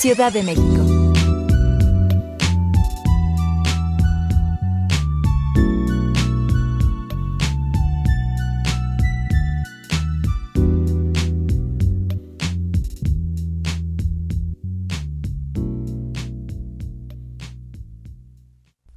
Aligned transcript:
Ciudad 0.00 0.32
de 0.32 0.42
México. 0.42 0.64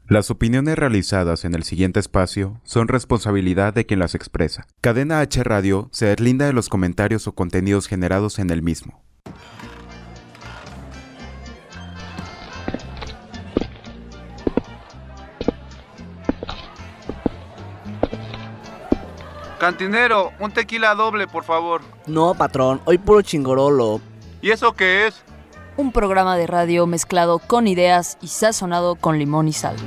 Las 0.07 0.31
opiniones 0.31 0.77
realizadas 0.77 1.43
en 1.43 1.53
el 1.53 1.63
siguiente 1.63 1.99
espacio 1.99 2.61
son 2.63 2.87
responsabilidad 2.87 3.73
de 3.73 3.85
quien 3.85 3.99
las 3.99 4.15
expresa. 4.15 4.67
Cadena 4.79 5.19
H 5.19 5.43
Radio 5.43 5.89
se 5.91 6.05
deslinda 6.05 6.45
de 6.45 6.53
los 6.53 6.69
comentarios 6.69 7.27
o 7.27 7.35
contenidos 7.35 7.89
generados 7.89 8.39
en 8.39 8.51
el 8.51 8.61
mismo. 8.61 9.03
Cantinero, 19.63 20.33
un 20.41 20.51
tequila 20.51 20.93
doble, 20.93 21.25
por 21.25 21.45
favor. 21.45 21.79
No, 22.05 22.33
patrón, 22.33 22.81
hoy 22.83 22.97
puro 22.97 23.21
chingorolo. 23.21 24.01
¿Y 24.41 24.51
eso 24.51 24.73
qué 24.73 25.07
es? 25.07 25.23
Un 25.77 25.93
programa 25.93 26.35
de 26.35 26.47
radio 26.47 26.85
mezclado 26.85 27.39
con 27.39 27.65
ideas 27.65 28.17
y 28.21 28.27
sazonado 28.27 28.95
con 28.95 29.17
limón 29.17 29.47
y 29.47 29.53
sal. 29.53 29.77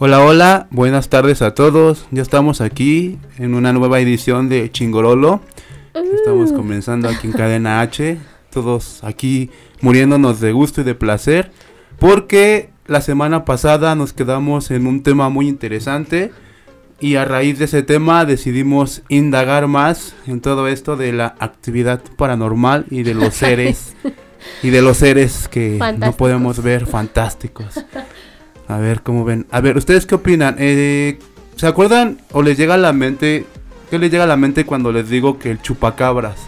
Hola, 0.00 0.24
hola, 0.24 0.68
buenas 0.70 1.08
tardes 1.08 1.42
a 1.42 1.54
todos. 1.54 2.06
Ya 2.12 2.22
estamos 2.22 2.60
aquí 2.60 3.18
en 3.36 3.54
una 3.54 3.72
nueva 3.72 3.98
edición 3.98 4.48
de 4.48 4.70
Chingorolo. 4.70 5.40
Estamos 6.14 6.52
comenzando 6.52 7.08
aquí 7.08 7.26
en 7.26 7.32
Cadena 7.32 7.80
H. 7.80 8.16
Todos 8.52 9.02
aquí 9.02 9.50
muriéndonos 9.80 10.38
de 10.38 10.52
gusto 10.52 10.82
y 10.82 10.84
de 10.84 10.94
placer. 10.94 11.50
Porque 11.98 12.70
la 12.86 13.00
semana 13.00 13.44
pasada 13.44 13.96
nos 13.96 14.12
quedamos 14.12 14.70
en 14.70 14.86
un 14.86 15.02
tema 15.02 15.30
muy 15.30 15.48
interesante. 15.48 16.30
Y 17.00 17.16
a 17.16 17.24
raíz 17.24 17.58
de 17.58 17.64
ese 17.64 17.82
tema 17.82 18.24
decidimos 18.24 19.02
indagar 19.08 19.66
más 19.66 20.14
en 20.28 20.40
todo 20.40 20.68
esto 20.68 20.96
de 20.96 21.12
la 21.12 21.34
actividad 21.40 22.00
paranormal 22.16 22.86
y 22.88 23.02
de 23.02 23.14
los 23.14 23.34
seres. 23.34 23.96
y 24.62 24.70
de 24.70 24.80
los 24.80 24.98
seres 24.98 25.48
que 25.48 25.76
no 25.98 26.12
podemos 26.12 26.62
ver 26.62 26.86
fantásticos. 26.86 27.84
A 28.68 28.76
ver, 28.78 29.02
¿cómo 29.02 29.24
ven? 29.24 29.46
A 29.50 29.60
ver, 29.60 29.78
¿ustedes 29.78 30.04
qué 30.04 30.14
opinan? 30.14 30.56
Eh, 30.58 31.18
¿Se 31.56 31.66
acuerdan 31.66 32.18
o 32.32 32.42
les 32.42 32.56
llega 32.56 32.74
a 32.74 32.78
la 32.78 32.92
mente... 32.92 33.46
¿Qué 33.90 33.98
les 33.98 34.10
llega 34.10 34.24
a 34.24 34.26
la 34.28 34.36
mente 34.36 34.66
cuando 34.66 34.92
les 34.92 35.08
digo 35.08 35.38
que 35.38 35.50
el 35.50 35.62
chupacabras? 35.62 36.46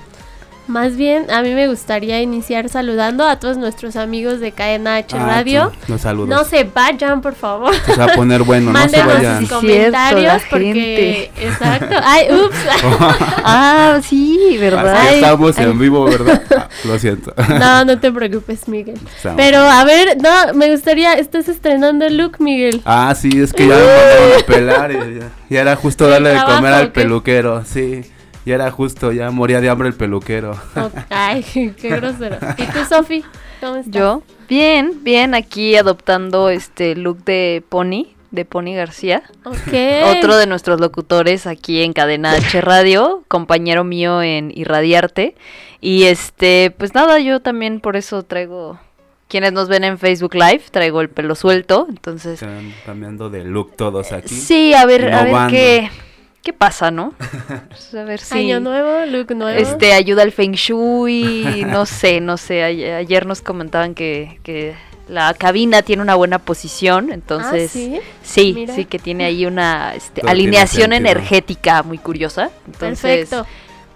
Más 0.71 0.97
bien, 0.97 1.29
a 1.33 1.43
mí 1.43 1.53
me 1.53 1.67
gustaría 1.67 2.23
iniciar 2.23 2.69
saludando 2.69 3.27
a 3.27 3.41
todos 3.41 3.57
nuestros 3.57 3.97
amigos 3.97 4.39
de 4.39 4.53
Cadena 4.53 4.97
H 4.97 5.17
Ah, 5.19 5.27
Radio. 5.27 5.73
sí, 5.75 5.79
Los 5.93 6.01
saludos. 6.03 6.29
No 6.29 6.45
se 6.45 6.63
vayan, 6.63 7.21
por 7.23 7.35
favor. 7.35 7.75
Se 7.85 7.97
va 7.97 8.05
a 8.05 8.15
poner 8.15 8.45
bueno, 8.45 8.73
no 8.73 8.89
se 8.89 9.03
vayan. 9.03 9.41
sus 9.41 9.49
cierto, 9.49 9.57
comentarios 9.61 10.43
porque 10.49 11.31
exacto. 11.37 11.97
Ay, 12.05 12.29
ups. 12.33 12.57
Ah, 13.45 13.99
sí, 14.03 14.59
Así 14.61 14.97
Ay, 15.09 15.15
estamos 15.17 15.59
ay. 15.59 15.65
en 15.65 15.79
vivo, 15.79 16.05
¿verdad? 16.05 16.43
Ah, 16.57 16.69
lo 16.85 16.99
siento. 16.99 17.35
No, 17.59 17.85
no 17.85 17.99
te 17.99 18.13
preocupes, 18.13 18.69
Miguel. 18.69 18.99
Estamos. 19.17 19.37
Pero 19.39 19.59
a 19.59 19.85
ver, 19.85 20.19
no, 20.23 20.55
me 20.55 20.71
gustaría, 20.71 21.15
estás 21.15 21.49
estrenando 21.49 22.05
el 22.07 22.17
look, 22.17 22.37
Miguel. 22.39 22.81
Ah, 22.85 23.13
sí, 23.19 23.41
es 23.41 23.53
que 23.53 23.67
ya 23.67 23.75
me 23.75 23.81
mandaron 23.85 24.33
a 24.41 24.47
pelar 24.47 24.93
y 24.93 25.19
ya, 25.19 25.31
ya 25.49 25.61
era 25.63 25.75
justo 25.77 26.07
darle 26.09 26.31
de 26.31 26.45
comer 26.45 26.73
al 26.73 26.93
peluquero, 26.93 27.65
sí. 27.65 28.03
Ya 28.45 28.55
era 28.55 28.71
justo, 28.71 29.13
ya 29.13 29.31
moría 29.31 29.61
de 29.61 29.69
hambre 29.69 29.89
el 29.89 29.95
peluquero. 29.95 30.53
Ok, 30.77 30.95
Ay, 31.11 31.45
qué 31.79 31.89
grosero. 31.91 32.39
¿Y 32.57 32.65
tú, 32.65 32.85
Sofi? 32.89 33.25
¿Cómo 33.61 33.77
estás? 33.77 33.93
Yo, 33.93 34.23
bien, 34.49 35.03
bien, 35.03 35.35
aquí 35.35 35.77
adoptando 35.77 36.49
este 36.49 36.97
look 36.97 37.25
de 37.25 37.63
Pony, 37.69 38.15
de 38.31 38.45
Pony 38.47 38.75
García. 38.75 39.23
Ok. 39.45 39.75
Otro 40.17 40.37
de 40.37 40.47
nuestros 40.47 40.81
locutores 40.81 41.47
aquí 41.47 41.83
en 41.83 41.93
Cadena 41.93 42.33
H 42.33 42.61
Radio, 42.63 43.25
compañero 43.29 43.85
mío 43.85 44.23
en 44.23 44.51
Irradiarte. 44.55 45.35
Y 45.81 46.05
este, 46.05 46.75
pues 46.77 46.95
nada, 46.95 47.19
yo 47.19 47.41
también 47.41 47.81
por 47.81 47.97
eso 47.97 48.23
traigo, 48.23 48.79
quienes 49.29 49.53
nos 49.53 49.69
ven 49.69 49.85
en 49.85 49.99
Facebook 49.99 50.35
Live, 50.35 50.63
traigo 50.71 51.01
el 51.01 51.11
pelo 51.11 51.35
suelto, 51.35 51.87
entonces... 51.89 52.35
Están 52.35 52.73
cambiando 52.87 53.29
de 53.29 53.45
look 53.45 53.77
todos 53.77 54.13
aquí. 54.13 54.35
Sí, 54.35 54.75
a 54.75 54.85
ver, 54.87 55.13
a 55.13 55.25
ver 55.25 55.51
qué, 55.51 55.91
qué 56.43 56.53
pasa, 56.53 56.91
¿no? 56.91 57.15
Pues 57.69 57.95
a 57.95 58.05
ver 58.05 58.21
si... 58.21 58.39
Año 58.39 58.61
nuevo, 58.61 59.07
look 59.07 59.35
nuevo. 59.35 59.59
Este, 59.59 59.93
ayuda 59.93 60.23
al 60.23 60.33
Feng 60.33 60.53
Shui, 60.53 61.65
no 61.67 61.87
sé, 61.87 62.21
no 62.21 62.37
sé. 62.37 62.63
Ayer, 62.63 63.27
nos 63.27 63.43
comentaban 63.43 63.95
que, 63.95 64.41
que 64.43 64.75
la 65.09 65.35
cabina 65.35 65.83
tiene 65.83 66.03
una 66.03 66.15
buena 66.15 66.39
posición, 66.39 67.13
entonces 67.13 67.71
Ah, 67.71 67.73
¿sí? 67.73 68.01
sí, 68.23 68.53
Mira. 68.55 68.75
sí 68.75 68.85
que 68.85 68.99
tiene 68.99 69.25
ahí 69.25 69.45
una 69.45 69.95
este, 69.95 70.23
alineación 70.27 70.93
energética 70.93 71.83
muy 71.83 71.99
curiosa. 71.99 72.51
Entonces, 72.67 73.29
Perfecto. 73.29 73.47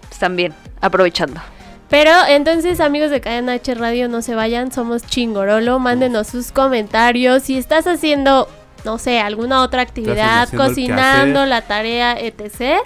pues, 0.09 0.19
también 0.19 0.53
aprovechando. 0.81 1.41
Pero 1.89 2.11
entonces, 2.29 2.81
amigos 2.81 3.11
de 3.11 3.21
Cadena 3.21 3.53
H 3.53 3.73
Radio, 3.75 4.09
no 4.09 4.23
se 4.23 4.35
vayan, 4.35 4.73
somos 4.73 5.05
Chingorolo. 5.07 5.79
Mándenos 5.79 6.27
sus 6.27 6.51
comentarios. 6.51 7.45
Si 7.45 7.57
estás 7.57 7.87
haciendo, 7.87 8.49
no 8.85 8.99
sé, 8.99 9.19
alguna 9.21 9.63
otra 9.63 9.83
actividad, 9.83 10.49
cocinando, 10.55 11.47
la 11.47 11.63
tarea, 11.63 12.17
etc. 12.19 12.81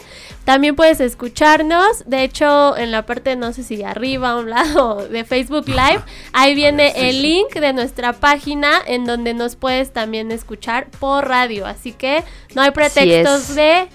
También 0.44 0.76
puedes 0.76 1.00
escucharnos. 1.00 2.04
De 2.06 2.22
hecho, 2.22 2.76
en 2.76 2.90
la 2.90 3.04
parte, 3.04 3.36
no 3.36 3.52
sé 3.52 3.62
si 3.62 3.82
arriba, 3.82 4.30
a 4.30 4.36
un 4.36 4.50
lado 4.50 5.08
de 5.10 5.24
Facebook 5.24 5.68
Live, 5.68 6.00
ahí 6.32 6.54
viene 6.56 6.92
Sí, 6.94 7.00
el 7.00 7.16
sí. 7.16 7.22
link 7.22 7.54
de 7.54 7.72
nuestra 7.72 8.12
página 8.12 8.70
en 8.86 9.04
donde 9.04 9.34
nos 9.34 9.56
puedes 9.56 9.92
también 9.92 10.30
escuchar 10.32 10.88
por 10.98 11.28
radio. 11.28 11.66
Así 11.66 11.92
que 11.92 12.22
no 12.54 12.62
hay 12.62 12.70
pretextos 12.70 13.50
es. 13.50 13.54
de 13.54 13.88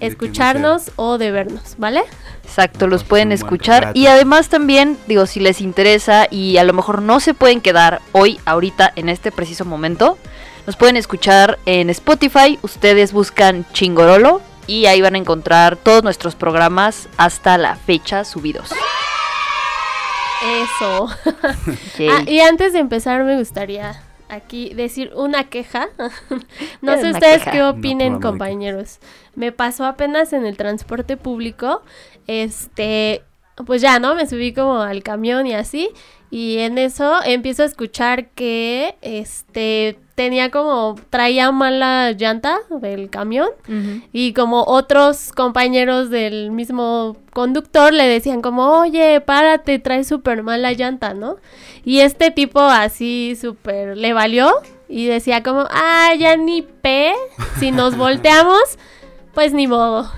escucharnos 0.00 0.90
o 0.96 1.18
de 1.18 1.30
vernos, 1.30 1.76
¿vale? 1.78 2.02
Exacto, 2.44 2.86
los 2.86 3.04
pueden 3.04 3.32
escuchar. 3.32 3.92
Y 3.94 4.06
además 4.06 4.48
también, 4.48 4.98
digo, 5.06 5.26
si 5.26 5.40
les 5.40 5.60
interesa 5.60 6.26
y 6.30 6.56
a 6.58 6.64
lo 6.64 6.72
mejor 6.72 7.00
no 7.00 7.20
se 7.20 7.32
pueden 7.34 7.60
quedar 7.60 8.00
hoy, 8.12 8.38
ahorita, 8.44 8.92
en 8.96 9.08
este 9.08 9.32
preciso 9.32 9.64
momento, 9.64 10.18
nos 10.66 10.76
pueden 10.76 10.96
escuchar 10.96 11.58
en 11.66 11.90
Spotify. 11.90 12.58
Ustedes 12.62 13.12
buscan 13.12 13.66
Chingorolo 13.72 14.40
y 14.66 14.86
ahí 14.86 15.00
van 15.02 15.14
a 15.14 15.18
encontrar 15.18 15.76
todos 15.76 16.02
nuestros 16.02 16.34
programas 16.34 17.08
hasta 17.16 17.58
la 17.58 17.76
fecha 17.76 18.24
subidos. 18.24 18.70
Eso. 20.44 21.08
Ah, 22.10 22.24
y 22.26 22.40
antes 22.40 22.72
de 22.72 22.80
empezar 22.80 23.22
me 23.22 23.38
gustaría 23.38 24.02
aquí 24.28 24.74
decir 24.74 25.12
una 25.14 25.44
queja. 25.44 25.88
no 26.80 27.00
sé 27.00 27.10
ustedes 27.10 27.38
queja. 27.38 27.50
qué 27.52 27.62
opinen, 27.62 28.14
No, 28.14 28.20
compañeros. 28.20 28.98
Me 29.36 29.52
pasó 29.52 29.84
apenas 29.84 30.32
en 30.32 30.44
el 30.44 30.56
transporte 30.56 31.16
público. 31.16 31.82
Este, 32.26 33.22
pues 33.64 33.80
ya, 33.80 34.00
¿no? 34.00 34.16
Me 34.16 34.26
subí 34.26 34.52
como 34.52 34.80
al 34.82 35.02
camión 35.02 35.46
y 35.46 35.54
así. 35.54 35.90
Y 36.30 36.58
en 36.58 36.78
eso 36.78 37.22
empiezo 37.24 37.62
a 37.62 37.66
escuchar 37.66 38.30
que 38.30 38.96
este 39.02 39.98
tenía 40.14 40.50
como 40.50 40.94
traía 41.10 41.50
mala 41.50 42.12
llanta 42.12 42.58
del 42.70 43.10
camión 43.10 43.48
y 44.12 44.32
como 44.32 44.62
otros 44.62 45.32
compañeros 45.32 46.08
del 46.10 46.52
mismo 46.52 47.16
conductor 47.32 47.92
le 47.92 48.06
decían 48.06 48.40
como, 48.40 48.80
oye, 48.80 49.20
párate, 49.20 49.78
traes 49.80 50.06
súper 50.06 50.42
mala 50.42 50.72
llanta, 50.72 51.14
¿no? 51.14 51.36
Y 51.84 52.00
este 52.00 52.30
tipo 52.30 52.60
así 52.60 53.36
súper 53.40 53.96
le 53.96 54.12
valió 54.12 54.52
y 54.88 55.06
decía 55.06 55.42
como, 55.42 55.66
ah, 55.70 56.12
ya 56.16 56.36
ni 56.36 56.62
pe, 56.62 57.12
si 57.58 57.72
nos 57.72 57.96
volteamos, 57.98 58.78
pues 59.32 59.52
ni 59.52 59.66
modo. 59.66 60.10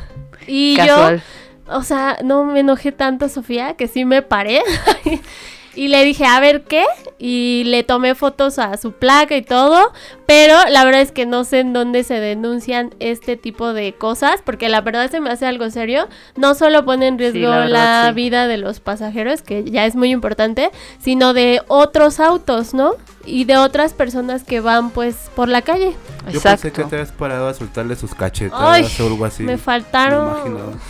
Y 0.47 0.77
Casual. 0.77 1.23
yo, 1.67 1.75
o 1.75 1.83
sea, 1.83 2.19
no 2.23 2.45
me 2.45 2.61
enojé 2.61 2.93
tanto, 2.93 3.29
Sofía, 3.29 3.75
que 3.75 3.89
sí 3.89 4.05
me 4.05 4.21
paré. 4.23 4.63
Y 5.77 5.89
le 5.89 6.05
dije, 6.05 6.25
a 6.25 6.41
ver 6.41 6.63
qué. 6.63 6.85
Y 7.19 7.65
le 7.67 7.85
tomé 7.85 8.15
fotos 8.15 8.59
a 8.59 8.77
su 8.79 8.93
placa 8.93 9.37
y 9.37 9.43
todo. 9.43 9.93
Pero 10.27 10.57
la 10.71 10.85
verdad 10.85 11.03
es 11.03 11.13
que 11.13 11.27
no 11.27 11.45
sé 11.45 11.61
en 11.61 11.73
dónde 11.73 12.03
se 12.03 12.19
denuncian 12.19 12.95
este 12.99 13.37
tipo 13.37 13.73
de 13.73 13.93
cosas. 13.93 14.41
Porque 14.45 14.69
la 14.69 14.81
verdad 14.81 15.11
se 15.11 15.21
me 15.21 15.31
hace 15.31 15.47
algo 15.47 15.71
serio. 15.71 16.09
No 16.35 16.55
solo 16.55 16.85
pone 16.85 17.07
en 17.07 17.19
riesgo 17.19 17.49
la 17.49 17.57
la, 17.57 17.65
verdad, 17.67 18.09
sí. 18.09 18.15
vida 18.15 18.47
de 18.49 18.57
los 18.57 18.81
pasajeros, 18.81 19.43
que 19.43 19.65
ya 19.65 19.87
es 19.87 19.95
muy 19.95 20.11
importante, 20.11 20.71
sino 20.99 21.35
de 21.35 21.61
otros 21.69 22.19
autos, 22.21 22.75
¿no? 22.75 22.95
Y 23.27 23.45
de 23.45 23.57
otras 23.57 23.93
personas 23.93 24.45
que 24.45 24.61
van 24.61 24.91
pues 24.91 25.17
por 25.35 25.49
la 25.49 25.63
calle. 25.63 25.95
Yo 26.31 26.41
pensé 26.41 26.73
que 26.73 26.85
te 26.85 26.97
habías 26.97 27.13
parado 27.13 27.49
a 27.49 27.55
soltarle 27.55 27.97
sus 27.97 28.15
cachetadas 28.15 29.01
o 29.01 29.07
algo 29.07 29.25
así. 29.25 29.43
me 29.43 29.53
Me 29.53 29.59
faltaron. 29.59 30.31
imaginaba. 30.47 30.73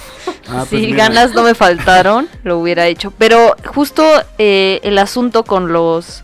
Ah, 0.48 0.64
pues 0.70 0.80
si 0.80 0.86
mira. 0.86 1.08
ganas 1.08 1.34
no 1.34 1.42
me 1.42 1.54
faltaron, 1.56 2.28
lo 2.44 2.58
hubiera 2.60 2.86
hecho. 2.86 3.12
Pero 3.18 3.56
justo 3.74 4.04
eh, 4.38 4.78
el 4.84 4.96
asunto 4.98 5.42
con 5.44 5.72
los 5.72 6.22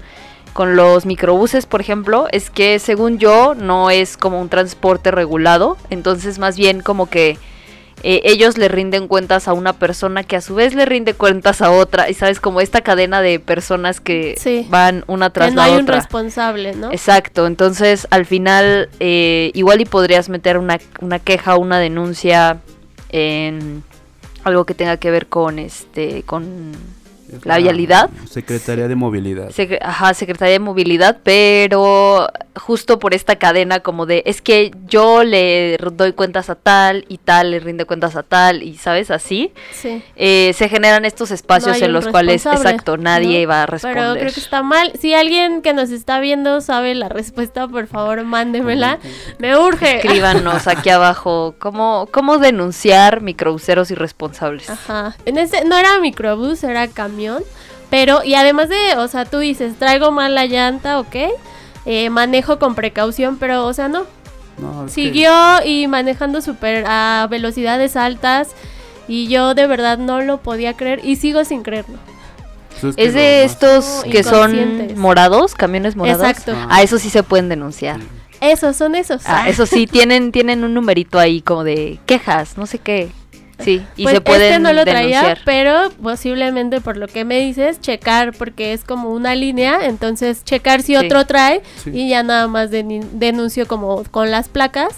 con 0.53 0.77
los 0.77 1.07
microbuses, 1.07 1.67
por 1.67 1.81
ejemplo, 1.81 2.29
es 2.31 2.49
que 2.51 2.79
según 2.79 3.19
yo 3.19 3.55
no 3.57 3.91
es 3.91 4.17
como 4.17 4.41
un 4.41 4.49
transporte 4.49 5.11
regulado, 5.11 5.77
entonces 5.91 6.39
más 6.39 6.57
bien 6.57 6.83
como 6.83 7.09
que 7.09 7.37
eh, 8.03 8.21
ellos 8.25 8.59
le 8.59 8.69
rinden 8.69 9.09
cuentas 9.09 9.49
a 9.49 9.53
una 9.53 9.73
persona 9.73 10.25
que 10.25 10.37
a 10.37 10.41
su 10.41 10.55
vez 10.55 10.75
le 10.75 10.85
rinde 10.87 11.15
cuentas 11.15 11.63
a 11.63 11.71
otra 11.71 12.11
y 12.11 12.15
sabes 12.15 12.41
como 12.41 12.61
esta 12.61 12.81
cadena 12.81 13.23
de 13.23 13.39
personas 13.41 14.01
que 14.01 14.35
Sí. 14.39 14.67
van 14.71 15.05
una 15.07 15.31
tras 15.31 15.49
Que 15.51 15.55
no 15.55 15.61
la 15.63 15.67
hay 15.69 15.75
un 15.77 15.83
otra. 15.83 15.97
responsable, 15.97 16.75
¿no? 16.75 16.91
Exacto, 16.93 17.47
entonces 17.47 18.07
al 18.11 18.27
final 18.27 18.89
eh, 19.01 19.51
igual 19.55 19.81
y 19.81 19.85
podrías 19.85 20.29
meter 20.29 20.59
una, 20.59 20.79
una 21.01 21.19
queja, 21.19 21.57
una 21.57 21.79
denuncia 21.79 22.59
en 23.11 23.83
algo 24.45 24.65
que 24.65 24.75
tenga 24.75 24.97
que 24.97 25.11
ver 25.11 25.27
con 25.29 25.59
este, 25.59 26.23
con 26.25 26.73
la 27.45 27.59
vialidad. 27.59 28.11
Secretaría 28.31 28.89
de 28.89 28.95
Movilidad. 28.97 29.51
Secre- 29.51 29.79
Ajá, 29.83 30.15
Secretaría 30.15 30.53
de 30.55 30.59
Movilidad, 30.59 31.19
pero 31.23 32.29
justo 32.57 32.99
por 32.99 33.15
esta 33.15 33.37
cadena 33.37 33.81
como 33.81 34.07
de, 34.07 34.23
es 34.27 34.43
que 34.43 34.71
yo 34.87 35.25
le 35.25 35.79
doy 35.93 36.13
cuentas 36.13 36.51
a 36.51 36.55
tal 36.55 37.05
y 37.09 37.19
tal 37.19 37.51
le 37.53 37.61
rinde 37.61 37.85
cuentas 37.87 38.15
a 38.17 38.23
tal 38.23 38.63
y 38.63 38.77
sabes 38.77 39.11
así, 39.11 39.53
Sí. 39.73 40.03
eh, 40.17 40.53
se 40.55 40.69
generan 40.69 41.05
estos 41.05 41.31
espacios 41.31 41.81
en 41.81 41.93
los 41.93 42.07
cuales, 42.09 42.45
exacto, 42.47 42.97
nadie 42.99 43.43
¿no? 43.43 43.49
va 43.49 43.63
a 43.63 43.67
responder. 43.67 44.03
Pero 44.03 44.15
creo 44.21 44.33
que 44.35 44.41
está 44.41 44.63
mal. 44.63 44.93
Si 45.01 45.15
alguien 45.15 45.63
que 45.63 45.73
nos 45.73 45.91
está 45.91 46.21
viendo 46.21 46.61
sabe 46.61 46.95
la 46.95 47.09
respuesta, 47.09 47.67
por 47.69 47.87
favor, 47.87 48.23
mándemela. 48.25 48.99
Me 49.39 49.57
urge. 49.57 49.97
Escríbanos 49.97 50.67
aquí 50.69 50.91
abajo 50.91 51.55
cómo, 51.59 52.07
cómo 52.11 52.39
denunciar 52.39 53.21
microbuseros 53.23 53.91
irresponsables. 53.91 54.69
Ajá. 54.69 55.17
En 55.25 55.39
ese 55.39 55.65
no 55.65 55.77
era 55.77 55.99
microbús, 56.01 56.63
era 56.65 56.87
camión. 56.89 57.22
Pero, 57.91 58.25
y 58.25 58.35
además 58.35 58.69
de, 58.69 58.97
o 58.97 59.07
sea, 59.09 59.25
tú 59.25 59.39
dices, 59.39 59.75
traigo 59.79 60.11
mal 60.11 60.35
la 60.35 60.47
llanta, 60.47 60.99
ok. 60.99 61.17
Eh, 61.85 62.11
manejo 62.11 62.59
con 62.59 62.75
precaución, 62.75 63.37
pero, 63.39 63.67
o 63.67 63.73
sea, 63.75 63.89
no. 63.89 64.05
No, 64.59 64.87
es 64.87 64.95
que- 64.95 65.03
Siguió 65.03 65.33
y 65.65 65.87
manejando 65.89 66.41
súper 66.41 66.85
a 66.87 67.27
velocidades 67.31 67.97
altas. 67.97 68.49
Y 69.09 69.27
yo 69.29 69.55
de 69.55 69.67
verdad 69.67 69.99
no 69.99 70.21
lo 70.21 70.39
podía 70.39 70.75
creer 70.75 71.01
y 71.05 71.17
sigo 71.17 71.45
sin 71.45 71.63
creerlo. 71.63 71.99
que 72.81 73.05
Es 73.05 73.15
de 73.15 73.45
estos 73.45 74.05
que 74.11 74.23
son 74.23 74.97
morados, 74.97 75.55
camiones 75.55 75.97
morados. 75.97 76.23
Exacto. 76.27 76.55
A 76.71 76.83
eso 76.83 76.99
sí 76.99 77.11
se 77.11 77.23
pueden 77.23 77.49
denunciar. 77.49 77.99
Esos 78.41 78.77
son 78.77 78.95
esos. 78.95 79.23
Ah, 79.27 79.49
eso 79.49 79.67
sí, 79.67 79.87
tienen, 79.87 80.33
tienen 80.33 80.65
un 80.65 80.75
numerito 80.75 81.19
ahí 81.19 81.43
como 81.43 81.63
de 81.65 81.99
quejas, 82.07 82.57
no 82.57 82.67
sé 82.67 82.79
qué. 82.79 83.11
Sí, 83.65 83.83
y 83.97 84.03
Pues 84.05 84.15
se 84.17 84.21
pueden 84.21 84.43
este 84.55 84.59
no 84.61 84.73
lo 84.73 84.85
traía, 84.85 85.23
denunciar. 85.23 85.39
pero 85.45 85.91
posiblemente 86.03 86.81
por 86.81 86.97
lo 86.97 87.07
que 87.09 87.25
me 87.25 87.39
dices, 87.41 87.81
checar 87.81 88.33
porque 88.33 88.73
es 88.73 88.85
como 88.85 89.11
una 89.11 89.35
línea, 89.35 89.79
entonces 89.87 90.45
checar 90.45 90.83
si 90.83 90.97
Sí. 90.97 90.97
otro 90.97 91.27
trae 91.27 91.63
Sí. 91.83 91.91
y 91.95 92.09
ya 92.09 92.23
nada 92.23 92.49
más 92.49 92.71
denuncio 92.71 93.67
como 93.67 94.05
con 94.05 94.31
las 94.31 94.49
placas, 94.49 94.95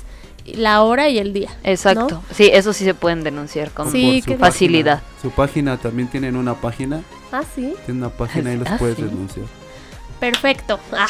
la 0.46 0.82
hora 0.82 1.08
y 1.08 1.18
el 1.18 1.32
día. 1.32 1.50
Exacto. 1.64 2.22
Sí, 2.34 2.50
eso 2.52 2.72
sí 2.74 2.84
se 2.84 2.92
pueden 2.94 3.24
denunciar 3.24 3.70
con 3.70 3.90
Sí, 3.90 4.22
su 4.22 4.34
facilidad. 4.36 4.98
página. 5.00 5.20
Su 5.22 5.30
página 5.30 5.76
también 5.78 6.08
tienen 6.08 6.36
una 6.36 6.54
página. 6.54 7.00
Ah, 7.32 7.42
sí, 7.54 7.72
Tienen 7.86 8.02
una 8.02 8.10
página 8.10 8.52
y 8.52 8.56
los 8.58 8.68
Ah, 8.70 8.76
puedes 8.78 8.96
sí. 8.96 9.02
denunciar. 9.02 9.46
perfecto. 10.20 10.78
Ah, 10.92 11.06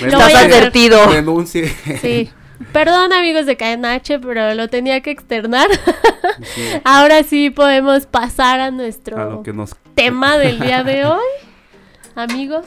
Lo 0.00 0.06
Estás 0.08 0.34
advertido. 0.34 1.06
Denuncie. 1.12 1.68
sí. 2.00 2.30
Perdón 2.72 3.12
amigos 3.12 3.46
de 3.46 3.56
Cadena 3.56 3.94
H, 3.94 4.18
pero 4.20 4.54
lo 4.54 4.68
tenía 4.68 5.00
que 5.00 5.10
externar. 5.10 5.68
Sí, 6.42 6.62
Ahora 6.84 7.22
sí 7.22 7.50
podemos 7.50 8.06
pasar 8.06 8.60
a 8.60 8.66
a 8.66 8.70
nuestro 8.70 9.30
lo 9.30 9.42
que 9.42 9.52
nos 9.52 9.74
tema 9.94 10.36
del 10.38 10.60
día 10.60 10.84
de 10.84 11.04
hoy. 11.04 11.18
Amigos, 12.14 12.66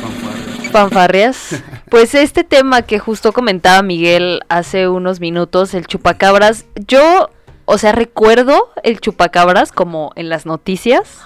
fanfarria. 0.00 0.70
Fanfarrias. 0.70 1.62
Pues 1.90 2.14
este 2.14 2.44
tema 2.44 2.82
que 2.82 3.00
justo 3.00 3.32
comentaba 3.32 3.82
Miguel 3.82 4.42
hace 4.48 4.86
unos 4.86 5.18
minutos, 5.18 5.74
el 5.74 5.88
chupacabras, 5.88 6.64
yo, 6.86 7.30
o 7.64 7.78
sea, 7.78 7.90
recuerdo 7.90 8.70
el 8.84 9.00
chupacabras 9.00 9.72
como 9.72 10.12
en 10.14 10.28
las 10.28 10.46
noticias, 10.46 11.22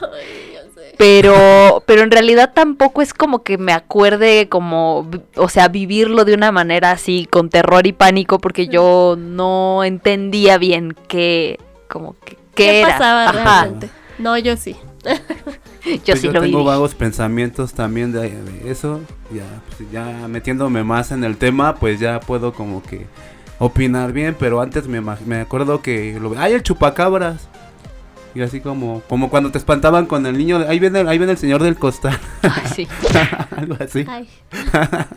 pero, 0.98 1.82
pero 1.86 2.02
en 2.02 2.10
realidad 2.10 2.52
tampoco 2.54 3.02
es 3.02 3.14
como 3.14 3.42
que 3.42 3.58
me 3.58 3.72
acuerde 3.72 4.48
como, 4.48 5.08
o 5.36 5.48
sea, 5.48 5.68
vivirlo 5.68 6.24
de 6.24 6.34
una 6.34 6.52
manera 6.52 6.90
así 6.92 7.26
con 7.30 7.50
terror 7.50 7.86
y 7.86 7.92
pánico, 7.92 8.38
porque 8.38 8.68
yo 8.68 9.16
no 9.18 9.84
entendía 9.84 10.58
bien 10.58 10.94
qué, 11.08 11.58
como 11.88 12.14
que, 12.24 12.36
qué, 12.54 12.70
¿qué 12.70 12.80
era. 12.80 12.98
pasaba 12.98 13.24
Ajá. 13.28 13.32
realmente? 13.32 13.90
No, 14.18 14.38
yo 14.38 14.56
sí. 14.56 14.76
Yo 16.04 16.16
Pues 16.16 16.20
sí 16.20 16.30
lo 16.30 16.40
tengo 16.40 16.58
viví. 16.58 16.64
vagos 16.64 16.94
pensamientos 16.94 17.74
también 17.74 18.10
de, 18.12 18.30
de 18.30 18.70
eso. 18.70 19.00
Ya, 19.30 19.44
pues, 19.76 19.90
ya 19.90 20.28
metiéndome 20.28 20.82
más 20.82 21.12
en 21.12 21.24
el 21.24 21.36
tema, 21.36 21.74
pues 21.76 22.00
ya 22.00 22.20
puedo 22.20 22.54
como 22.54 22.82
que 22.82 23.06
opinar 23.58 24.12
bien. 24.12 24.34
Pero 24.38 24.60
antes 24.62 24.88
me, 24.88 25.00
me 25.02 25.40
acuerdo 25.40 25.82
que 25.82 26.18
lo 26.20 26.32
¡Ay, 26.38 26.54
el 26.54 26.62
chupacabras! 26.62 27.48
Y 28.34 28.42
así 28.42 28.60
como, 28.60 29.00
como 29.08 29.30
cuando 29.30 29.50
te 29.52 29.58
espantaban 29.58 30.06
con 30.06 30.26
el 30.26 30.36
niño, 30.36 30.64
ahí 30.68 30.78
viene, 30.80 31.00
ahí 31.08 31.18
viene 31.18 31.32
el 31.32 31.38
señor 31.38 31.62
del 31.62 31.76
costal, 31.76 32.18
Ay, 32.42 32.62
sí. 32.74 32.88
algo 33.56 33.76
así. 33.80 34.04
Ay. 34.08 34.28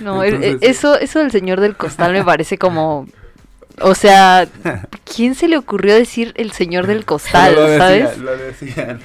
No, 0.00 0.22
el- 0.24 0.34
Entonces- 0.42 0.68
eso, 0.70 0.98
eso 0.98 1.18
del 1.20 1.30
señor 1.30 1.60
del 1.60 1.76
costal 1.76 2.12
me 2.12 2.24
parece 2.24 2.58
como, 2.58 3.06
o 3.80 3.94
sea, 3.94 4.48
¿quién 5.14 5.34
se 5.36 5.46
le 5.48 5.56
ocurrió 5.56 5.94
decir 5.94 6.32
el 6.36 6.50
señor 6.52 6.86
del 6.88 7.04
costal, 7.04 7.54
Lo 7.56 7.62
decían, 7.66 7.78
sabes? 7.78 8.18
lo 8.18 8.36
decían. 8.36 9.00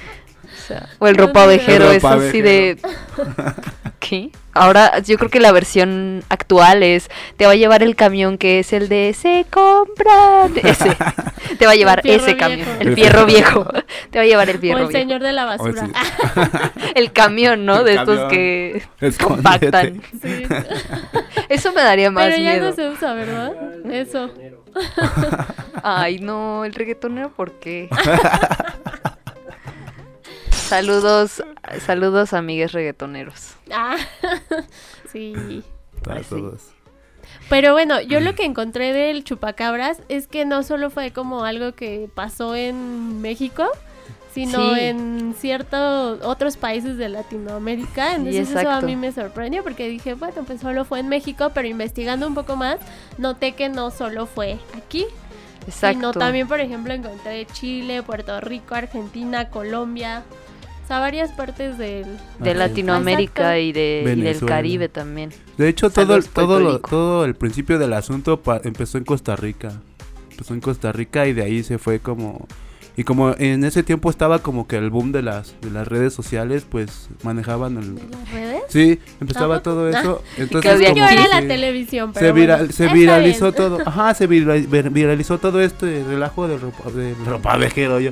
O, 0.45 0.68
sea, 0.68 0.89
o 1.00 1.07
el 1.07 1.15
ropavejero, 1.15 1.92
es 1.92 2.04
así 2.04 2.42
de, 2.42 2.77
¿qué? 3.99 4.29
Ahora 4.53 4.99
yo 4.99 5.17
creo 5.17 5.29
que 5.29 5.39
la 5.39 5.51
versión 5.51 6.23
actual 6.29 6.81
es, 6.81 7.09
te 7.38 7.45
va 7.45 7.51
a 7.51 7.55
llevar 7.55 7.83
el 7.83 7.95
camión 7.95 8.38
que 8.39 8.59
es 8.59 8.73
el 8.73 8.89
de 8.89 9.13
se 9.13 9.45
compra, 9.51 10.47
ese, 10.63 10.95
te 11.59 11.65
va 11.67 11.73
a 11.73 11.75
llevar 11.75 12.01
ese 12.03 12.33
viejo. 12.33 12.38
camión, 12.39 12.67
el 12.79 12.88
El 12.89 12.95
fierro 12.95 13.25
viejo, 13.27 13.67
te 14.09 14.17
va 14.17 14.23
a 14.23 14.27
llevar 14.27 14.49
el 14.49 14.57
O 14.57 14.59
fierro 14.59 14.79
el 14.79 14.88
viejo. 14.88 14.99
señor 14.99 15.21
de 15.21 15.33
la 15.33 15.45
O 15.45 15.47
basura. 15.49 15.85
sí. 15.85 15.91
El 16.95 17.11
camión, 17.11 17.65
¿no? 17.65 17.79
El 17.79 17.85
De 17.85 17.94
estos 17.95 18.29
que 18.31 18.81
Escóndete. 19.01 19.71
compactan. 19.71 20.01
Sí. 20.21 20.45
Eso 21.49 21.71
me 21.73 21.81
daría 21.81 22.09
más 22.09 22.25
Pero 22.25 22.38
ya 22.38 22.51
miedo. 22.53 22.69
no 22.69 22.75
se 22.75 22.89
usa, 22.89 23.13
¿verdad? 23.13 23.53
Eso. 23.91 24.31
Ay, 25.83 26.17
no, 26.19 26.66
el 26.66 26.73
reggaetonero, 26.73 27.30
¿por 27.31 27.51
qué? 27.59 27.89
Saludos, 30.68 31.44
saludos 31.86 32.33
amigues 32.33 32.71
reggaetoneros. 32.71 33.54
Ah, 33.71 33.97
sí. 35.12 35.64
Para 36.04 36.18
Ay, 36.18 36.24
sí. 36.24 36.30
todos. 36.30 36.62
Pero 37.50 37.74
bueno, 37.74 38.02
yo 38.02 38.19
lo 38.19 38.36
que 38.36 38.45
encontré 38.45 38.94
del 38.94 39.24
chupacabras 39.24 40.00
es 40.09 40.28
que 40.28 40.45
no 40.45 40.64
solo 40.64 40.90
fue 40.90 41.12
como 41.12 41.44
algo 41.44 41.74
que 41.74 42.09
pasó 42.14 42.56
en 42.56 43.21
México, 43.21 43.66
sino 44.33 44.76
Sí. 44.76 44.80
en 44.81 45.36
ciertos 45.38 46.19
otros 46.24 46.57
países 46.57 46.97
de 46.97 47.09
Latinoamérica. 47.09 48.16
Entonces 48.16 48.52
eso 48.52 48.69
a 48.69 48.81
mí 48.81 48.95
me 48.95 49.12
sorprendió 49.12 49.64
porque 49.64 49.88
dije, 49.90 50.14
bueno, 50.14 50.44
pues 50.45 50.62
solo 50.62 50.86
fue 50.86 51.00
en 51.00 51.07
México, 51.07 51.52
pero 51.54 51.68
investigando 51.68 52.28
un 52.28 52.36
poco 52.36 52.56
más, 52.56 52.78
noté 53.18 53.54
que 53.54 53.68
no 53.69 53.90
solo 53.90 54.28
fue 54.28 54.59
aquí, 54.78 55.06
Exacto. 55.66 55.97
sino 55.97 56.12
también, 56.14 56.47
por 56.47 56.59
ejemplo, 56.59 56.94
encontré 56.94 57.47
Chile, 57.47 58.04
Puerto 58.04 58.40
Rico, 58.40 58.76
Argentina, 58.76 59.50
Colombia, 59.50 60.24
o 60.87 60.89
sea, 60.89 60.99
varias 60.99 61.31
partes 61.33 61.77
del... 61.77 62.06
de 62.39 62.49
Ajá. 62.51 62.59
Latinoamérica 62.59 63.59
y, 63.59 63.73
de, 63.73 64.03
y 64.15 64.21
del. 64.21 64.39
Caribe 64.45 64.87
también. 64.87 65.31
De 65.57 65.67
hecho, 65.67 65.89
todo, 65.89 66.17
todo, 66.21 66.61
lo- 66.61 66.79
todo 66.79 67.25
el 67.25 67.35
principio 67.35 67.77
del 67.77 67.91
asunto 67.91 68.39
pa- 68.41 68.61
empezó 68.63 68.97
en 68.97 69.03
Costa 69.03 69.35
Rica. 69.35 69.73
Empezó 70.31 70.53
en 70.53 70.61
Costa 70.61 70.94
Rica 70.94 71.27
y 71.27 71.33
de 71.33 71.44
ahí 71.44 71.61
se 71.63 71.77
fue 71.77 71.99
como... 71.99 72.47
Y 72.95 73.03
como 73.03 73.35
en 73.37 73.63
ese 73.65 73.83
tiempo 73.83 74.09
estaba 74.09 74.39
como 74.39 74.65
que 74.65 74.77
el 74.77 74.89
boom 74.89 75.11
de 75.11 75.21
las, 75.21 75.53
de 75.61 75.69
las 75.71 75.87
redes 75.87 76.13
sociales, 76.13 76.65
pues 76.67 77.09
manejaban 77.21 77.77
el... 77.77 77.95
¿De 77.95 78.01
las 78.09 78.31
redes? 78.31 78.61
Sí, 78.69 78.99
empezaba 79.19 79.57
¿A 79.57 79.61
todo 79.63 79.89
eso. 79.89 80.23
Entonces 80.37 80.79
que 80.79 80.85
Yo 80.85 80.94
como 80.94 81.06
era 81.06 81.21
que 81.23 81.27
la 81.29 81.41
se- 81.41 81.47
televisión, 81.47 82.13
pero 82.13 82.25
se, 82.27 82.33
viral- 82.33 82.57
bueno, 82.59 82.71
se 82.73 82.87
viralizó 82.87 83.51
bien. 83.51 83.56
todo. 83.56 83.77
Ajá, 83.85 84.13
se 84.13 84.25
vira- 84.25 84.56
vir- 84.56 84.91
viralizó 84.91 85.37
todo 85.37 85.61
este 85.61 86.03
relajo 86.06 86.47
del 86.47 86.61
ropa, 86.61 86.89
del 86.91 87.15
ropavejero 87.25 87.99
yo. 87.99 88.11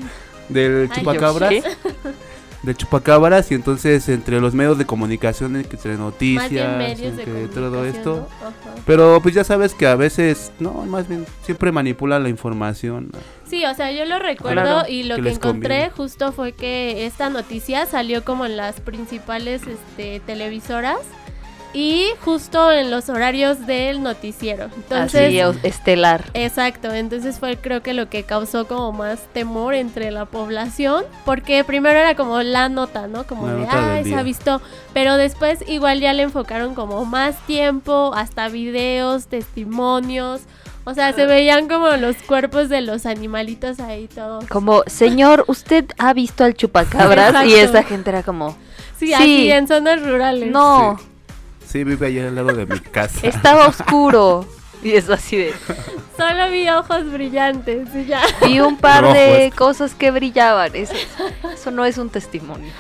Del 0.50 0.90
Ay, 0.92 1.00
chupacabras. 1.00 1.50
¿qué? 1.50 1.64
de 2.66 2.76
chupacabras 2.76 3.52
y 3.52 3.56
entonces 3.56 4.10
entre 4.10 4.42
los 4.42 4.54
medios 4.54 4.78
de 4.78 4.86
comunicación, 4.86 5.56
entre 5.56 5.98
noticias, 5.98 7.00
entre 7.00 7.48
todo 7.48 7.86
esto. 7.86 8.28
Pero 8.86 9.20
pues 9.22 9.36
ya 9.36 9.44
sabes 9.44 9.74
que 9.74 9.88
a 9.88 9.96
veces, 9.96 10.52
no, 10.60 10.74
más 10.86 11.08
bien 11.08 11.26
siempre 11.44 11.72
manipula 11.72 12.20
la 12.20 12.30
información. 12.30 13.12
Sí, 13.48 13.64
o 13.66 13.74
sea, 13.76 13.92
yo 13.92 14.06
lo 14.06 14.20
recuerdo 14.20 14.62
Claro, 14.62 14.90
y 14.90 15.04
lo 15.04 15.16
que 15.16 15.30
encontré 15.30 15.40
conviene. 15.40 15.90
justo 15.92 16.32
fue 16.32 16.52
que 16.54 17.06
esta 17.06 17.30
noticia 17.30 17.86
salió 17.86 18.24
como 18.24 18.46
en 18.46 18.58
las 18.58 18.82
principales 18.82 19.62
este, 19.68 20.20
televisoras 20.22 20.98
y 21.76 22.08
justo 22.24 22.72
en 22.72 22.90
los 22.90 23.10
horarios 23.10 23.68
del 23.68 24.02
noticiero. 24.02 24.70
Entonces, 24.78 25.44
Así, 25.44 25.60
estelar. 25.64 26.24
Exacto, 26.34 26.94
entonces 26.94 27.38
fue 27.38 27.58
creo 27.58 27.84
que 27.84 27.94
lo 27.94 28.10
que 28.10 28.24
causó 28.24 28.66
como 28.66 28.94
más 28.94 29.20
temor 29.34 29.74
entre 29.76 30.10
la 30.10 30.24
población, 30.26 31.04
porque 31.26 31.64
primero 31.66 32.00
era 32.00 32.16
como 32.16 32.42
la 32.42 32.70
nota, 32.70 33.08
¿no? 33.08 33.28
Como 33.28 33.48
La 33.48 33.54
de, 33.56 33.68
ay, 33.70 34.04
se 34.04 34.10
día". 34.10 34.20
ha 34.20 34.24
visto, 34.24 34.62
pero 34.94 35.18
después 35.18 35.60
igual 35.68 36.00
ya 36.00 36.14
le 36.14 36.24
enfocaron 36.24 36.76
como 36.76 37.04
más 37.04 37.36
tiempo, 37.46 38.14
hasta 38.16 38.48
videos, 38.48 39.28
testimonios, 39.28 40.42
o 40.86 40.94
sea, 40.94 41.12
se 41.14 41.26
veían 41.26 41.68
como 41.68 41.90
los 41.98 42.16
cuerpos 42.18 42.70
de 42.70 42.82
los 42.82 43.06
animalitos 43.06 43.80
ahí 43.80 44.08
todos. 44.08 44.46
Como, 44.48 44.84
señor, 44.86 45.44
¿usted 45.48 45.86
ha 45.98 46.14
visto 46.14 46.44
al 46.44 46.54
chupacabras? 46.54 47.46
Y 47.48 47.56
esa 47.56 47.84
gente 47.84 48.12
era 48.12 48.22
como, 48.24 48.56
Sí, 48.98 49.08
sí. 49.08 49.14
así 49.14 49.52
en 49.52 49.68
zonas 49.68 50.02
rurales. 50.02 50.50
no, 50.52 50.98
Sí, 51.00 51.06
vive 51.74 52.08
allá 52.08 52.28
al 52.28 52.36
lado 52.36 52.54
de 52.54 52.66
mi 52.66 52.80
casa. 52.80 53.26
estaba 53.28 53.68
oscuro. 53.68 54.48
Y 54.84 54.92
es 54.92 55.10
así 55.10 55.38
de, 55.38 55.54
Solo 56.16 56.52
vi 56.52 56.70
ojos 56.70 57.12
brillantes 57.12 57.88
y 57.96 58.06
ya. 58.06 58.22
vi 58.46 58.60
un 58.60 58.78
par 58.78 59.04
de 59.14 59.52
cosas 59.56 59.96
que 59.96 60.12
brillaban. 60.12 60.76
Eso, 60.76 60.94
eso 61.52 61.72
no 61.72 61.86
es 61.86 61.98
un 61.98 62.10
testimonio. 62.12 62.72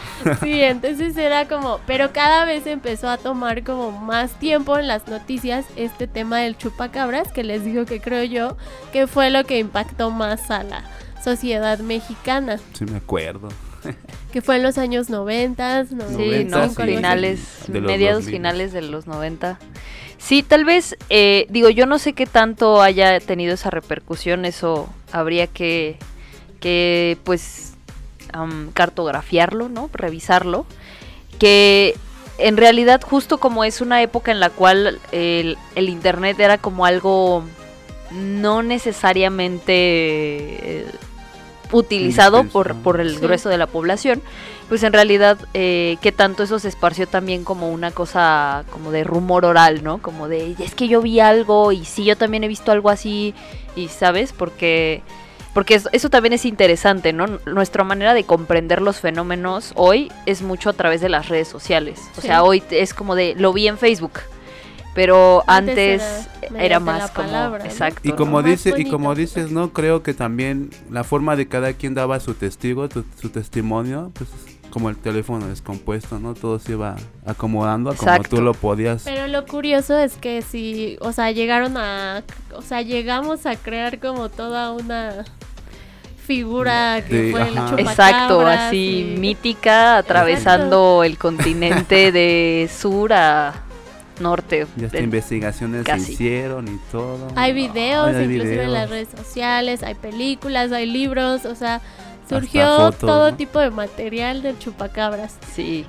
Sí, 0.44 0.62
entonces 0.62 1.18
era 1.18 1.48
como, 1.48 1.80
pero 1.88 2.12
cada 2.13 2.46
vez 2.46 2.68
empezó 2.68 3.10
a 3.10 3.18
tomar 3.18 3.63
como 3.63 3.92
más 3.92 4.32
tiempo 4.38 4.77
en 4.77 4.88
las 4.88 5.08
noticias 5.08 5.65
este 5.77 6.06
tema 6.06 6.39
del 6.39 6.56
chupacabras, 6.58 7.32
que 7.32 7.44
les 7.44 7.65
digo 7.65 7.86
que 7.86 8.00
creo 8.00 8.24
yo 8.24 8.56
que 8.94 9.08
fue 9.08 9.32
lo 9.32 9.44
que 9.46 9.58
impactó 9.58 10.12
más 10.12 10.51
a 10.51 10.63
la 10.63 10.84
sociedad 11.24 11.80
mexicana, 11.80 12.60
Sí, 12.74 12.86
me 12.86 12.98
acuerdo. 12.98 13.50
que 14.32 14.42
fue 14.42 14.58
en 14.58 14.63
los 14.63 14.77
años 14.77 15.10
90, 15.10 15.86
Sí, 15.86 15.96
90, 15.96 16.58
no, 16.58 16.70
sí. 16.74 16.84
finales, 16.84 17.39
De 17.68 17.80
los 17.82 17.92
mediados 17.92 18.24
2000. 18.25 18.36
finales 18.36 18.74
de 18.74 18.82
los 18.82 19.08
90. 19.08 19.60
Sí, 20.18 20.42
tal 20.44 20.65
vez, 20.65 20.98
eh, 21.10 21.46
digo, 21.50 21.70
yo 21.70 21.86
no 21.86 22.00
sé 22.00 22.13
qué 22.13 22.25
tanto 22.25 22.82
haya 22.82 23.20
tenido 23.20 23.54
esa 23.54 23.70
repercusión, 23.70 24.46
eso 24.46 24.89
habría 25.12 25.46
que, 25.48 25.98
que 26.60 27.18
pues, 27.24 27.74
cartografiarlo, 28.74 29.70
¿no? 29.70 29.89
Revisarlo. 29.94 30.65
Que 31.39 31.96
en 32.38 32.58
realidad, 32.58 33.01
justo 33.01 33.38
como 33.39 33.63
es 33.63 33.82
una 33.82 34.01
época 34.01 34.32
en 34.32 34.39
la 34.39 34.50
cual 34.50 35.00
el, 35.12 35.58
el 35.75 35.89
Internet 35.89 36.39
era 36.39 36.58
como 36.58 36.86
algo 36.86 37.44
no 38.12 38.62
necesariamente 38.63 39.74
eh, 39.77 40.86
utilizado 41.72 42.38
por, 42.45 42.67
Indispensable. 42.67 42.84
por 42.84 43.01
el 43.01 43.15
Sí. 43.15 43.19
grueso 43.22 43.50
de 43.50 43.57
la 43.57 43.67
población, 43.67 44.22
pues 44.69 44.84
en 44.84 44.93
realidad 44.93 45.38
eh, 45.53 45.98
que 46.01 46.12
tanto 46.12 46.43
eso 46.43 46.60
se 46.60 46.67
esparció 46.69 47.07
también 47.07 47.43
como 47.43 47.69
una 47.72 47.91
cosa 47.91 48.63
como 48.72 48.91
de 48.91 49.03
rumor 49.03 49.45
oral, 49.45 49.84
¿no? 49.84 50.00
Como 50.00 50.27
de, 50.27 50.55
es 50.60 50.75
que 50.75 50.88
yo 50.88 51.01
vi 51.01 51.19
algo 51.19 51.72
y 51.72 51.86
sí, 51.86 52.03
yo 52.05 52.15
también 52.17 52.43
he 52.43 52.48
visto 52.48 52.72
algo 52.72 52.89
así 52.89 53.34
y, 53.75 53.88
¿sabes? 53.89 54.34
Porque... 54.34 55.01
Porque 55.53 55.75
eso, 55.75 55.88
eso 55.93 56.10
también 56.10 56.34
es 56.34 56.43
interesante, 56.43 57.13
¿no? 57.13 57.27
Nuestra 57.45 57.86
manera 57.86 58.13
de 58.13 58.25
comprender 58.25 58.81
los 58.81 58.98
fenómenos 59.00 59.72
hoy 59.75 60.12
es 60.25 60.41
mucho 60.41 60.69
a 60.69 60.74
través 60.74 61.00
de 61.00 61.07
las 61.07 61.29
redes 61.29 61.48
sociales. 61.48 62.01
O 62.17 62.22
Sí. 62.22 62.27
sea, 62.27 62.43
hoy 62.43 62.62
es 62.72 62.93
como 62.93 63.15
de, 63.15 63.36
lo 63.38 63.53
vi 63.53 63.69
en 63.69 63.77
Facebook. 63.77 64.19
Pero 64.95 65.43
Antes 65.45 66.01
antes, 66.41 66.51
era 66.57 66.79
más 66.79 67.11
como... 67.11 67.27
palabra, 67.27 67.59
¿no? 67.59 67.65
Exacto. 67.69 67.99
Y 68.03 68.13
como 68.13 68.41
dice, 68.41 68.73
y 68.77 68.89
como 68.89 69.13
dices, 69.13 69.51
no 69.51 69.71
creo 69.73 70.01
que 70.01 70.13
también 70.15 70.69
la 70.89 71.03
forma 71.03 71.35
de 71.35 71.47
cada 71.47 71.73
quien 71.73 71.93
daba 71.93 72.19
su 72.19 72.33
testigo, 72.33 72.89
tu- 72.89 73.05
su 73.21 73.29
testimonio, 73.29 74.11
pues 74.15 74.29
como 74.69 74.89
el 74.89 74.97
teléfono 74.97 75.47
descompuesto, 75.47 76.19
¿no? 76.19 76.33
Todo 76.33 76.59
se 76.59 76.73
iba 76.73 76.95
acomodando 77.25 77.89
a 77.91 77.95
como 77.95 78.09
Exacto. 78.11 78.37
tú 78.37 78.41
lo 78.41 78.53
podías. 78.53 79.03
Pero 79.03 79.27
lo 79.27 79.45
curioso 79.45 79.97
es 79.97 80.15
que 80.15 80.41
si, 80.41 80.97
o 81.01 81.11
sea, 81.13 81.31
llegaron 81.31 81.77
a, 81.77 82.23
o 82.55 82.61
sea, 82.61 82.81
llegamos 82.81 83.45
a 83.45 83.55
crear 83.55 83.99
como 83.99 84.29
toda 84.29 84.71
una 84.71 85.23
figura 86.25 87.03
que 87.07 87.29
fue 87.31 87.47
el 87.47 87.79
Exacto, 87.87 88.45
así 88.47 89.13
y- 89.15 89.19
mítica, 89.19 89.97
atravesando 89.97 91.03
el 91.03 91.17
continente 91.17 92.11
de 92.11 92.69
sur 92.73 93.13
a 93.13 93.53
norte. 94.19 94.67
Ya 94.77 94.86
hasta 94.88 94.98
De- 94.98 95.03
investigaciones 95.03 95.84
casi. 95.84 96.05
se 96.05 96.12
hicieron 96.13 96.67
y 96.67 96.79
todo. 96.91 97.27
Hay 97.36 97.53
videos, 97.53 98.07
Ay, 98.07 98.15
hay 98.15 98.24
inclusive 98.25 98.63
en 98.63 98.74
las 98.74 98.89
redes 98.89 99.10
sociales, 99.15 99.84
hay 99.84 99.95
películas, 99.95 100.72
hay 100.72 100.86
libros, 100.86 101.45
o 101.45 101.55
sea, 101.55 101.81
surgió 102.29 102.91
todo 102.91 103.31
¿no? 103.31 103.38
tipo 103.38 103.60
de 103.60 103.69
material 103.72 104.41
del 104.41 104.57
chupacabras. 104.60 105.38
Sí. 105.53 105.86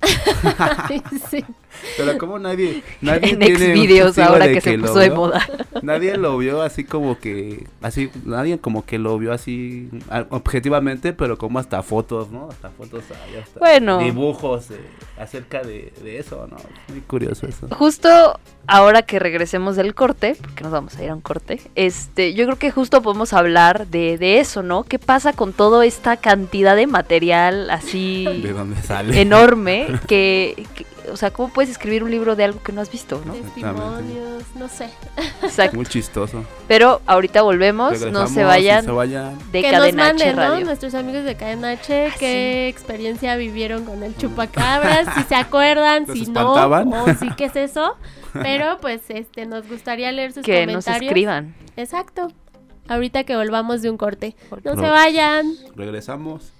sí. 1.30 1.44
Pero 1.96 2.18
como 2.18 2.38
nadie, 2.38 2.82
nadie 3.00 3.30
en 3.30 3.38
tiene 3.38 3.56
testigo 3.74 4.24
ahora 4.24 4.46
de 4.46 4.54
que, 4.54 4.60
se 4.60 4.78
puso 4.78 4.98
de 4.98 5.10
moda. 5.10 5.46
Nadie 5.82 6.16
lo 6.16 6.36
vio 6.38 6.62
así 6.62 6.82
como 6.84 7.18
que, 7.20 7.64
así, 7.82 8.10
nadie 8.24 8.58
como 8.58 8.84
que 8.84 8.98
lo 8.98 9.16
vio 9.16 9.32
así 9.32 9.88
objetivamente, 10.30 11.12
pero 11.12 11.38
como 11.38 11.58
hasta 11.58 11.82
fotos, 11.82 12.30
¿no? 12.30 12.48
Hasta 12.50 12.70
fotos 12.70 13.04
hasta 13.04 13.60
Bueno. 13.60 13.98
dibujos 13.98 14.70
eh, 14.72 14.80
acerca 15.18 15.62
de, 15.62 15.92
de 16.02 16.18
eso, 16.18 16.46
¿no? 16.50 16.56
Muy 16.88 17.00
curioso 17.02 17.46
eso. 17.46 17.68
Justo 17.70 18.38
ahora 18.66 19.02
que 19.02 19.18
regresemos 19.18 19.76
del 19.76 19.94
corte, 19.94 20.36
porque 20.40 20.62
nos 20.62 20.72
vamos 20.72 20.96
a 20.96 21.04
ir 21.04 21.10
a 21.10 21.14
un 21.14 21.20
corte, 21.20 21.60
este, 21.74 22.34
yo 22.34 22.44
creo 22.46 22.58
que 22.58 22.70
justo 22.70 23.00
podemos 23.02 23.32
hablar 23.32 23.86
de, 23.86 24.18
de 24.18 24.40
eso, 24.40 24.62
¿no? 24.62 24.82
¿Qué 24.84 24.98
pasa 24.98 25.32
con 25.32 25.52
toda 25.52 25.84
esta 25.86 26.16
cantidad 26.16 26.76
de 26.76 26.86
material 26.86 27.70
así 27.70 28.24
¿De 28.42 28.52
dónde 28.52 28.80
sale? 28.82 29.20
enorme 29.20 29.86
que, 30.06 30.66
que- 30.74 30.86
o 31.12 31.16
sea, 31.16 31.30
¿cómo 31.30 31.48
puedes 31.52 31.70
escribir 31.70 32.02
un 32.04 32.10
libro 32.10 32.36
de 32.36 32.44
algo 32.44 32.62
que 32.62 32.72
no 32.72 32.80
has 32.80 32.90
visto, 32.90 33.20
no? 33.24 33.32
Testimonios, 33.34 34.44
no 34.54 34.68
sé. 34.68 34.88
Exacto. 35.42 35.76
Muy 35.76 35.86
chistoso. 35.86 36.44
Pero 36.66 37.00
ahorita 37.06 37.42
volvemos, 37.42 38.00
no 38.06 38.26
se 38.26 38.44
vayan 38.44 38.84
se 38.84 38.90
vayan. 38.90 39.38
de 39.52 39.62
que 39.62 39.72
nos 39.72 39.82
H 39.86 39.92
manden, 39.96 40.36
¿no? 40.36 40.60
Nuestros 40.60 40.94
amigos 40.94 41.24
de 41.24 41.36
Cadena 41.36 41.70
H, 41.70 42.06
Ah, 42.08 42.14
qué 42.18 42.68
experiencia 42.68 43.36
vivieron 43.36 43.84
con 43.84 44.02
el 44.02 44.16
chupacabras, 44.16 45.06
si 45.16 45.22
se 45.24 45.34
acuerdan, 45.34 46.04
¿Los 46.06 46.16
si 46.16 46.24
espantaban? 46.24 46.88
no, 46.90 47.04
o 47.04 47.14
si 47.14 47.30
qué 47.30 47.46
es 47.46 47.56
eso. 47.56 47.96
Pero 48.32 48.78
pues 48.80 49.02
este 49.08 49.46
nos 49.46 49.66
gustaría 49.68 50.12
leer 50.12 50.32
sus 50.32 50.44
Que 50.44 50.66
nos 50.66 50.84
comentarios. 50.84 51.10
escriban. 51.10 51.54
Exacto. 51.76 52.28
Ahorita 52.88 53.24
que 53.24 53.36
volvamos 53.36 53.82
de 53.82 53.90
un 53.90 53.96
corte. 53.96 54.34
No 54.64 54.74
se 54.74 54.80
vayan. 54.88 55.46
Regresamos. 55.76 56.52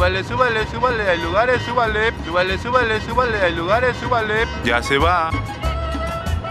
Súbale, 0.00 0.24
súbale, 0.24 0.66
súbale, 0.68 1.10
hay 1.10 1.18
lugares, 1.20 1.60
súbale. 1.60 2.12
Súbale, 2.24 2.56
súbale, 2.56 3.00
súbale, 3.02 3.38
hay 3.42 3.54
lugares, 3.54 3.94
súbale. 3.98 4.46
Ya 4.64 4.82
se 4.82 4.96
va. 4.96 5.28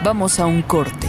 Vamos 0.04 0.40
a 0.40 0.46
un 0.46 0.62
corte. 0.62 1.08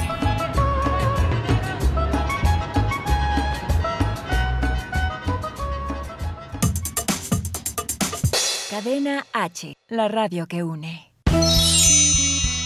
Cadena 8.71 9.27
H, 9.35 9.75
la 9.89 10.09
radio 10.09 10.47
que 10.47 10.63
une. 10.63 11.13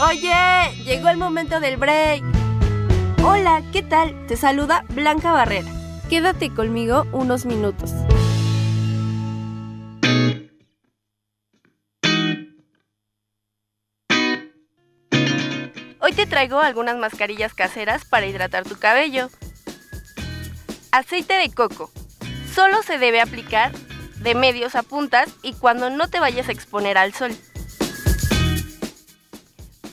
Oye, 0.08 0.84
llegó 0.84 1.08
el 1.08 1.16
momento 1.16 1.58
del 1.58 1.78
break. 1.78 2.22
Hola, 3.24 3.60
¿qué 3.72 3.82
tal? 3.82 4.24
Te 4.28 4.36
saluda 4.36 4.84
Blanca 4.90 5.32
Barrera. 5.32 5.68
Quédate 6.08 6.54
conmigo 6.54 7.06
unos 7.10 7.44
minutos. 7.44 7.90
Traigo 16.34 16.58
algunas 16.58 16.96
mascarillas 16.96 17.54
caseras 17.54 18.04
para 18.04 18.26
hidratar 18.26 18.64
tu 18.64 18.76
cabello. 18.76 19.30
Aceite 20.90 21.34
de 21.34 21.48
coco. 21.54 21.92
Solo 22.52 22.82
se 22.82 22.98
debe 22.98 23.20
aplicar 23.20 23.70
de 24.16 24.34
medios 24.34 24.74
a 24.74 24.82
puntas 24.82 25.28
y 25.44 25.52
cuando 25.52 25.90
no 25.90 26.08
te 26.08 26.18
vayas 26.18 26.48
a 26.48 26.52
exponer 26.52 26.98
al 26.98 27.14
sol. 27.14 27.30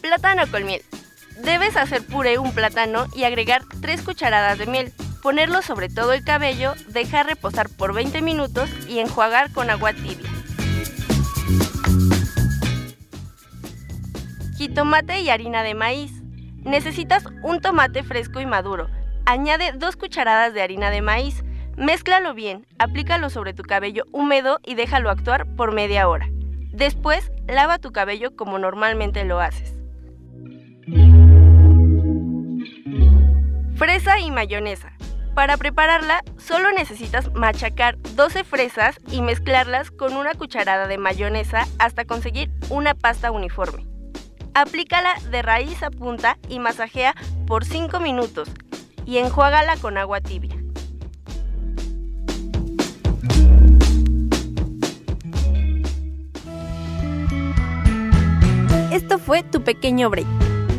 Plátano 0.01 0.49
con 0.49 0.65
miel. 0.65 0.81
Debes 1.43 1.77
hacer 1.77 2.03
puré 2.03 2.39
un 2.39 2.55
plátano 2.55 3.05
y 3.15 3.25
agregar 3.25 3.61
3 3.79 4.01
cucharadas 4.01 4.57
de 4.57 4.65
miel. 4.65 4.93
Ponerlo 5.21 5.61
sobre 5.61 5.89
todo 5.89 6.11
el 6.11 6.23
cabello, 6.23 6.73
dejar 6.87 7.27
reposar 7.27 7.69
por 7.69 7.93
20 7.93 8.19
minutos 8.23 8.67
y 8.87 8.97
enjuagar 8.97 9.51
con 9.51 9.69
agua 9.69 9.93
tibia. 9.93 10.31
jitomate 14.61 15.21
y 15.21 15.29
harina 15.31 15.63
de 15.63 15.73
maíz. 15.73 16.20
Necesitas 16.63 17.25
un 17.41 17.59
tomate 17.59 18.03
fresco 18.03 18.39
y 18.39 18.45
maduro. 18.45 18.87
Añade 19.25 19.71
dos 19.73 19.95
cucharadas 19.95 20.53
de 20.53 20.61
harina 20.61 20.91
de 20.91 21.01
maíz. 21.01 21.43
Mézclalo 21.75 22.33
bien, 22.33 22.67
aplícalo 22.77 23.29
sobre 23.29 23.53
tu 23.53 23.63
cabello 23.63 24.03
húmedo 24.11 24.59
y 24.63 24.75
déjalo 24.75 25.09
actuar 25.09 25.47
por 25.55 25.73
media 25.73 26.07
hora. 26.07 26.27
Después, 26.71 27.31
lava 27.47 27.79
tu 27.79 27.91
cabello 27.91 28.35
como 28.35 28.59
normalmente 28.59 29.25
lo 29.25 29.39
haces. 29.39 29.77
Fresa 33.75 34.19
y 34.19 34.29
mayonesa. 34.29 34.93
Para 35.33 35.57
prepararla, 35.57 36.23
solo 36.37 36.71
necesitas 36.71 37.33
machacar 37.33 37.97
12 38.15 38.43
fresas 38.43 38.99
y 39.09 39.21
mezclarlas 39.21 39.89
con 39.89 40.15
una 40.15 40.35
cucharada 40.35 40.87
de 40.87 40.97
mayonesa 40.97 41.65
hasta 41.79 42.05
conseguir 42.05 42.51
una 42.69 42.93
pasta 42.93 43.31
uniforme. 43.31 43.90
Aplícala 44.53 45.15
de 45.29 45.41
raíz 45.41 45.81
a 45.81 45.91
punta 45.91 46.37
y 46.49 46.59
masajea 46.59 47.15
por 47.47 47.63
5 47.63 47.99
minutos 47.99 48.49
y 49.05 49.17
enjuágala 49.17 49.77
con 49.77 49.97
agua 49.97 50.21
tibia. 50.21 50.55
Esto 58.91 59.19
fue 59.19 59.43
tu 59.43 59.63
pequeño 59.63 60.09
break. 60.09 60.27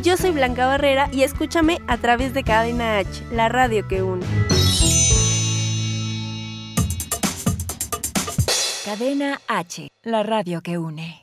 Yo 0.03 0.17
soy 0.17 0.31
Blanca 0.31 0.67
Barrera 0.67 1.09
y 1.11 1.23
escúchame 1.23 1.79
a 1.87 1.97
través 1.97 2.33
de 2.33 2.43
Cadena 2.43 2.99
H, 2.99 3.23
la 3.31 3.49
radio 3.49 3.87
que 3.87 4.03
une. 4.03 4.25
Cadena 8.85 9.41
H, 9.47 9.87
la 10.03 10.21
radio 10.21 10.61
que 10.61 10.77
une. 10.77 11.22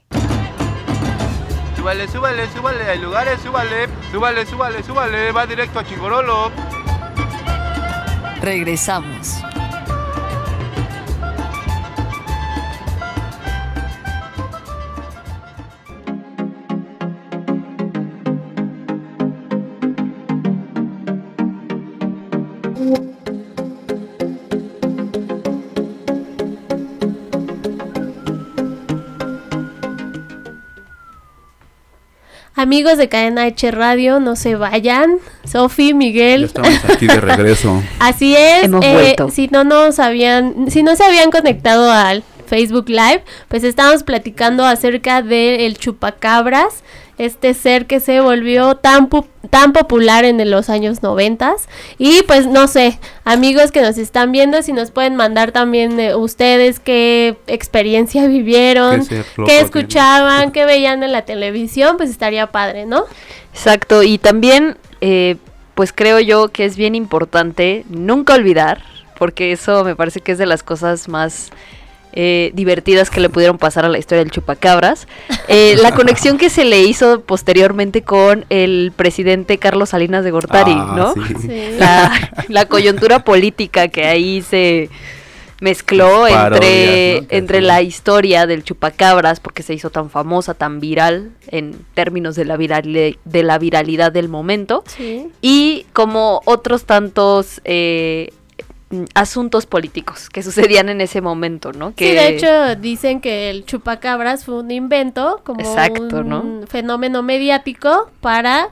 Súbale, 1.80 2.06
súbale, 2.08 2.46
súbale, 2.50 2.84
hay 2.90 2.98
lugares, 2.98 3.40
súbale, 3.40 3.88
súbale, 4.12 4.44
súbale, 4.44 4.82
súbale, 4.82 5.32
va 5.32 5.46
directo 5.46 5.78
a 5.78 5.84
Chingorolo. 5.84 6.52
Regresamos. 8.42 9.42
Amigos 32.70 32.98
de 32.98 33.08
Cadena 33.08 33.46
H 33.46 33.68
Radio, 33.72 34.20
no 34.20 34.36
se 34.36 34.54
vayan. 34.54 35.16
Sofi, 35.42 35.88
Ya 35.88 35.94
Miguel. 35.96 36.44
estamos 36.44 36.84
aquí 36.84 37.08
de 37.08 37.20
regreso. 37.20 37.82
Así 37.98 38.36
es. 38.36 38.66
Hemos 38.66 38.84
eh, 38.84 38.92
vuelto. 38.92 39.28
Si 39.28 39.48
no 39.48 39.64
nos 39.64 39.98
habían, 39.98 40.70
si 40.70 40.84
no 40.84 40.94
se 40.94 41.02
habían 41.02 41.32
conectado 41.32 41.90
al 41.90 42.22
Facebook 42.46 42.88
Live, 42.88 43.24
pues 43.48 43.64
estamos 43.64 44.04
platicando 44.04 44.64
acerca 44.64 45.20
del 45.20 45.78
chupacabras, 45.78 46.84
este 47.24 47.54
ser 47.54 47.86
que 47.86 48.00
se 48.00 48.20
volvió 48.20 48.74
tan 48.76 49.08
pu- 49.10 49.26
tan 49.50 49.72
popular 49.72 50.24
en 50.24 50.48
los 50.50 50.68
años 50.70 51.02
noventas 51.02 51.68
y 51.98 52.22
pues 52.22 52.46
no 52.46 52.68
sé, 52.68 52.98
amigos 53.24 53.72
que 53.72 53.82
nos 53.82 53.98
están 53.98 54.30
viendo, 54.32 54.62
si 54.62 54.72
nos 54.72 54.90
pueden 54.90 55.16
mandar 55.16 55.50
también 55.52 55.98
eh, 55.98 56.14
ustedes 56.14 56.78
qué 56.80 57.36
experiencia 57.46 58.26
vivieron, 58.28 59.06
Qué 59.06 59.24
tiene. 59.36 59.60
escuchaban, 59.60 60.50
qué 60.52 60.64
veían 60.64 61.02
en 61.02 61.12
la 61.12 61.22
televisión, 61.22 61.96
pues 61.96 62.10
estaría 62.10 62.46
padre, 62.48 62.86
¿no? 62.86 63.04
Exacto, 63.52 64.02
y 64.02 64.18
también, 64.18 64.76
eh, 65.00 65.36
pues 65.74 65.92
creo 65.92 66.20
yo 66.20 66.48
que 66.48 66.64
es 66.64 66.76
bien 66.76 66.94
importante 66.94 67.84
nunca 67.88 68.34
olvidar, 68.34 68.82
porque 69.18 69.52
eso 69.52 69.82
me 69.84 69.96
parece 69.96 70.20
que 70.20 70.32
es 70.32 70.38
de 70.38 70.46
las 70.46 70.62
cosas 70.62 71.08
más 71.08 71.50
eh, 72.12 72.50
divertidas 72.54 73.10
que 73.10 73.20
le 73.20 73.28
pudieron 73.28 73.58
pasar 73.58 73.84
a 73.84 73.88
la 73.88 73.98
historia 73.98 74.24
del 74.24 74.30
chupacabras, 74.32 75.06
eh, 75.48 75.76
la 75.80 75.92
conexión 75.92 76.38
que 76.38 76.50
se 76.50 76.64
le 76.64 76.82
hizo 76.82 77.20
posteriormente 77.22 78.02
con 78.02 78.44
el 78.50 78.92
presidente 78.96 79.58
Carlos 79.58 79.90
Salinas 79.90 80.24
de 80.24 80.30
Gortari, 80.30 80.72
Ah, 80.74 80.94
¿no? 80.96 81.14
sí. 81.14 81.34
Sí. 81.40 81.48
La, 81.78 82.12
la 82.48 82.64
coyuntura 82.66 83.24
política 83.24 83.88
que 83.88 84.06
ahí 84.06 84.42
se 84.42 84.90
mezcló 85.60 86.22
parodias, 86.28 86.62
entre, 86.64 87.36
entre 87.36 87.60
la 87.60 87.82
historia 87.82 88.46
del 88.46 88.64
chupacabras, 88.64 89.40
porque 89.40 89.62
se 89.62 89.74
hizo 89.74 89.90
tan 89.90 90.08
famosa, 90.08 90.54
tan 90.54 90.80
viral 90.80 91.32
en 91.48 91.76
términos 91.92 92.34
de 92.34 92.46
la, 92.46 92.56
virali- 92.56 93.18
de 93.26 93.42
la 93.42 93.58
viralidad 93.58 94.10
del 94.10 94.28
momento, 94.30 94.82
Sí. 94.86 95.28
y 95.42 95.84
como 95.92 96.40
otros 96.46 96.84
tantos 96.84 97.60
eh, 97.64 98.32
asuntos 99.14 99.66
políticos 99.66 100.28
que 100.28 100.42
sucedían 100.42 100.88
en 100.88 101.00
ese 101.00 101.20
momento, 101.20 101.72
¿no? 101.72 101.94
Que 101.94 102.08
Sí, 102.08 102.14
de 102.14 102.28
hecho 102.28 102.76
dicen 102.76 103.20
que 103.20 103.50
el 103.50 103.64
chupacabras 103.64 104.44
fue 104.44 104.56
un 104.56 104.70
invento, 104.70 105.40
como 105.44 105.60
Exacto, 105.60 106.20
un 106.20 106.28
¿no? 106.28 106.66
fenómeno 106.66 107.22
mediático 107.22 108.10
para 108.20 108.68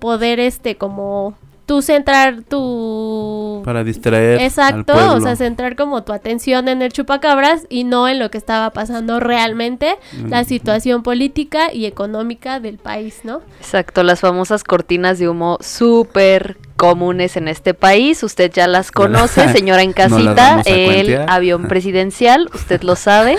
poder, 0.00 0.40
este, 0.40 0.76
como 0.76 1.36
tú 1.72 1.80
centrar 1.80 2.42
tu... 2.42 3.62
Para 3.64 3.82
distraer 3.82 4.42
Exacto, 4.42 4.92
o 5.14 5.20
sea, 5.20 5.36
centrar 5.36 5.74
como 5.74 6.02
tu 6.02 6.12
atención 6.12 6.68
en 6.68 6.82
el 6.82 6.92
chupacabras 6.92 7.64
y 7.70 7.84
no 7.84 8.08
en 8.08 8.18
lo 8.18 8.30
que 8.30 8.36
estaba 8.36 8.68
pasando 8.70 9.20
realmente, 9.20 9.96
la 10.28 10.42
Mm. 10.42 10.44
situación 10.44 11.02
política 11.02 11.72
y 11.72 11.86
económica 11.86 12.60
del 12.60 12.76
país, 12.76 13.20
¿no? 13.24 13.40
Exacto, 13.58 14.02
las 14.02 14.20
famosas 14.20 14.64
cortinas 14.64 15.18
de 15.18 15.30
humo 15.30 15.56
súper 15.62 16.58
comunes 16.76 17.38
en 17.38 17.48
este 17.48 17.72
país. 17.72 18.22
Usted 18.22 18.52
ya 18.52 18.66
las 18.66 18.90
conoce, 18.92 19.48
señora 19.50 19.80
en 19.88 19.94
casita. 19.94 20.60
el 20.66 20.86
cuentear. 21.06 21.30
avión 21.30 21.62
presidencial, 21.68 22.50
usted 22.52 22.82
lo 22.82 22.96
sabe. 22.96 23.36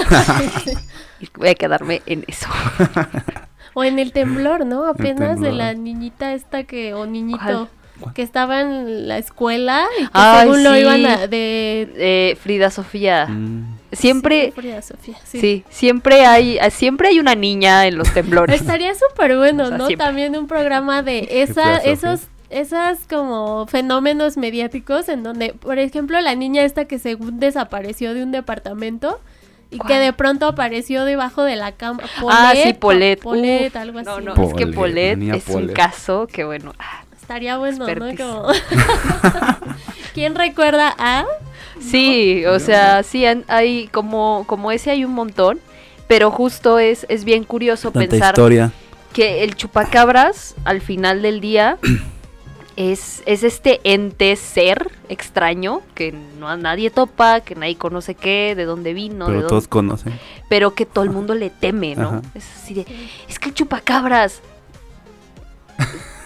Y 1.20 1.28
Voy 1.38 1.50
a 1.50 1.56
quedarme 1.56 2.02
en 2.08 2.26
eso. 2.28 2.48
O 3.76 3.84
en 3.84 4.00
el 4.00 4.12
temblor, 4.12 4.66
¿no? 4.66 4.88
Apenas 4.88 5.40
de 5.40 5.52
la 5.52 5.74
niñita 5.76 6.34
esta 6.34 6.64
que, 6.64 6.96
o 6.96 7.06
niñito, 7.06 7.38
¿Cuál? 7.44 7.68
¿Cuál? 8.04 8.14
que 8.14 8.22
estaba 8.22 8.62
en 8.62 9.08
la 9.08 9.18
escuela 9.18 9.86
y 10.00 10.04
que 10.04 10.10
Ay, 10.14 10.42
según 10.42 10.64
lo 10.64 10.78
iban 10.78 11.06
a, 11.06 11.28
de... 11.28 11.90
Eh, 11.96 12.38
Frida 12.42 12.70
Sofía. 12.70 13.26
Mm. 13.28 13.78
Siempre, 13.92 14.46
Sí, 14.46 14.52
Frida 14.52 14.82
Sofía, 14.82 15.18
sí. 15.24 15.40
sí. 15.40 15.64
siempre 15.70 16.26
hay, 16.26 16.58
siempre 16.72 17.10
hay 17.10 17.20
una 17.20 17.36
niña 17.36 17.86
en 17.86 17.98
los 17.98 18.12
temblores. 18.14 18.56
Estaría 18.62 18.94
súper 18.96 19.38
bueno, 19.38 19.66
O 19.66 19.68
sea, 19.68 19.78
¿no? 19.78 19.88
siempre. 19.88 20.06
También 20.06 20.36
un 20.36 20.48
programa 20.48 21.04
de 21.04 21.28
esa, 21.42 21.78
esos, 21.78 22.22
esas 22.50 23.06
como 23.08 23.68
fenómenos 23.68 24.36
mediáticos 24.38 25.10
en 25.10 25.22
donde, 25.24 25.54
por 25.54 25.78
ejemplo, 25.78 26.20
la 26.22 26.34
niña 26.36 26.64
esta 26.64 26.86
que 26.86 26.98
según 26.98 27.40
desapareció 27.40 28.14
de 28.16 28.24
un 28.24 28.32
departamento 28.32 29.20
y 29.70 29.80
que 29.80 29.96
de 29.98 30.14
pronto 30.14 30.48
apareció 30.48 31.04
debajo 31.06 31.44
de 31.44 31.56
la 31.56 31.72
cama. 31.72 32.04
ah, 32.30 32.54
sí, 32.56 32.74
Polet. 32.74 33.20
Polet, 33.20 33.70
Uf, 33.70 33.76
algo 33.76 34.00
así. 34.00 34.06
No, 34.08 34.22
no, 34.22 34.34
Polet, 34.36 34.50
es 34.50 34.54
que 34.56 34.68
Polet 34.68 35.22
es 35.36 35.48
un 35.50 35.68
caso 35.70 36.28
que 36.32 36.44
bueno. 36.44 36.74
ah, 36.80 37.03
Estaría 37.24 37.58
bueno. 37.58 37.88
¿no? 37.88 38.16
Como... 38.18 38.48
¿Quién 40.14 40.36
recuerda 40.36 40.94
a? 40.98 41.26
Sí, 41.80 42.46
o 42.46 42.60
sea, 42.60 43.02
sí, 43.04 43.26
hay 43.48 43.88
como, 43.88 44.44
como 44.46 44.72
ese 44.72 44.92
hay 44.92 45.04
un 45.06 45.14
montón, 45.14 45.60
pero 46.08 46.30
justo 46.32 46.80
es, 46.80 47.06
es 47.10 47.24
bien 47.24 47.44
curioso 47.46 47.92
Tanta 47.92 48.10
pensar 48.10 48.34
historia. 48.34 48.72
que 49.14 49.44
el 49.44 49.56
chupacabras 49.56 50.56
al 50.66 50.82
final 50.82 51.22
del 51.22 51.40
día 51.42 51.78
es, 52.76 53.24
es 53.26 53.44
este 53.44 53.80
ente 53.86 54.36
ser 54.36 54.92
extraño 55.10 55.82
que 55.96 56.14
no 56.40 56.48
a 56.48 56.58
nadie 56.58 56.90
topa, 56.92 57.40
que 57.42 57.56
nadie 57.56 57.76
conoce 57.78 58.14
qué, 58.16 58.54
de 58.56 58.66
dónde 58.66 58.94
vino, 58.94 59.26
de 59.26 59.32
pero 59.32 59.36
dónde- 59.42 59.50
todos 59.50 59.68
conocen. 59.68 60.20
pero 60.50 60.76
que 60.76 60.86
todo 60.86 61.04
el 61.06 61.10
mundo 61.10 61.34
le 61.36 61.50
teme, 61.50 61.96
¿no? 61.96 62.08
Ajá. 62.10 62.22
Es 62.36 62.46
así 62.62 62.74
de, 62.76 62.86
es 63.28 63.40
que 63.40 63.50
el 63.50 63.56
chupacabras, 63.56 64.42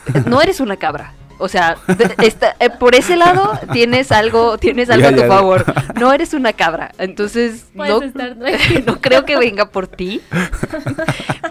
no 0.25 0.41
eres 0.41 0.59
una 0.59 0.77
cabra. 0.77 1.13
O 1.39 1.47
sea, 1.47 1.77
de- 1.87 2.33
eh, 2.59 2.69
por 2.71 2.95
ese 2.95 3.15
lado 3.15 3.59
tienes 3.71 4.11
algo, 4.11 4.57
tienes 4.57 4.89
algo 4.89 5.03
Ya, 5.03 5.09
a 5.09 5.15
tu 5.15 5.21
ya. 5.21 5.27
favor. 5.27 5.65
No 5.99 6.11
eres 6.13 6.33
una 6.33 6.53
cabra. 6.53 6.91
Entonces, 6.97 7.65
Puedes 7.75 8.15
no, 8.15 8.23
no 8.85 9.01
creo 9.01 9.23
que 9.25 9.37
venga 9.37 9.69
por 9.69 9.87
ti. 9.87 10.21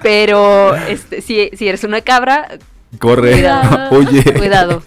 Pero 0.03 0.75
este, 0.75 1.21
si, 1.21 1.51
si 1.57 1.69
eres 1.69 1.85
una 1.85 2.01
cabra, 2.01 2.49
Corre. 2.99 3.33
Cuidado. 3.33 3.89
Oye. 3.97 4.23
cuidado. 4.35 4.83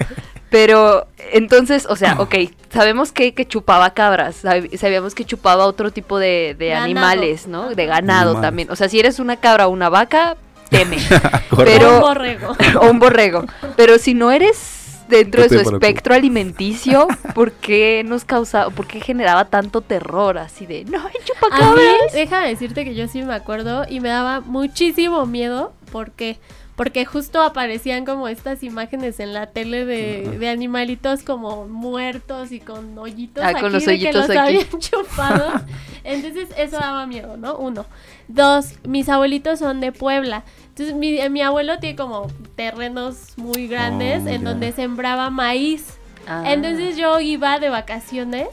Pero 0.49 1.07
entonces, 1.31 1.85
o 1.87 1.95
sea, 1.95 2.15
ok, 2.19 2.35
sabemos 2.73 3.11
que, 3.11 3.33
que 3.35 3.45
chupaba 3.47 3.91
cabras, 3.93 4.43
sab- 4.43 4.75
sabíamos 4.77 5.13
que 5.13 5.23
chupaba 5.25 5.65
otro 5.65 5.91
tipo 5.91 6.17
de, 6.17 6.55
animales, 6.75 7.45
¿no? 7.47 7.69
De 7.75 7.85
ganado 7.85 8.41
también. 8.41 8.71
O 8.71 8.75
sea, 8.75 8.89
si 8.89 8.99
eres 8.99 9.19
una 9.19 9.35
cabra 9.37 9.67
o 9.67 9.69
una 9.69 9.89
vaca, 9.89 10.37
teme. 10.69 10.97
Pero- 11.55 11.95
Un 11.95 12.01
borrego. 12.01 12.55
o 12.81 12.85
un 12.89 12.99
borrego. 12.99 13.45
Pero 13.75 13.97
si 13.97 14.13
no 14.13 14.31
eres 14.31 14.75
dentro 15.09 15.41
de 15.41 15.49
su 15.49 15.59
espectro 15.73 16.13
alimenticio, 16.13 17.07
¿por 17.35 17.51
qué 17.53 18.03
nos 18.05 18.25
causaba, 18.25 18.69
por 18.69 18.85
qué 18.87 18.99
generaba 19.01 19.45
tanto 19.45 19.81
terror 19.81 20.37
así 20.37 20.65
de, 20.67 20.85
no, 20.85 20.99
hay 20.99 21.05
A 21.05 21.07
mí, 21.07 21.19
chupacabras? 21.25 22.13
déjame 22.13 22.49
decirte 22.49 22.85
que 22.85 22.93
yo 22.93 23.07
sí 23.07 23.23
me 23.23 23.33
acuerdo 23.33 23.85
y 23.89 23.99
me 24.01 24.09
daba 24.09 24.41
muchísimo 24.41 25.25
miedo 25.25 25.73
¿por 25.91 26.11
qué? 26.11 26.37
Porque 26.75 27.03
justo 27.03 27.41
aparecían 27.41 28.05
como 28.05 28.29
estas 28.29 28.63
imágenes 28.63 29.19
en 29.19 29.33
la 29.33 29.47
tele 29.47 29.83
de, 29.83 30.37
de 30.39 30.47
animalitos 30.47 31.23
como 31.23 31.67
muertos 31.67 32.53
y 32.53 32.61
con 32.61 32.97
hoyitos 32.97 33.43
Ah, 33.43 33.49
aquí 33.49 33.59
con 33.61 33.73
los 33.73 33.83
de 33.83 33.97
que 33.99 34.05
hoyitos 34.07 34.27
los 34.27 34.29
aquí. 34.29 34.37
habían 34.37 34.79
chupado. 34.79 35.51
Entonces 36.05 36.47
eso 36.57 36.77
daba 36.77 37.05
miedo, 37.05 37.35
¿no? 37.35 37.57
Uno. 37.57 37.85
Dos, 38.29 38.75
mis 38.87 39.09
abuelitos 39.09 39.59
son 39.59 39.81
de 39.81 39.91
Puebla. 39.91 40.43
Entonces 40.69 40.95
mi, 40.95 41.17
mi 41.29 41.41
abuelo 41.41 41.79
tiene 41.79 41.95
como 41.95 42.27
terrenos 42.55 43.37
muy 43.37 43.67
grandes 43.67 44.23
Oh, 44.23 44.29
en 44.29 44.43
donde 44.43 44.71
sembraba 44.71 45.29
maíz. 45.29 45.97
Ah. 46.27 46.43
Entonces 46.45 46.95
yo 46.95 47.19
iba 47.19 47.59
de 47.59 47.69
vacaciones 47.69 48.47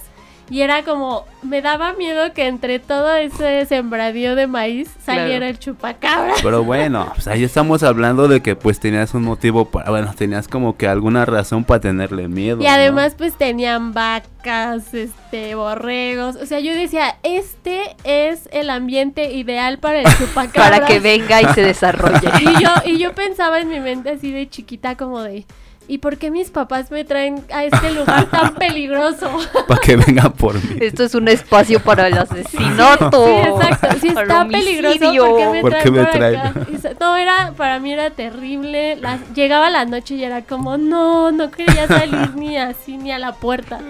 y 0.49 0.61
era 0.63 0.85
como, 0.85 1.25
me 1.43 1.61
daba 1.63 1.93
miedo 1.95 2.33
que 2.33 2.47
entre 2.47 2.79
todo 2.79 3.15
ese 3.17 3.67
sembradío 3.67 4.35
de 4.37 4.47
maíz 4.47 4.89
saliera 5.05 5.27
Claro. 5.27 5.47
el 5.47 5.59
chupacabra. 5.59 6.35
Pero 6.43 6.63
bueno, 6.65 7.11
pues 7.15 7.27
ahí 7.27 7.43
estamos 7.45 7.83
hablando 7.83 8.29
de 8.29 8.41
que 8.43 8.55
pues 8.57 8.79
tenías 8.79 9.15
un 9.15 9.23
motivo 9.23 9.65
para, 9.67 9.91
bueno, 9.91 10.15
tenías 10.17 10.47
como 10.49 10.77
que 10.77 10.87
alguna 10.87 11.25
razón 11.25 11.65
para 11.65 11.81
tenerle 11.81 12.29
miedo. 12.29 12.61
Y 12.61 12.65
¿no? 12.65 12.71
además 12.71 13.15
pues 13.19 13.35
tenían 13.35 13.93
vacas, 13.93 14.95
este, 14.95 15.55
borregos. 15.55 16.37
O 16.37 16.47
sea, 16.47 16.61
yo 16.61 16.73
decía, 16.75 17.17
este 17.23 17.97
es 18.05 18.49
el 18.53 18.71
ambiente 18.71 19.33
ideal 19.33 19.79
para 19.79 20.01
el 20.01 20.07
chupacabra. 20.19 20.71
Para 20.79 20.87
que 20.87 21.01
venga 21.01 21.43
y 21.43 21.47
se 21.55 21.63
desarrolle. 21.63 22.31
Y 22.41 22.63
yo, 22.63 22.71
y 22.85 22.99
yo 22.99 23.13
pensaba 23.15 23.61
en 23.61 23.69
mi 23.69 23.81
mente 23.81 24.11
así 24.11 24.31
de 24.31 24.49
chiquita 24.49 24.97
como 24.97 25.23
de, 25.23 25.45
¿y 25.88 25.99
por 25.99 26.16
qué 26.18 26.31
mis 26.31 26.51
papás 26.51 26.90
me 26.90 27.05
traen 27.05 27.44
a 27.53 27.64
este 27.64 27.92
lugar 27.92 28.27
tan 28.31 28.55
peligroso? 28.59 29.31
Para 29.66 29.81
que 29.81 29.96
venga 29.96 30.31
por 30.31 30.55
mí. 30.55 30.79
Esto 30.81 31.05
es 31.05 31.14
un 31.14 31.29
espacio 31.29 31.81
para 31.81 32.07
el 32.09 32.18
asesinato. 32.18 33.27
Sí, 33.27 33.33
exacto. 33.49 33.99
Si 34.01 34.09
está 34.09 34.46
peligroso. 34.49 34.99
¿por 34.99 35.37
qué 35.38 35.46
me 35.53 35.61
¿Por 35.61 35.70
traen 35.70 35.85
qué 35.85 35.90
me 35.90 36.03
por 36.03 36.11
traen? 36.12 36.37
acá? 36.37 36.61
Y 36.72 36.77
se- 36.79 36.96
No, 37.01 37.16
era, 37.16 37.53
para 37.57 37.79
mí 37.79 37.92
era 37.92 38.11
terrible. 38.11 38.96
Las- 38.96 39.33
llegaba 39.35 39.70
la 39.70 39.85
noche 39.85 40.14
y 40.14 40.25
era 40.25 40.42
como, 40.42 40.77
no, 40.79 41.31
no 41.33 41.51
quería 41.51 41.87
salir 41.88 42.35
ni 42.37 42.57
así, 42.57 42.96
ni 42.96 43.12
a 43.12 43.18
la 43.18 43.33
puerta. 43.33 43.81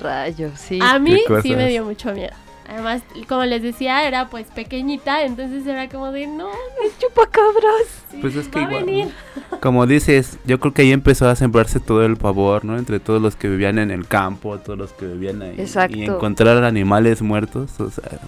Rayos, 0.00 0.52
sí. 0.58 0.78
A 0.82 0.98
mí 0.98 1.18
sí 1.42 1.54
me 1.56 1.68
dio 1.68 1.84
mucho 1.84 2.12
miedo. 2.12 2.34
Además, 2.68 3.02
como 3.28 3.44
les 3.44 3.62
decía, 3.62 4.06
era 4.06 4.28
pues 4.28 4.46
pequeñita, 4.48 5.24
entonces 5.24 5.66
era 5.66 5.88
como 5.88 6.10
de, 6.12 6.26
no, 6.26 6.48
Chupacabras. 6.98 8.04
sí, 8.10 8.18
Pues 8.20 8.34
es 8.36 8.48
que 8.48 8.60
va 8.60 8.66
a 8.66 8.68
igual, 8.70 8.84
venir. 8.84 9.08
Como 9.60 9.86
dices, 9.86 10.38
yo 10.44 10.58
creo 10.58 10.74
que 10.74 10.82
ahí 10.82 10.92
empezó 10.92 11.28
a 11.28 11.36
sembrarse 11.36 11.80
todo 11.80 12.04
el 12.04 12.16
pavor, 12.16 12.64
¿no? 12.64 12.76
Entre 12.78 13.00
todos 13.00 13.22
los 13.22 13.36
que 13.36 13.48
vivían 13.48 13.78
en 13.78 13.90
el 13.90 14.06
campo, 14.06 14.58
todos 14.58 14.78
los 14.78 14.92
que 14.92 15.06
vivían 15.06 15.42
ahí. 15.42 15.54
Exacto. 15.58 15.96
Y 15.96 16.04
encontrar 16.04 16.64
animales 16.64 17.22
muertos, 17.22 17.78
o 17.80 17.90
sea. 17.90 18.18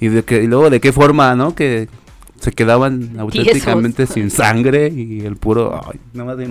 Y, 0.00 0.08
de 0.08 0.24
que, 0.24 0.42
y 0.42 0.46
luego 0.46 0.70
de 0.70 0.80
qué 0.80 0.92
forma, 0.92 1.34
¿no? 1.34 1.54
Que 1.54 1.88
se 2.42 2.50
quedaban 2.50 3.20
auténticamente 3.20 4.08
sin 4.08 4.28
sangre 4.28 4.88
y 4.88 5.24
el 5.24 5.36
puro... 5.36 5.80
Ay, 5.86 6.00
nada 6.12 6.24
más 6.24 6.36
de. 6.36 6.46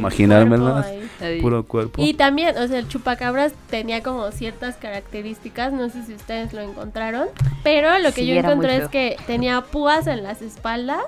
Ahí. 1.20 1.42
Puro 1.42 1.66
cuerpo. 1.66 2.02
Y 2.02 2.14
también, 2.14 2.58
o 2.58 2.66
sea, 2.66 2.80
el 2.80 2.88
chupacabras 2.88 3.52
tenía 3.70 4.02
como 4.02 4.32
ciertas 4.32 4.78
características, 4.78 5.74
no 5.74 5.90
sé 5.90 6.04
si 6.06 6.14
ustedes 6.14 6.54
lo 6.54 6.62
encontraron, 6.62 7.28
pero 7.62 8.00
lo 8.00 8.14
que 8.14 8.22
Sí, 8.22 8.28
yo 8.28 8.36
encontré 8.36 8.78
es 8.78 8.88
que 8.88 9.18
tenía 9.28 9.60
púas 9.64 10.08
en 10.08 10.24
las 10.24 10.42
espaldas 10.42 11.04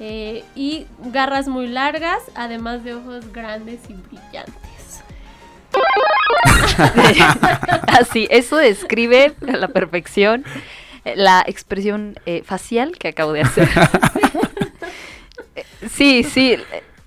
eh, 0.00 0.42
y 0.56 0.86
garras 1.12 1.46
muy 1.46 1.68
largas, 1.68 2.18
además 2.34 2.82
de 2.82 2.94
ojos 2.94 3.32
grandes 3.32 3.78
y 3.88 3.92
brillantes. 3.92 5.04
Así, 7.86 8.26
eso 8.32 8.56
describe 8.56 9.32
a 9.46 9.56
la 9.56 9.68
perfección 9.68 10.44
la 11.16 11.44
expresión 11.46 12.18
eh, 12.26 12.42
facial 12.44 12.96
que 12.98 13.08
acabo 13.08 13.32
de 13.32 13.42
hacer. 13.42 13.68
Eh, 15.54 15.64
sí, 15.88 16.22
sí. 16.22 16.56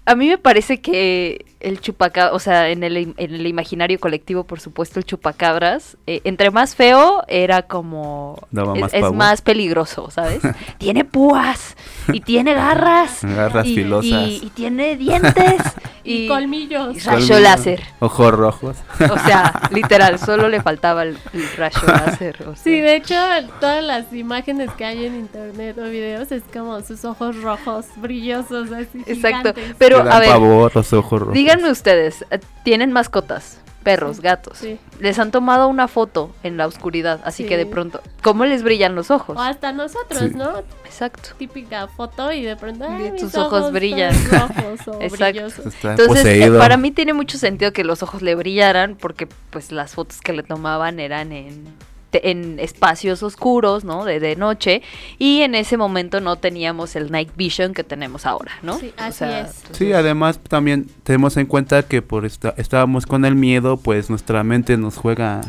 A 0.06 0.16
mí 0.16 0.28
me 0.28 0.38
parece 0.38 0.82
que 0.82 1.46
el 1.62 1.80
chupacabras, 1.80 2.34
o 2.36 2.40
sea, 2.40 2.70
en 2.70 2.84
el, 2.84 2.98
en 2.98 3.16
el 3.18 3.46
imaginario 3.48 4.00
colectivo, 4.00 4.44
por 4.44 4.60
supuesto, 4.60 5.00
el 5.00 5.06
chupacabras, 5.06 5.98
eh, 6.08 6.22
entre 6.24 6.52
más 6.52 6.76
feo, 6.76 7.24
era 7.28 7.62
como... 7.64 8.38
Daba 8.52 8.74
es, 8.76 8.82
más 8.82 8.94
es 8.94 9.12
más 9.14 9.42
peligroso, 9.42 10.10
¿sabes? 10.12 10.42
tiene 10.78 11.06
púas 11.06 11.76
y 12.12 12.22
tiene 12.22 12.54
garras. 12.54 13.20
Garras 13.24 13.66
y, 13.68 13.76
filosas. 13.76 14.28
y- 14.28 14.42
y 14.46 14.50
tiene 14.50 14.96
dientes 14.98 15.62
Y, 16.04 16.26
y, 16.26 16.28
colmillos. 16.28 16.96
y 16.96 17.00
rayo 17.02 17.12
Colmillo. 17.28 17.40
láser. 17.40 17.84
Ojos 18.00 18.32
rojos. 18.34 18.78
O 19.00 19.20
sea, 19.20 19.70
literal, 19.72 20.18
solo 20.18 20.50
le 20.50 20.60
faltaba 20.60 21.04
el, 21.04 21.16
el 21.32 21.48
rayo 21.58 21.78
láser. 21.86 22.38
o 22.48 22.56
sea. 22.56 22.64
Sí, 22.64 22.80
de 22.80 22.96
hecho, 22.96 23.14
todas 23.60 23.84
las 23.84 24.12
imágenes 24.12 24.72
que 24.72 24.84
hay 24.84 25.06
en 25.06 25.16
internet 25.16 25.78
o 25.78 25.84
videos 25.84 26.32
es 26.32 26.42
como 26.52 26.82
sus 26.82 27.06
ojos 27.06 27.40
rojos, 27.44 27.86
brillosos, 27.98 28.72
así. 28.72 29.04
Exacto. 29.06 29.54
gigantes. 29.54 29.76
Pero, 29.78 30.00
a 30.00 30.18
ver, 30.20 30.30
pavor, 30.30 30.72
los 30.76 30.92
ojos 30.92 31.20
rojos. 31.20 31.36
Díganme 31.56 31.72
ustedes, 31.72 32.26
eh, 32.32 32.40
¿tienen 32.64 32.92
mascotas? 32.92 33.58
Perros, 33.84 34.20
gatos. 34.22 34.60
Sí. 34.60 34.78
Les 35.00 35.18
han 35.18 35.32
tomado 35.32 35.68
una 35.68 35.88
foto 35.88 36.30
en 36.44 36.56
la 36.56 36.68
oscuridad, 36.68 37.20
así 37.24 37.46
que 37.46 37.58
de 37.58 37.66
pronto, 37.66 38.00
¿cómo 38.22 38.46
les 38.46 38.62
brillan 38.62 38.94
los 38.94 39.10
ojos? 39.10 39.36
O 39.36 39.42
hasta 39.42 39.72
nosotros, 39.72 40.20
Sí. 40.20 40.36
¿no? 40.36 40.60
Exacto. 40.86 41.30
Típica 41.40 41.88
foto 41.88 42.32
y 42.32 42.44
de 42.44 42.56
pronto 42.56 42.86
ay, 42.88 43.08
Y 43.08 43.12
mis 43.14 43.22
tus 43.24 43.34
ojos 43.36 43.72
brillan. 43.72 44.14
rojos 44.30 44.88
o 44.88 44.94
Exacto. 45.02 45.40
Entonces, 45.42 45.98
eh, 46.00 46.06
poseído. 46.08 46.60
para 46.60 46.78
mí 46.78 46.92
tiene 46.92 47.14
mucho 47.14 47.40
sentido 47.40 47.74
que 47.74 47.84
los 47.84 48.04
ojos 48.04 48.22
le 48.22 48.36
brillaran 48.36 48.96
porque 48.96 49.28
pues 49.50 49.72
las 49.72 49.96
fotos 49.96 50.22
que 50.22 50.34
le 50.34 50.44
tomaban 50.44 51.00
eran 51.00 51.32
en, 51.32 51.64
en 52.14 52.60
espacios 52.60 53.24
oscuros, 53.24 53.84
¿no? 53.84 54.06
De, 54.06 54.20
de 54.20 54.36
noche 54.36 54.82
y 55.18 55.42
en 55.42 55.56
ese 55.56 55.78
momento 55.78 56.22
no 56.22 56.36
teníamos 56.36 56.96
el 56.96 57.12
night 57.12 57.30
vision 57.36 57.74
que 57.74 57.84
tenemos 57.84 58.26
ahora, 58.26 58.52
¿no? 58.62 58.78
Sí, 58.78 58.94
así 58.98 59.26
es. 59.26 59.64
Sí, 59.72 59.94
además 59.94 60.40
también 60.40 60.88
tenemos 61.04 61.38
en 61.38 61.46
cuenta 61.46 61.84
que 61.84 62.02
por 62.02 62.26
esta, 62.26 62.54
estábamos 62.58 63.06
con 63.06 63.26
el 63.26 63.36
miedo, 63.36 63.78
pues 63.78 64.10
nuestra 64.10 64.44
mente 64.44 64.78
nos 64.78 64.98
juega, 64.98 65.42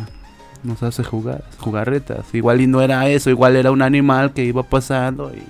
nos 0.63 0.83
hace 0.83 1.05
jugar, 1.05 1.45
jugarretas. 1.59 2.35
Igual 2.35 2.61
y 2.61 2.67
no 2.67 2.81
era 2.81 3.09
eso, 3.09 3.31
igual 3.31 3.57
era 3.57 3.71
un 3.71 3.83
animal 3.83 4.33
que 4.33 4.45
iba 4.45 4.63
pasando 4.63 5.33
y 5.35 5.43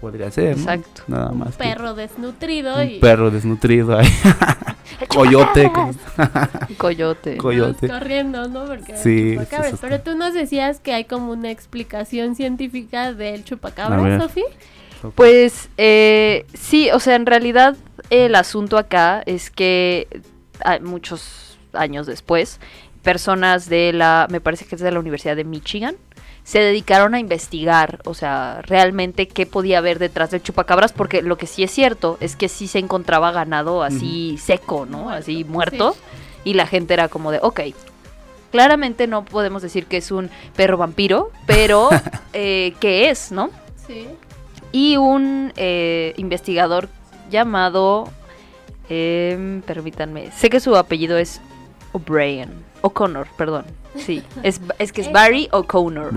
podría 0.00 0.30
ser, 0.30 0.56
¿no? 0.56 0.62
Exacto. 0.62 1.02
Nada 1.08 1.32
más. 1.32 1.48
Un 1.48 1.52
que 1.52 1.58
perro 1.58 1.94
desnutrido 1.94 2.76
un 2.76 2.88
y 2.88 2.98
perro 2.98 3.30
desnutrido 3.30 3.98
ahí. 3.98 4.08
Coyote. 5.08 5.70
Coyote. 6.76 7.36
Coyote. 7.36 7.88
corriendo, 7.88 8.48
¿no? 8.48 8.66
Porque 8.66 8.96
Sí, 8.96 9.34
chupacabras. 9.34 9.78
Pero 9.80 10.00
tú 10.00 10.16
nos 10.16 10.34
decías 10.34 10.80
que 10.80 10.92
hay 10.92 11.04
como 11.04 11.32
una 11.32 11.50
explicación 11.50 12.34
científica 12.34 13.12
del 13.12 13.44
chupacabra. 13.44 14.20
Sofi. 14.20 14.42
Pues 15.14 15.70
eh, 15.78 16.44
sí, 16.52 16.90
o 16.90 17.00
sea, 17.00 17.14
en 17.16 17.26
realidad 17.26 17.76
el 18.10 18.34
asunto 18.34 18.76
acá 18.76 19.22
es 19.24 19.50
que 19.50 20.06
muchos 20.82 21.58
años 21.72 22.06
después, 22.06 22.60
personas 23.02 23.68
de 23.68 23.92
la, 23.92 24.26
me 24.30 24.40
parece 24.40 24.66
que 24.66 24.74
es 24.74 24.80
de 24.80 24.90
la 24.90 24.98
Universidad 24.98 25.36
de 25.36 25.44
Michigan, 25.44 25.96
se 26.44 26.58
dedicaron 26.60 27.14
a 27.14 27.18
investigar, 27.20 28.00
o 28.04 28.14
sea, 28.14 28.60
realmente 28.62 29.28
qué 29.28 29.46
podía 29.46 29.78
haber 29.78 29.98
detrás 29.98 30.30
del 30.30 30.42
chupacabras, 30.42 30.92
porque 30.92 31.22
lo 31.22 31.36
que 31.36 31.46
sí 31.46 31.62
es 31.62 31.70
cierto 31.70 32.16
es 32.20 32.36
que 32.36 32.48
sí 32.48 32.66
se 32.66 32.78
encontraba 32.78 33.30
ganado 33.30 33.82
así 33.82 34.38
seco, 34.38 34.86
¿no? 34.86 35.00
Muerto, 35.00 35.18
Así 35.18 35.44
muerto, 35.44 35.96
y 36.44 36.54
la 36.54 36.66
gente 36.66 36.94
era 36.94 37.08
como 37.08 37.30
de, 37.30 37.38
ok. 37.42 37.60
Claramente 38.50 39.06
no 39.06 39.24
podemos 39.24 39.62
decir 39.62 39.86
que 39.86 39.98
es 39.98 40.10
un 40.10 40.28
perro 40.56 40.76
vampiro, 40.76 41.30
pero 41.46 41.88
eh, 42.32 42.74
¿qué 42.80 43.10
es, 43.10 43.30
no? 43.30 43.50
Sí. 43.86 44.06
y 44.72 44.96
un 44.96 45.52
eh, 45.56 46.14
investigador 46.16 46.88
llamado, 47.30 48.08
em, 48.88 49.62
permítanme, 49.62 50.30
sé 50.32 50.48
que 50.48 50.60
su 50.60 50.76
apellido 50.76 51.18
es 51.18 51.40
O'Brien, 51.92 52.50
O'Connor, 52.82 53.26
perdón, 53.36 53.64
sí, 53.96 54.22
es, 54.42 54.60
es 54.78 54.92
que 54.92 55.00
es 55.02 55.12
Barry 55.12 55.48
O'Connor. 55.52 56.12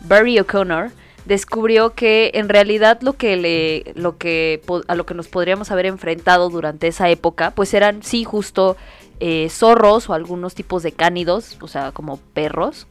Barry 0.00 0.38
O'Connor. 0.38 0.90
Descubrió 1.24 1.94
que 1.94 2.32
en 2.34 2.48
realidad 2.48 3.00
lo 3.00 3.12
que 3.12 3.36
le 3.36 3.92
lo 3.94 4.18
que 4.18 4.60
a 4.88 4.94
lo 4.96 5.06
que 5.06 5.14
nos 5.14 5.28
podríamos 5.28 5.70
haber 5.70 5.86
enfrentado 5.86 6.50
durante 6.50 6.88
esa 6.88 7.08
época 7.10 7.52
pues 7.52 7.74
eran 7.74 8.02
sí 8.02 8.24
justo 8.24 8.76
eh, 9.20 9.48
zorros 9.48 10.10
o 10.10 10.14
algunos 10.14 10.56
tipos 10.56 10.82
de 10.82 10.90
cánidos 10.90 11.58
o 11.60 11.68
sea 11.68 11.92
como 11.92 12.16
perros 12.16 12.88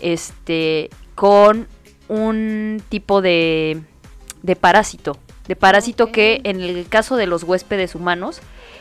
este 0.00 0.90
con 1.16 1.66
un 2.06 2.80
tipo 2.88 3.20
de 3.20 3.82
de 4.44 4.54
parásito 4.54 5.18
de 5.48 5.56
parásito 5.56 6.12
que 6.12 6.40
en 6.44 6.60
el 6.60 6.86
caso 6.88 7.16
de 7.16 7.26
los 7.26 7.42
huéspedes 7.42 7.96
humanos 7.96 8.40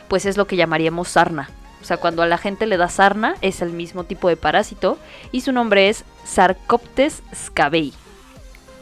pues 0.09 0.27
es 0.27 0.37
lo 0.37 0.45
que 0.45 0.57
llamaríamos 0.57 1.07
sarna 1.07 1.49
o 1.81 1.83
sea, 1.83 1.97
cuando 1.97 2.21
a 2.21 2.27
la 2.27 2.37
gente 2.37 2.65
le 2.65 2.77
da 2.77 2.89
sarna, 2.89 3.35
es 3.41 3.61
el 3.61 3.71
mismo 3.71 4.03
tipo 4.03 4.29
de 4.29 4.37
parásito. 4.37 4.97
Y 5.31 5.41
su 5.41 5.51
nombre 5.51 5.89
es 5.89 6.03
Sarcoptes 6.23 7.23
scabei. 7.33 7.93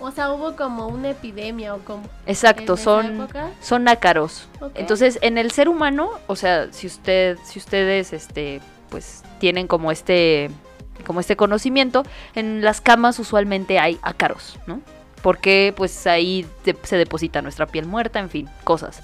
O 0.02 0.12
sea, 0.12 0.32
hubo 0.32 0.56
como 0.56 0.88
una 0.88 1.10
epidemia 1.10 1.76
o 1.76 1.80
como. 1.80 2.04
Exacto, 2.26 2.74
¿En 2.74 2.80
esa 2.80 2.84
son, 2.84 3.28
son 3.62 3.88
ácaros. 3.88 4.48
Entonces, 4.76 5.20
en 5.22 5.38
el 5.38 5.52
ser 5.52 5.68
humano, 5.68 6.10
o 6.28 6.36
sea, 6.36 6.72
si 6.72 6.88
usted, 6.88 7.38
si 7.44 7.60
ustedes, 7.60 8.14
este, 8.14 8.62
pues, 8.90 9.24
tienen 9.40 9.68
como 9.68 9.92
este, 9.92 10.50
como 11.06 11.20
este 11.20 11.36
conocimiento, 11.36 12.04
en 12.36 12.62
las 12.62 12.80
camas 12.80 13.20
usualmente 13.20 13.80
hay 13.80 14.00
ácaros, 14.02 14.58
¿no? 14.68 14.82
porque 15.22 15.74
pues 15.76 16.08
ahí 16.08 16.46
se 16.84 16.98
deposita 16.98 17.42
nuestra 17.42 17.68
piel 17.68 17.86
muerta, 17.86 18.20
en 18.20 18.30
fin, 18.30 18.50
cosas. 18.64 19.02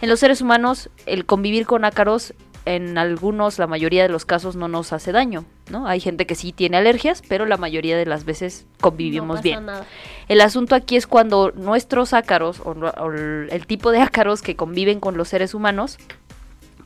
En 0.00 0.08
los 0.08 0.20
seres 0.20 0.40
humanos, 0.40 0.90
el 1.06 1.26
convivir 1.26 1.66
con 1.66 1.84
ácaros, 1.84 2.34
en 2.74 2.98
algunos, 2.98 3.58
la 3.58 3.66
mayoría 3.66 4.02
de 4.02 4.08
los 4.08 4.24
casos, 4.24 4.56
no 4.56 4.68
nos 4.68 4.92
hace 4.92 5.12
daño, 5.12 5.44
¿no? 5.70 5.86
Hay 5.86 6.00
gente 6.00 6.26
que 6.26 6.34
sí 6.34 6.52
tiene 6.52 6.76
alergias, 6.76 7.22
pero 7.28 7.46
la 7.46 7.56
mayoría 7.56 7.96
de 7.96 8.06
las 8.06 8.24
veces 8.24 8.66
No 8.70 8.76
convivimos 8.80 9.36
pasa 9.38 9.42
bien. 9.42 9.66
nada. 9.66 9.84
El 10.28 10.40
asunto 10.40 10.74
aquí 10.74 10.96
es 10.96 11.06
cuando 11.06 11.52
nuestros 11.52 12.12
ácaros, 12.12 12.60
o, 12.64 12.74
no- 12.74 12.88
o 12.90 13.10
el 13.12 13.66
tipo 13.66 13.90
de 13.90 14.00
ácaros 14.00 14.42
que 14.42 14.56
conviven 14.56 15.00
con 15.00 15.16
los 15.16 15.28
seres 15.28 15.54
humanos, 15.54 15.98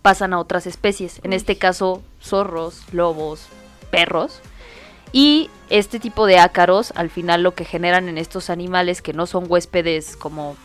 pasan 0.02 0.32
a 0.32 0.38
otras 0.40 0.66
especies. 0.66 1.20
En 1.22 1.32
este 1.32 1.56
caso, 1.56 2.02
zorros, 2.20 2.82
lobos, 2.92 3.46
perros. 3.90 4.40
Y 5.12 5.50
este 5.68 6.00
tipo 6.00 6.26
de 6.26 6.38
ácaros, 6.38 6.92
al 6.96 7.10
final 7.10 7.42
lo 7.42 7.54
que 7.54 7.64
generan 7.64 8.08
en 8.08 8.18
estos 8.18 8.50
animales 8.50 9.02
que 9.02 9.12
no 9.12 9.26
son 9.26 9.44
huéspedes 9.48 10.16
como 10.16 10.56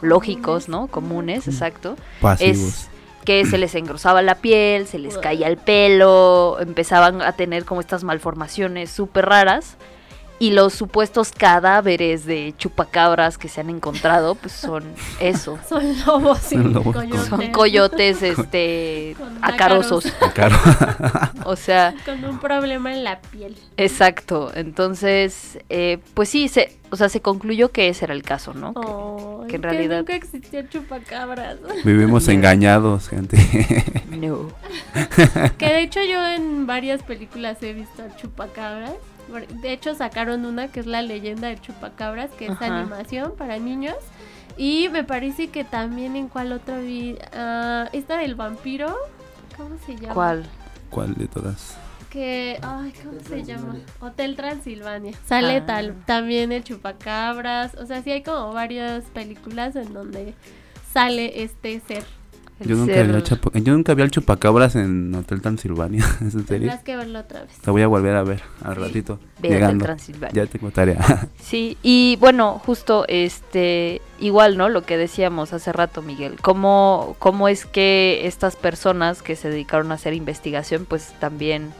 lógicos, 0.00 0.68
¿no? 0.68 0.86
Comunes, 0.86 1.46
exacto. 1.48 1.96
Pasivos. 2.20 2.56
Es 2.58 2.89
que 3.24 3.44
se 3.44 3.58
les 3.58 3.74
engrosaba 3.74 4.22
la 4.22 4.36
piel, 4.36 4.86
se 4.86 4.98
les 4.98 5.18
caía 5.18 5.48
el 5.48 5.56
pelo, 5.56 6.58
empezaban 6.60 7.22
a 7.22 7.32
tener 7.32 7.64
como 7.64 7.80
estas 7.80 8.04
malformaciones 8.04 8.90
súper 8.90 9.26
raras. 9.26 9.76
Y 10.42 10.52
los 10.52 10.72
supuestos 10.72 11.32
cadáveres 11.32 12.24
de 12.24 12.54
chupacabras 12.56 13.36
que 13.36 13.46
se 13.48 13.60
han 13.60 13.68
encontrado, 13.70 14.34
pues 14.34 14.54
son 14.54 14.82
eso. 15.20 15.58
Son 15.68 15.84
lobos 16.06 16.40
y 16.50 16.54
Son 16.56 16.72
lobos. 16.72 16.96
coyotes. 16.96 17.26
Son 17.28 17.52
coyotes, 17.52 18.22
este, 18.22 19.14
Con 19.18 19.38
acarosos. 19.42 20.04
O 21.44 21.56
sea, 21.56 21.94
Con 22.06 22.24
un 22.24 22.38
problema 22.38 22.92
en 22.92 23.04
la 23.04 23.20
piel. 23.20 23.56
exacto. 23.76 24.50
Entonces, 24.54 25.58
eh, 25.68 25.98
pues 26.14 26.28
sí, 26.30 26.48
se, 26.48 26.78
o 26.90 26.96
sea, 26.96 27.08
se 27.10 27.20
concluyó 27.20 27.70
que 27.70 27.88
ese 27.88 28.06
era 28.06 28.14
el 28.14 28.22
caso, 28.22 28.54
¿no? 28.54 28.72
Que- 28.74 28.80
Oh, 28.82 29.44
que 29.48 29.56
en 29.56 29.62
realidad- 29.62 29.98
nunca 29.98 30.14
existió 30.14 30.62
chupacabras. 30.68 31.56
Vivimos 31.84 32.28
engañados, 32.28 33.08
gente. 33.08 33.36
no. 34.10 34.48
que 35.58 35.66
de 35.66 35.82
hecho 35.82 36.00
yo 36.02 36.24
en 36.26 36.66
varias 36.66 37.02
películas 37.02 37.62
he 37.62 37.72
visto 37.72 38.02
a 38.02 38.16
chupacabras. 38.16 38.92
De 39.62 39.72
hecho 39.72 39.94
sacaron 39.94 40.44
una 40.44 40.68
que 40.68 40.80
es 40.80 40.86
la 40.86 41.02
leyenda 41.02 41.48
de 41.48 41.58
chupacabras, 41.60 42.30
que 42.32 42.46
es 42.46 42.50
Ajá. 42.52 42.66
animación 42.80 43.34
para 43.36 43.58
niños. 43.58 43.96
Y 44.56 44.88
me 44.90 45.04
parece 45.04 45.48
que 45.48 45.64
también 45.64 46.16
en 46.16 46.28
cuál 46.28 46.52
otra 46.52 46.78
vi... 46.78 47.16
ah, 47.32 47.88
esta 47.92 48.18
del 48.18 48.34
vampiro. 48.34 48.94
¿Cómo 49.56 49.76
se 49.86 49.96
llama? 49.96 50.14
¿Cuál? 50.14 50.44
¿Cuál 50.90 51.14
de 51.14 51.28
todas? 51.28 51.76
Que, 52.10 52.58
ay, 52.62 52.92
¿cómo 53.04 53.20
se 53.20 53.44
llama? 53.44 53.76
Hotel 54.00 54.34
Transilvania. 54.34 55.12
Sale 55.24 55.58
Ah. 55.58 55.66
tal, 55.66 55.94
también 56.06 56.50
el 56.50 56.64
chupacabras. 56.64 57.74
O 57.76 57.86
sea, 57.86 58.02
sí 58.02 58.10
hay 58.10 58.22
como 58.22 58.52
varias 58.52 59.04
películas 59.04 59.76
en 59.76 59.92
donde 59.94 60.34
sale 60.92 61.42
este 61.44 61.78
ser. 61.80 62.04
Yo 62.60 62.76
nunca, 62.76 62.92
vi 63.02 63.10
al 63.14 63.22
chapa- 63.22 63.50
yo 63.58 63.72
nunca 63.72 63.94
vi 63.94 64.02
al 64.02 64.10
chupacabras 64.10 64.76
en 64.76 65.14
Hotel 65.14 65.40
Transilvania. 65.40 66.04
¿Es 66.26 66.34
en 66.34 66.46
serio? 66.46 66.46
Tendrás 66.68 66.82
que 66.82 66.96
verlo 66.96 67.18
otra 67.20 67.42
vez. 67.44 67.50
La 67.64 67.72
voy 67.72 67.82
a 67.82 67.86
volver 67.86 68.14
a 68.16 68.22
ver 68.22 68.42
al 68.62 68.74
Sí. 68.76 68.80
ratito. 68.80 69.18
Ve 69.40 69.48
llegando. 69.48 69.84
Transilvania. 69.84 70.44
Ya 70.44 70.46
tengo 70.50 70.70
tarea. 70.70 71.28
Sí, 71.42 71.76
y 71.82 72.16
bueno, 72.20 72.60
justo 72.64 73.04
este, 73.08 74.00
igual, 74.20 74.56
¿no? 74.56 74.68
Lo 74.68 74.82
que 74.82 74.96
decíamos 74.96 75.52
hace 75.52 75.72
rato, 75.72 76.00
Miguel, 76.02 76.36
cómo, 76.40 77.16
cómo 77.18 77.48
es 77.48 77.64
que 77.66 78.20
estas 78.24 78.54
personas 78.56 79.22
que 79.22 79.34
se 79.36 79.48
dedicaron 79.50 79.90
a 79.90 79.94
hacer 79.96 80.12
investigación, 80.14 80.84
pues 80.88 81.12
también 81.18 81.70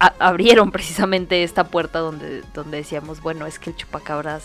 a- 0.00 0.14
abrieron 0.20 0.70
precisamente 0.70 1.42
esta 1.42 1.64
puerta 1.64 1.98
donde, 1.98 2.42
donde 2.54 2.76
decíamos, 2.76 3.20
bueno, 3.20 3.46
es 3.46 3.58
que 3.58 3.70
el 3.70 3.76
chupacabras, 3.76 4.44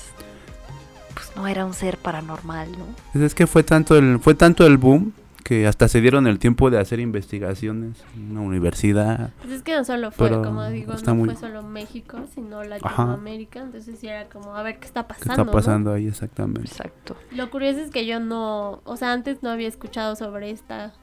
pues 1.13 1.31
no 1.35 1.47
era 1.47 1.63
un 1.65 1.73
ser 1.75 1.97
paranormal, 1.97 2.71
¿no? 2.71 2.85
Pues 3.11 3.23
es 3.25 3.35
que 3.35 3.45
fue 3.45 3.63
tanto 3.63 3.95
el 3.97 4.19
fue 4.19 4.33
tanto 4.33 4.65
el 4.65 4.77
boom 4.77 5.13
que 5.43 5.67
hasta 5.67 5.87
se 5.87 6.01
dieron 6.01 6.25
el 6.27 6.39
tiempo 6.39 6.69
de 6.71 6.79
hacer 6.79 6.99
investigaciones 6.99 7.97
en 8.15 8.31
una 8.31 8.41
universidad. 8.41 9.31
Pues 9.41 9.51
es 9.53 9.61
que 9.63 9.75
no 9.75 9.83
solo 9.83 10.11
fue, 10.11 10.29
Pero 10.29 10.41
como 10.41 10.67
digo, 10.69 10.93
está 10.93 11.11
no 11.11 11.15
muy- 11.17 11.29
fue 11.29 11.35
solo 11.35 11.61
México, 11.63 12.19
sino 12.33 12.63
Latinoamérica. 12.63 13.59
Entonces 13.61 13.99
sí 13.99 14.07
era 14.07 14.25
como, 14.29 14.55
a 14.55 14.63
ver 14.63 14.79
qué 14.79 14.87
está 14.87 15.03
¿Qué 15.03 15.09
pasando. 15.09 15.31
está 15.33 15.43
¿no? 15.45 15.51
pasando 15.51 15.93
ahí 15.93 16.07
exactamente? 16.07 16.61
Exacto. 16.69 17.15
Lo 17.31 17.49
curioso 17.51 17.79
es 17.79 17.91
que 17.91 18.05
yo 18.05 18.19
no, 18.19 18.81
o 18.85 18.97
sea, 18.97 19.11
antes 19.13 19.43
no 19.43 19.49
había 19.49 19.67
escuchado 19.67 20.15
sobre 20.15 20.49
esta, 20.51 20.93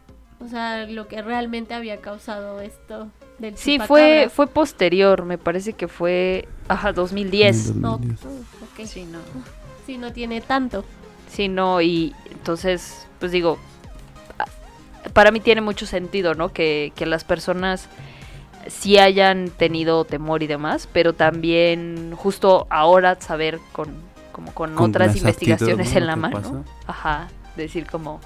o 0.41 0.49
sea, 0.49 0.87
lo 0.87 1.07
que 1.07 1.21
realmente 1.23 1.75
había 1.75 1.99
causado 2.01 2.61
esto 2.61 3.09
del 3.39 3.57
Sí, 3.57 3.79
fue, 3.79 4.31
fue 4.33 4.47
posterior, 4.47 5.25
me 5.25 5.39
parece 5.39 5.75
que 5.75 5.87
fue, 5.89 6.49
ajá, 6.69 6.93
2010. 6.93 7.77
No, 7.77 7.99
2010. 7.99 8.25
uh, 8.25 8.29
ok. 8.65 8.87
Sí, 8.87 9.05
no. 9.05 9.19
Sí, 9.87 9.99
no 9.99 10.13
tiene 10.13 10.41
tanto. 10.41 10.85
Sí, 11.29 11.49
no, 11.49 11.81
y 11.81 12.15
entonces, 12.31 13.07
pues 13.19 13.33
digo, 13.33 13.59
para 15.13 15.31
mí 15.31 15.41
tiene 15.41 15.61
mucho 15.61 15.87
sentido, 15.87 16.35
¿no? 16.35 16.53
Que, 16.53 16.93
que 16.95 17.07
las 17.07 17.25
personas 17.25 17.89
sí 18.69 18.99
hayan 18.99 19.51
tenido 19.51 20.05
temor 20.05 20.43
y 20.43 20.47
demás, 20.47 20.89
pero 20.93 21.13
también 21.15 22.13
justo 22.17 22.67
ahora 22.71 23.21
saber 23.21 23.59
con, 23.73 23.89
como 24.33 24.53
con, 24.53 24.75
Con 24.75 24.91
otras 24.91 25.17
investigaciones 25.17 25.95
en 25.95 26.07
la 26.07 26.15
¿Qué 26.15 26.21
mano, 26.21 26.65
ajá, 26.87 27.29
decir 27.57 27.87
como... 27.87 28.21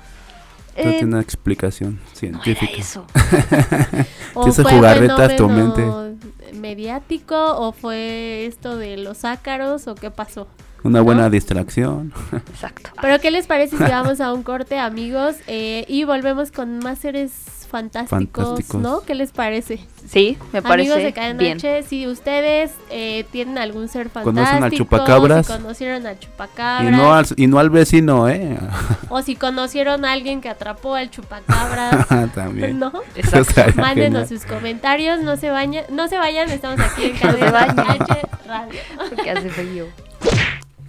Eh, 0.76 0.82
tiene 0.82 1.04
una 1.04 1.20
explicación 1.20 1.94
no 1.94 2.00
era 2.00 2.18
científica. 2.40 2.72
eso. 2.76 3.06
O 4.34 4.50
fue 4.52 4.64
tu 4.64 5.16
fenómeno 5.16 6.16
mediático 6.52 7.36
o 7.36 7.72
fue 7.72 8.46
esto 8.46 8.76
de 8.76 8.96
los 8.96 9.24
ácaros 9.24 9.86
o 9.86 9.94
qué 9.94 10.10
pasó. 10.10 10.48
Una 10.84 11.00
buena 11.00 11.22
¿No? 11.24 11.30
distracción. 11.30 12.12
Exacto. 12.32 12.90
Pero 13.02 13.18
¿qué 13.20 13.30
les 13.30 13.46
parece 13.46 13.76
si 13.76 13.82
vamos 13.82 14.20
a 14.20 14.32
un 14.32 14.42
corte, 14.44 14.78
amigos? 14.78 15.34
Eh, 15.48 15.84
y 15.88 16.04
volvemos 16.04 16.52
con 16.52 16.78
más 16.78 16.98
seres 17.00 17.32
fantásticos, 17.68 18.44
Fantásticos. 18.44 18.80
¿no? 18.80 19.00
¿Qué 19.00 19.16
les 19.16 19.32
parece? 19.32 19.80
Sí, 20.08 20.38
me 20.52 20.58
Amigos 20.60 20.68
parece 20.68 20.98
de 21.06 21.12
Cadena 21.12 21.38
bien. 21.40 21.56
H, 21.56 21.82
si 21.88 22.06
ustedes 22.06 22.70
eh, 22.90 23.24
tienen 23.32 23.58
algún 23.58 23.88
ser 23.88 24.10
¿Conocen 24.10 24.44
al 24.44 24.46
fantástico, 24.60 24.84
chupacabras? 24.84 25.46
si 25.46 25.52
conocieron 25.54 26.06
al 26.06 26.18
chupacabras, 26.20 26.92
Y 26.92 26.96
no 26.96 27.14
al, 27.14 27.26
y 27.36 27.46
no 27.48 27.58
al 27.58 27.70
vecino, 27.70 28.28
¿eh? 28.28 28.56
o 29.08 29.22
si 29.22 29.34
conocieron 29.34 30.04
a 30.04 30.12
alguien 30.12 30.40
que 30.40 30.48
atrapó 30.50 30.94
al 30.94 31.10
chupacabras, 31.10 32.06
También. 32.34 32.78
¿no? 32.78 32.92
Exacto. 33.16 33.80
Mándenos 33.80 34.28
genial. 34.28 34.28
sus 34.28 34.44
comentarios, 34.44 35.22
no 35.22 35.36
se 35.36 35.50
vayan, 35.50 35.84
no 35.90 36.06
se 36.06 36.16
vayan, 36.16 36.48
estamos 36.50 36.78
aquí 36.78 37.06
en 37.06 37.12
No 37.14 37.18
se 37.18 37.26
Cadena 37.26 37.50
vayan. 37.50 37.80
H 37.80 38.22
Radio. 38.46 38.80
Porque 39.08 39.30
hace 39.30 39.48
frío. 39.48 39.86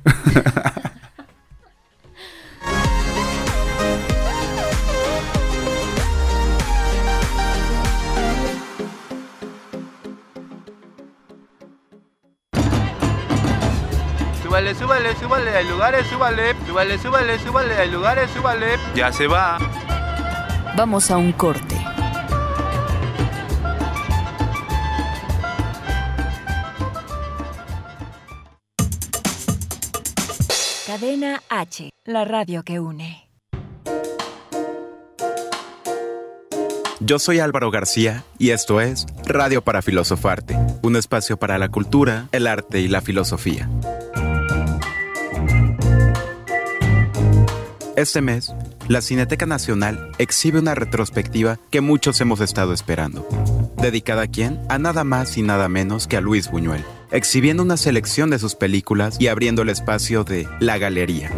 Súbale, 14.56 14.74
súbale, 14.74 15.15
súbale, 15.18 15.50
hay 15.54 15.68
lugares, 15.68 16.08
súbale. 16.08 16.56
Súbale, 16.65 16.98
súbale, 16.98 17.39
súbale, 17.39 17.76
hay 17.76 17.91
lugares, 17.91 18.30
súbale. 18.32 18.78
Ya 18.96 19.12
se 19.12 19.28
va. 19.28 19.58
Vamos 20.78 21.12
a 21.12 21.18
un 21.18 21.34
corte. 21.34 21.76
Cadena 30.98 31.44
H, 31.50 31.90
la 32.06 32.24
radio 32.24 32.64
que 32.64 32.80
une. 32.80 33.30
Yo 37.02 37.20
soy 37.20 37.40
Álvaro 37.40 37.70
García 37.70 38.24
y 38.40 38.52
esto 38.52 38.80
es 38.80 39.06
Radio 39.26 39.62
para 39.62 39.82
Filosofarte, 39.82 40.56
un 40.84 40.96
espacio 40.96 41.36
para 41.36 41.58
la 41.58 41.68
cultura, 41.68 42.30
el 42.32 42.48
arte 42.48 42.80
y 42.80 42.88
la 42.88 43.02
filosofía. 43.02 43.70
Este 47.98 48.22
mes, 48.22 48.56
la 48.88 49.02
Cineteca 49.02 49.46
Nacional 49.46 50.14
exhibe 50.18 50.60
una 50.60 50.76
retrospectiva 50.76 51.60
que 51.72 51.82
muchos 51.82 52.22
hemos 52.22 52.40
estado 52.40 52.72
esperando. 52.72 53.28
¿Dedicada 53.76 54.22
a 54.22 54.28
quién? 54.28 54.62
A 54.70 54.78
nada 54.80 55.04
más 55.04 55.38
y 55.38 55.42
nada 55.42 55.68
menos 55.68 56.08
que 56.08 56.16
a 56.16 56.22
Luis 56.22 56.50
Buñuel, 56.50 56.86
exhibiendo 57.15 57.63
una 57.63 57.78
selección 57.78 58.30
de 58.30 58.39
sus 58.39 58.56
películas 58.56 59.15
y 59.19 59.28
abriendo 59.28 59.62
el 59.62 59.69
espacio 59.69 60.23
de 60.23 60.47
La 60.60 60.78
Galería. 60.78 61.32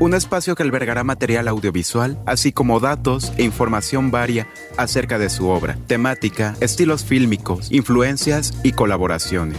Un 0.00 0.14
espacio 0.14 0.54
que 0.54 0.62
albergará 0.62 1.04
material 1.04 1.46
audiovisual, 1.46 2.18
así 2.26 2.52
como 2.52 2.80
datos 2.80 3.32
e 3.36 3.44
información 3.44 4.10
varia 4.10 4.48
acerca 4.76 5.18
de 5.18 5.30
su 5.30 5.48
obra, 5.48 5.78
temática, 5.86 6.56
estilos 6.60 7.04
fílmicos, 7.04 7.70
influencias 7.70 8.54
y 8.62 8.72
colaboraciones. 8.72 9.58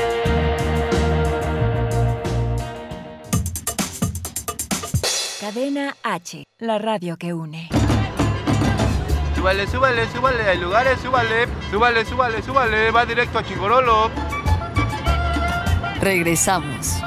Cadena 5.61 5.95
H, 6.01 6.43
la 6.57 6.79
radio 6.79 7.17
que 7.17 7.35
une. 7.35 7.69
Súbale, 9.35 9.67
súbale, 9.67 10.07
súbale, 10.09 10.41
hay 10.49 10.57
lugares, 10.57 10.99
súbale, 10.99 11.47
súbale, 11.69 12.03
súbale, 12.03 12.41
súbale, 12.41 12.89
va 12.89 13.05
directo 13.05 13.37
a 13.37 13.43
Chingorolo. 13.43 14.09
Regresamos. 15.99 17.03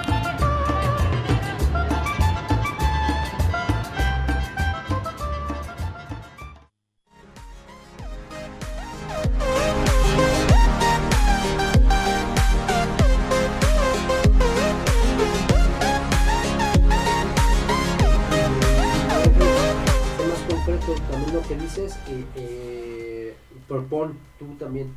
Lo 21.35 21.43
que 21.43 21.57
dices 21.57 21.99
y 22.09 22.25
eh, 22.37 23.37
propon 23.67 24.19
tú 24.39 24.55
también. 24.59 24.95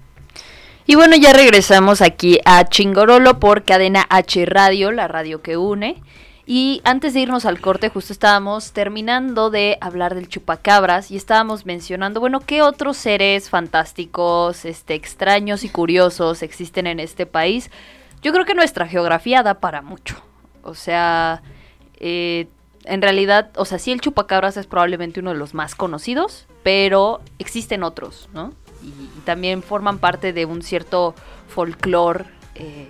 Y 0.86 0.95
bueno, 0.95 1.15
ya 1.17 1.34
regresamos 1.34 2.02
aquí 2.02 2.39
a 2.45 2.63
Chingorolo 2.63 3.39
por 3.39 3.63
Cadena 3.63 4.06
H 4.10 4.45
Radio, 4.45 4.91
la 4.91 5.08
radio 5.08 5.41
que 5.41 5.58
une. 5.58 6.02
Y 6.45 6.82
antes 6.86 7.13
de 7.13 7.19
irnos 7.19 7.45
al 7.45 7.60
corte, 7.60 7.89
justo 7.89 8.13
estábamos 8.13 8.71
terminando 8.71 9.50
de 9.50 9.78
hablar 9.82 10.15
del 10.15 10.30
chupacabras 10.30 11.12
y 11.12 11.17
estábamos 11.17 11.65
mencionando, 11.65 12.21
bueno, 12.21 12.39
qué 12.39 12.62
otros 12.62 12.95
seres 12.95 13.50
fantásticos, 13.50 14.63
este, 14.63 14.93
extraños 14.93 15.65
y 15.65 15.69
curiosos 15.69 16.43
existen 16.43 16.88
en 16.88 17.02
este 17.02 17.26
país. 17.26 17.69
Yo 18.21 18.32
creo 18.32 18.45
que 18.45 18.54
nuestra 18.54 18.88
geografía 18.88 19.43
da 19.43 19.56
para 19.56 19.82
mucho. 19.82 20.15
O 20.63 20.73
sea, 20.73 21.41
eh, 22.00 22.47
en 22.88 23.02
realidad, 23.02 23.52
o 23.56 23.65
sea, 23.65 23.80
sí 23.80 23.91
el 23.91 24.02
chupacabras 24.02 24.58
es 24.58 24.67
probablemente 24.67 25.19
uno 25.19 25.32
de 25.32 25.38
los 25.38 25.54
más 25.54 25.76
conocidos, 25.76 26.47
pero 26.63 27.21
existen 27.39 27.84
otros, 27.84 28.30
¿no? 28.34 28.54
Y, 28.84 28.88
y 28.88 29.21
también 29.26 29.63
forman 29.63 30.00
parte 30.00 30.34
de 30.34 30.45
un 30.45 30.62
cierto 30.62 31.15
folclore 31.47 32.26
eh, 32.56 32.88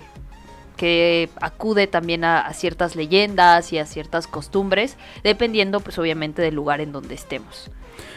que 0.76 1.28
acude 1.40 1.86
también 1.86 2.24
a, 2.24 2.40
a 2.40 2.54
ciertas 2.54 2.96
leyendas 2.96 3.72
y 3.72 3.78
a 3.78 3.86
ciertas 3.86 4.26
costumbres, 4.26 4.96
dependiendo, 5.24 5.80
pues 5.80 5.98
obviamente, 5.98 6.40
del 6.40 6.54
lugar 6.54 6.80
en 6.80 6.92
donde 6.92 7.14
estemos. 7.14 7.70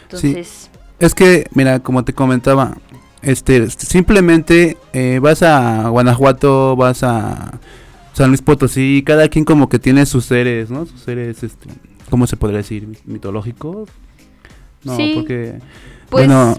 Entonces, 0.03 0.69
Es 0.99 1.15
que, 1.15 1.47
mira, 1.53 1.79
como 1.79 2.05
te 2.05 2.13
comentaba, 2.13 2.77
este, 3.21 3.69
simplemente 3.71 4.77
eh, 4.93 5.19
vas 5.21 5.41
a 5.41 5.89
Guanajuato, 5.89 6.75
vas 6.75 7.03
a 7.03 7.59
San 8.13 8.27
Luis 8.29 8.41
Potosí, 8.41 9.03
cada 9.05 9.27
quien 9.29 9.45
como 9.45 9.69
que 9.69 9.79
tiene 9.79 10.05
sus 10.05 10.25
seres, 10.25 10.69
¿no? 10.69 10.85
Sus 10.85 11.01
seres, 11.01 11.43
este, 11.43 11.67
¿cómo 12.09 12.27
se 12.27 12.37
podría 12.37 12.57
decir? 12.57 12.87
¿Mitológicos? 13.05 13.89
No, 14.83 14.95
Sí. 14.97 15.11
porque, 15.15 15.59
pues, 16.09 16.27
bueno, 16.27 16.55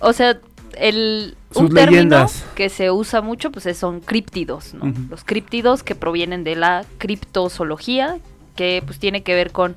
o 0.00 0.12
sea, 0.12 0.38
el 0.76 1.36
un 1.54 1.68
término 1.72 1.90
leyendas. 1.90 2.44
que 2.54 2.68
se 2.68 2.90
usa 2.90 3.20
mucho, 3.22 3.50
pues 3.52 3.66
es- 3.66 3.78
son 3.78 4.00
críptidos, 4.00 4.74
¿no? 4.74 4.92
Los 5.10 5.24
críptidos 5.24 5.82
que 5.82 5.94
provienen 5.94 6.42
de 6.44 6.56
la 6.56 6.84
criptozoología, 6.98 8.18
que 8.56 8.82
pues 8.84 8.98
tiene 8.98 9.22
que 9.22 9.34
ver 9.34 9.52
con 9.52 9.76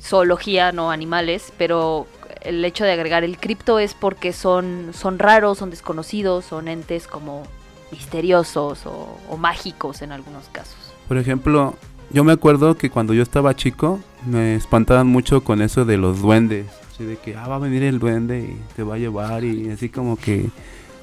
zoología, 0.00 0.72
no 0.72 0.90
animales, 0.90 1.52
pero 1.58 2.06
el 2.42 2.64
hecho 2.64 2.84
de 2.84 2.92
agregar 2.92 3.24
el 3.24 3.38
cripto 3.38 3.78
es 3.78 3.94
porque 3.94 4.32
son, 4.32 4.90
son 4.92 5.18
raros, 5.18 5.58
son 5.58 5.70
desconocidos, 5.70 6.44
son 6.44 6.68
entes 6.68 7.06
como 7.06 7.44
misteriosos 7.92 8.84
o, 8.86 9.16
o 9.28 9.36
mágicos 9.36 10.02
en 10.02 10.10
algunos 10.10 10.48
casos. 10.50 10.76
por 11.06 11.18
ejemplo, 11.18 11.76
yo 12.10 12.24
me 12.24 12.32
acuerdo 12.32 12.76
que 12.76 12.90
cuando 12.90 13.14
yo 13.14 13.22
estaba 13.22 13.54
chico, 13.54 14.00
me 14.26 14.54
espantaban 14.54 15.06
mucho 15.06 15.44
con 15.44 15.62
eso 15.62 15.84
de 15.84 15.96
los 15.96 16.20
duendes. 16.20 16.66
Así 16.92 17.04
de 17.04 17.16
que, 17.16 17.36
ah, 17.36 17.48
va 17.48 17.56
a 17.56 17.58
venir 17.58 17.82
el 17.84 17.98
duende 17.98 18.40
y 18.40 18.74
te 18.76 18.82
va 18.82 18.96
a 18.96 18.98
llevar 18.98 19.44
y 19.44 19.70
así 19.70 19.88
como 19.88 20.16
que... 20.16 20.50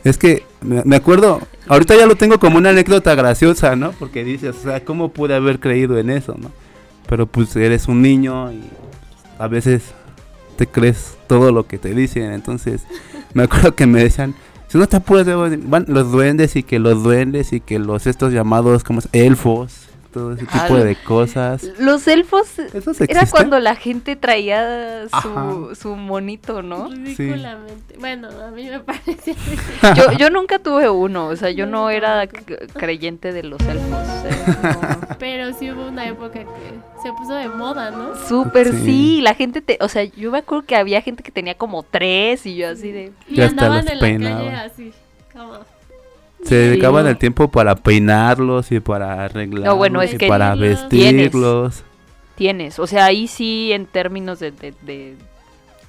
Es 0.04 0.18
que 0.18 0.44
me 0.62 0.96
acuerdo, 0.96 1.42
ahorita 1.68 1.96
ya 1.98 2.06
lo 2.06 2.16
tengo 2.16 2.40
como 2.40 2.58
una 2.58 2.70
anécdota 2.70 3.16
graciosa, 3.16 3.76
¿no? 3.76 3.92
Porque 3.94 4.24
dices, 4.24 4.56
o 4.56 4.64
sea, 4.64 4.86
¿cómo 4.86 5.10
pude 5.10 5.36
haber 5.36 5.60
creído 5.60 5.98
en 5.98 6.10
eso, 6.10 6.36
no? 6.40 6.52
Pero 7.08 7.26
pues 7.26 7.54
eres 7.56 7.88
un 7.88 8.02
niño 8.02 8.52
y 8.54 8.62
a 9.40 9.48
veces 9.48 9.94
te 10.56 10.68
crees 10.68 11.18
todo 11.28 11.52
lo 11.52 11.68
que 11.68 11.78
te 11.80 11.94
dicen. 11.94 12.32
Entonces, 12.32 12.84
me 13.34 13.44
acuerdo 13.44 13.76
que 13.76 13.88
me 13.88 14.02
decían, 14.02 14.36
si 14.70 14.78
no 14.78 14.88
te 14.88 14.98
apuras, 14.98 15.26
van 15.28 15.86
los 15.88 16.12
duendes 16.12 16.56
y 16.56 16.64
que 16.64 16.78
los 16.80 17.04
duendes 17.04 17.54
y 17.54 17.60
que 17.60 17.80
los 17.80 18.06
estos 18.06 18.32
llamados 18.32 18.84
como 18.84 19.02
elfos, 19.14 19.89
todo 20.12 20.34
ese 20.34 20.46
tipo 20.46 20.76
de 20.76 20.96
cosas. 20.96 21.64
Los 21.80 22.08
elfos 22.08 22.60
¿Esos 22.60 23.00
era 23.02 23.26
cuando 23.28 23.60
la 23.60 23.76
gente 23.76 24.16
traía 24.16 25.08
su, 25.22 25.76
su 25.80 25.96
monito, 25.96 26.62
¿no? 26.62 26.90
Ridículamente. 26.90 27.96
Bueno, 28.00 28.30
a 28.30 28.52
mí 28.52 28.70
me 28.70 28.80
parecía 28.80 29.36
Yo, 29.96 30.12
yo 30.18 30.30
nunca 30.30 30.60
tuve 30.60 30.90
uno, 30.90 31.28
o 31.28 31.36
sea, 31.36 31.52
yo 31.52 31.66
no 31.66 31.90
era 31.90 32.28
creyente 32.28 33.32
de 33.34 33.44
los 33.44 33.60
elfos. 33.62 34.08
eh, 34.26 34.96
Pero 35.20 35.54
sí 35.54 35.72
hubo 35.72 35.88
una 35.88 36.08
época 36.08 36.40
que 36.40 36.46
se 37.04 37.12
puso 37.14 37.34
de 37.34 37.48
moda, 37.50 37.92
¿no? 37.92 38.16
Súper 38.28 38.70
Sí. 38.72 38.86
sí. 38.86 39.22
la 39.22 39.34
gente, 39.36 39.62
te, 39.62 39.78
o 39.82 39.88
sea, 39.90 40.04
yo 40.04 40.32
me 40.32 40.40
acuerdo 40.40 40.66
que 40.66 40.76
había 40.76 41.02
gente 41.02 41.24
que 41.24 41.32
tenía 41.32 41.56
como 41.56 41.84
tres 41.84 42.46
y 42.46 42.56
yo 42.56 42.70
así 42.70 42.92
de... 42.92 43.12
Y 43.28 43.36
Ya 43.36 43.48
andaban 43.48 43.86
los 43.86 44.04
en 44.04 44.24
la 44.24 44.30
calle 44.38 44.56
así, 44.56 44.92
como... 45.34 45.60
Se 46.44 46.56
dedicaban 46.56 47.06
el 47.08 47.18
tiempo 47.18 47.50
para 47.50 47.76
peinarlos 47.76 48.72
y 48.72 48.80
para 48.80 49.26
arreglarlos 49.26 49.66
No, 49.66 49.76
bueno, 49.76 50.02
es 50.02 50.14
y 50.14 50.18
que 50.18 50.28
para 50.28 50.54
tienes. 50.54 50.82
vestirlos. 50.90 51.84
Tienes, 52.36 52.80
o 52.80 52.88
sea, 52.88 53.06
ahí 53.06 53.28
sí 53.28 53.72
en 53.74 53.86
términos 53.86 54.40
de, 54.40 54.52
de, 54.52 54.74
de, 54.84 55.16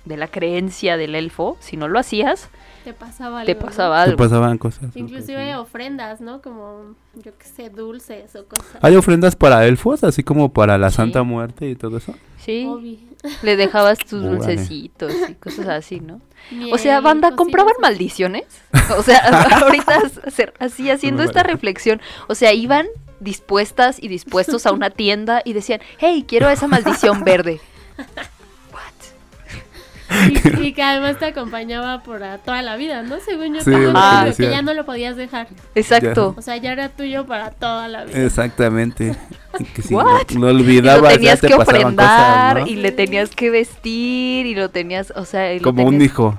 de 0.05 0.17
la 0.17 0.27
creencia 0.27 0.97
del 0.97 1.15
elfo, 1.15 1.57
si 1.61 1.77
no 1.77 1.87
lo 1.87 1.99
hacías, 2.01 2.51
Te 2.85 2.93
pasaba 2.95 3.40
algo. 3.40 3.47
te 3.47 3.55
¿no? 3.55 3.66
pasaba 3.66 3.97
Te 4.05 4.11
algo. 4.11 4.16
pasaban 4.16 4.59
cosas. 4.59 4.97
Inclusive 4.97 5.55
ofrendas, 5.57 6.21
¿no? 6.21 6.40
Como, 6.40 6.95
yo 7.14 7.33
qué 7.37 7.45
sé, 7.45 7.69
dulces 7.71 8.35
o 8.37 8.47
cosas. 8.47 8.77
¿Hay 8.81 8.97
ofrendas 8.97 9.37
para 9.37 9.66
elfos, 9.66 10.03
así 10.05 10.23
como 10.23 10.53
para 10.53 10.79
la 10.79 10.90
Sí. 10.90 10.97
Santa 10.97 11.23
Muerte 11.23 11.69
y 11.69 11.77
todo 11.77 11.99
eso? 11.99 12.14
Sí, 12.38 12.64
Obvi. 12.66 13.07
le 13.43 13.57
dejabas 13.57 13.99
tus 13.99 14.23
Órale. 14.25 14.37
dulcecitos 14.37 15.12
y 15.29 15.35
cosas 15.35 15.69
así, 15.69 16.01
¿no? 16.01 16.21
Miel, 16.51 16.73
O 16.73 16.79
sea, 16.79 17.01
banda, 17.01 17.37
¿compraban 17.37 17.73
así. 17.75 17.83
maldiciones? 17.83 18.45
O 18.97 19.03
sea, 19.03 19.19
ahorita 19.62 19.99
hacer- 20.27 20.55
así 20.59 20.90
haciendo 20.90 21.23
esta 21.23 21.43
reflexión, 21.43 22.01
o 22.29 22.35
sea, 22.35 22.53
iban 22.55 22.87
dispuestas 23.21 24.03
y 24.03 24.09
dispuestos 24.09 24.64
a 24.64 24.73
una 24.73 24.88
tienda 24.88 25.43
y 25.45 25.53
decían, 25.53 25.81
hey, 25.99 26.25
quiero 26.27 26.49
esa 26.49 26.66
maldición 26.66 27.23
verde. 27.25 27.61
Y, 30.61 30.68
y 30.68 30.73
que 30.73 30.83
además 30.83 31.18
te 31.18 31.27
acompañaba 31.27 32.03
por 32.03 32.23
a 32.23 32.38
toda 32.38 32.62
la 32.62 32.77
vida, 32.77 33.03
¿no? 33.03 33.20
Según 33.20 33.55
yo 33.55 33.61
Sí, 33.61 33.70
tengo 33.70 33.92
lo 33.92 34.37
que 34.37 34.51
ya 34.51 34.62
no 34.62 34.75
lo 34.75 34.85
podías 34.85 35.16
dejar. 35.16 35.49
Exacto. 35.75 36.35
O 36.37 36.42
sea, 36.42 36.57
ya 36.57 36.73
era 36.73 36.88
tuyo 36.88 37.27
para 37.27 37.51
toda 37.51 37.88
la 37.88 38.05
vida. 38.05 38.25
Exactamente. 38.25 39.16
Que 39.75 39.83
si 39.83 39.95
What? 39.95 40.31
lo, 40.31 40.41
lo 40.41 40.51
Y 40.51 40.53
lo 40.53 40.61
olvidabas, 40.61 41.13
ya 41.15 41.19
tenías 41.19 41.41
te 41.41 41.49
que 41.49 41.55
ofrendar 41.55 42.55
cosas, 42.59 42.67
¿no? 42.69 42.73
y 42.73 42.77
le 42.81 42.93
tenías 42.93 43.31
que 43.31 43.51
vestir 43.51 44.47
y 44.47 44.55
lo 44.55 44.71
tenías, 44.71 45.13
o 45.17 45.25
sea, 45.25 45.59
Como 45.61 45.85
un 45.85 45.91
tenías 45.91 46.11
hijo. 46.13 46.37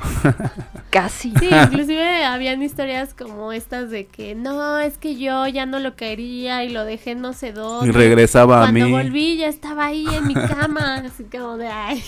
Casi. 0.89 1.34
Sí, 1.39 1.50
inclusive 1.50 2.24
habían 2.26 2.62
historias 2.62 3.13
como 3.13 3.52
estas 3.52 3.89
de 3.89 4.06
que 4.08 4.36
no, 4.36 4.80
es 4.80 4.97
que 4.97 5.15
yo 5.17 5.47
ya 5.47 5.65
no 5.65 5.80
lo 5.80 5.95
quería 5.95 6.63
y 6.63 6.69
lo 6.69 6.86
dejé 6.86 7.15
no 7.15 7.34
sé 7.34 7.52
dónde. 7.52 7.89
Y 7.89 7.91
regresaba 7.91 8.58
a 8.63 8.71
Cuando 8.71 8.86
mí. 8.86 8.91
volví 8.91 9.38
ya 9.38 9.47
estaba 9.47 9.86
ahí 9.88 10.06
en 10.13 10.28
mi 10.28 10.34
cama, 10.34 10.95
así 11.06 11.24
como 11.26 11.58
de 11.58 11.67
ay. 11.67 12.04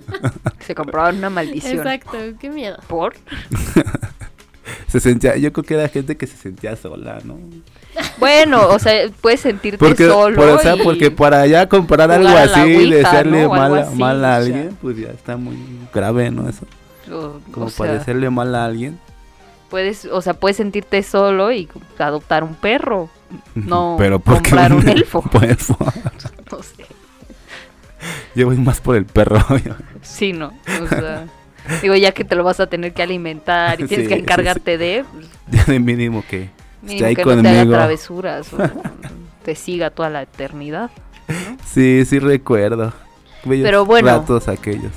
Se 0.60 0.74
compraban 0.74 1.18
una 1.18 1.30
maldición. 1.30 1.78
Exacto, 1.78 2.18
qué 2.38 2.50
miedo. 2.50 2.78
¿Por? 2.88 3.14
Se 4.88 5.00
sentía, 5.00 5.36
yo 5.36 5.52
creo 5.52 5.64
que 5.64 5.74
era 5.74 5.88
gente 5.88 6.16
que 6.16 6.26
se 6.26 6.36
sentía 6.36 6.76
sola, 6.76 7.18
¿no? 7.24 7.38
Bueno, 8.18 8.68
o 8.68 8.78
sea, 8.78 9.08
puedes 9.20 9.40
sentirte 9.40 9.78
Porque, 9.78 10.06
solo. 10.08 10.36
por- 10.36 10.48
o 10.50 10.58
sea, 10.58 10.76
y- 10.76 10.82
porque 10.82 11.10
para 11.10 11.46
ya 11.46 11.68
comprar 11.68 12.10
algo 12.10 12.28
así 12.28 12.60
y 12.60 12.76
Ouija, 12.76 12.96
desearle 12.96 13.48
mal, 13.48 13.78
así, 13.78 13.96
mal 13.96 14.24
a 14.24 14.36
alguien, 14.36 14.76
pues 14.80 14.96
ya 14.96 15.08
está 15.08 15.36
muy 15.36 15.56
grave, 15.94 16.30
¿no? 16.30 16.48
Eso. 16.48 16.66
o- 17.12 17.40
Como 17.52 17.66
o 17.66 17.70
para 17.70 17.90
sea, 17.92 17.98
desearle 18.00 18.28
mal 18.30 18.54
a 18.54 18.64
alguien. 18.66 18.98
puedes, 19.70 20.04
o 20.06 20.20
sea, 20.22 20.34
puedes 20.34 20.56
sentirte 20.58 21.02
solo 21.02 21.52
y 21.52 21.68
adoptar 21.98 22.44
un 22.44 22.54
perro. 22.54 23.08
No 23.54 23.96
Pero 23.98 24.18
¿por 24.20 24.34
qué 24.42 24.50
comprar 24.50 24.72
un 24.72 24.88
elfo. 24.88 25.22
No 26.50 26.62
sé. 26.62 26.84
Yo 28.34 28.46
voy 28.46 28.56
más 28.56 28.80
por 28.80 28.96
el 28.96 29.04
perro. 29.06 29.44
Sí, 30.02 30.32
no. 30.32 30.52
O 30.82 30.86
sea, 30.88 31.26
digo, 31.82 31.94
ya 31.96 32.12
que 32.12 32.24
te 32.24 32.34
lo 32.34 32.44
vas 32.44 32.60
a 32.60 32.66
tener 32.68 32.94
que 32.94 33.02
alimentar 33.02 33.80
y 33.80 33.84
tienes 33.86 34.06
Sí, 34.06 34.08
que 34.08 34.14
sí, 34.16 34.20
encargarte 34.22 34.78
de, 34.78 35.04
pues, 35.12 35.26
ya 35.50 35.64
de 35.64 35.78
mínimo 35.80 36.24
que 36.28 36.48
esté 36.92 37.04
ahí 37.06 37.16
que 37.16 37.24
no 37.24 37.42
te 37.42 37.48
haga 37.48 37.58
conmigo. 37.60 37.72
travesuras 37.76 38.52
o 38.52 38.58
te 39.44 39.54
siga 39.54 39.90
toda 39.90 40.10
la 40.10 40.22
eternidad. 40.22 40.90
Sí, 41.66 42.04
sí 42.06 42.18
recuerdo. 42.18 42.92
Bellos 43.44 43.64
Pero 43.64 43.84
bueno. 43.84 44.08
ratos 44.08 44.48
aquellos. 44.48 44.92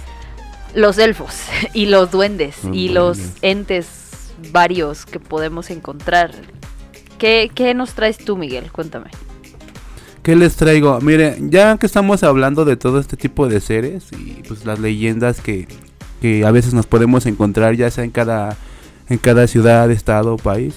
los 0.73 0.97
elfos 0.97 1.33
y 1.73 1.87
los 1.87 2.09
duendes 2.11 2.63
Los 2.63 2.75
y 2.75 2.89
los 2.89 3.19
entes 3.41 4.31
varios 4.51 5.05
que 5.05 5.19
podemos 5.19 5.69
encontrar. 5.69 6.31
¿Qué, 7.17 7.51
qué 7.53 7.73
nos 7.73 7.93
traes 7.93 8.17
tú, 8.17 8.37
Miguel? 8.37 8.71
Cuéntame. 8.71 9.11
¿Qué 10.23 10.35
les 10.35 10.55
traigo? 10.55 10.99
Mire, 11.01 11.37
ya 11.41 11.77
que 11.77 11.85
estamos 11.85 12.23
hablando 12.23 12.63
de 12.63 12.77
todo 12.77 12.99
este 12.99 13.17
tipo 13.17 13.47
de 13.47 13.59
seres 13.59 14.05
y 14.11 14.43
pues 14.47 14.65
las 14.65 14.79
leyendas 14.79 15.41
que, 15.41 15.67
que 16.21 16.45
a 16.45 16.51
veces 16.51 16.73
nos 16.73 16.85
podemos 16.85 17.25
encontrar 17.25 17.75
ya 17.75 17.89
sea 17.91 18.03
en 18.03 18.11
cada, 18.11 18.55
en 19.09 19.17
cada 19.17 19.47
ciudad, 19.47 19.89
estado 19.91 20.35
o 20.35 20.37
país, 20.37 20.75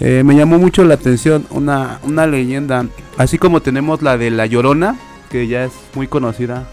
eh, 0.00 0.22
me 0.24 0.36
llamó 0.36 0.58
mucho 0.58 0.84
la 0.84 0.94
atención 0.94 1.46
una, 1.50 2.00
una 2.04 2.26
leyenda, 2.26 2.86
así 3.16 3.38
como 3.38 3.62
tenemos 3.62 4.02
la 4.02 4.16
de 4.16 4.30
La 4.30 4.46
Llorona, 4.46 4.96
que 5.30 5.48
ya 5.48 5.64
es 5.64 5.72
muy 5.94 6.06
conocida 6.06 6.68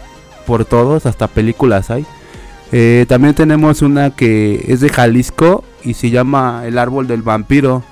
por 0.46 0.64
todos, 0.64 1.06
hasta 1.06 1.26
películas 1.26 1.90
hay. 1.90 2.06
Eh, 2.72 3.04
también 3.08 3.34
tenemos 3.34 3.82
una 3.82 4.10
que 4.10 4.64
es 4.68 4.80
de 4.80 4.88
Jalisco 4.88 5.64
y 5.84 5.94
se 5.94 6.10
llama 6.10 6.62
El 6.66 6.78
Árbol 6.78 7.06
del 7.06 7.22
Vampiro. 7.22 7.82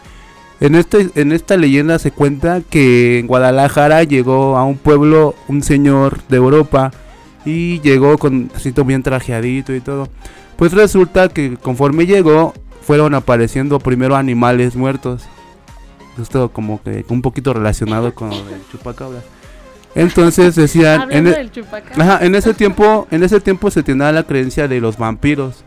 En, 0.61 0.74
este, 0.76 1.11
en 1.14 1.32
esta 1.32 1.57
leyenda 1.57 1.99
se 1.99 2.11
cuenta 2.11 2.61
que 2.68 3.18
en 3.18 3.26
Guadalajara 3.26 4.05
llegó 4.05 4.57
a 4.57 4.64
un 4.64 4.76
pueblo 4.76 5.35
un 5.49 5.62
señor 5.62 6.22
de 6.28 6.37
Europa 6.37 6.93
y 7.45 7.80
llegó 7.80 8.18
con 8.18 8.51
así 8.55 8.72
todo 8.72 8.85
bien 8.85 9.03
trajeadito 9.03 9.74
y 9.74 9.80
todo. 9.80 10.09
Pues 10.57 10.72
resulta 10.72 11.28
que 11.28 11.57
conforme 11.57 12.07
llegó 12.07 12.55
fueron 12.85 13.14
apareciendo 13.14 13.78
primero 13.78 14.16
animales 14.16 14.76
muertos. 14.76 15.22
Esto 16.20 16.51
como 16.51 16.80
que 16.82 17.05
un 17.09 17.22
poquito 17.22 17.53
relacionado 17.53 18.14
con 18.14 18.30
lo 18.30 18.45
del 18.45 18.61
chupacabra. 18.70 19.20
Entonces 19.97 20.55
decían 20.55 21.11
en, 21.11 21.26
e- 21.26 21.30
del 21.30 21.51
chupacabra. 21.51 22.14
Ajá, 22.14 22.24
en 22.24 22.35
ese 22.35 22.55
tiempo, 22.55 23.07
en 23.11 23.22
ese 23.22 23.41
tiempo 23.41 23.70
se 23.70 23.82
tenía 23.82 24.12
la 24.12 24.22
creencia 24.22 24.68
de 24.68 24.80
los 24.80 24.97
vampiros. 24.99 25.64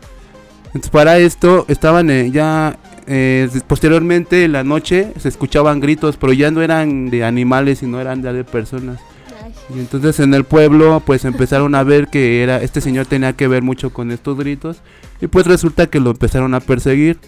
Entonces 0.66 0.90
para 0.90 1.18
esto 1.18 1.64
estaban 1.68 2.10
eh, 2.10 2.30
ya 2.30 2.78
eh, 3.06 3.48
posteriormente 3.66 4.44
en 4.44 4.52
la 4.52 4.64
noche 4.64 5.12
se 5.18 5.28
escuchaban 5.28 5.80
gritos, 5.80 6.16
pero 6.16 6.32
ya 6.32 6.50
no 6.50 6.62
eran 6.62 7.10
de 7.10 7.24
animales, 7.24 7.78
sino 7.78 8.00
eran 8.00 8.22
ya 8.22 8.32
de 8.32 8.44
personas. 8.44 9.00
Y 9.74 9.78
entonces 9.80 10.18
en 10.20 10.32
el 10.32 10.44
pueblo 10.44 11.02
pues 11.04 11.24
empezaron 11.24 11.74
a 11.74 11.82
ver 11.82 12.08
que 12.08 12.42
era 12.42 12.62
este 12.62 12.80
señor 12.80 13.04
tenía 13.06 13.34
que 13.34 13.48
ver 13.48 13.62
mucho 13.62 13.90
con 13.92 14.10
estos 14.10 14.38
gritos 14.38 14.78
y 15.20 15.26
pues 15.26 15.46
resulta 15.46 15.88
que 15.88 16.00
lo 16.00 16.10
empezaron 16.10 16.54
a 16.54 16.60
perseguir. 16.60 17.18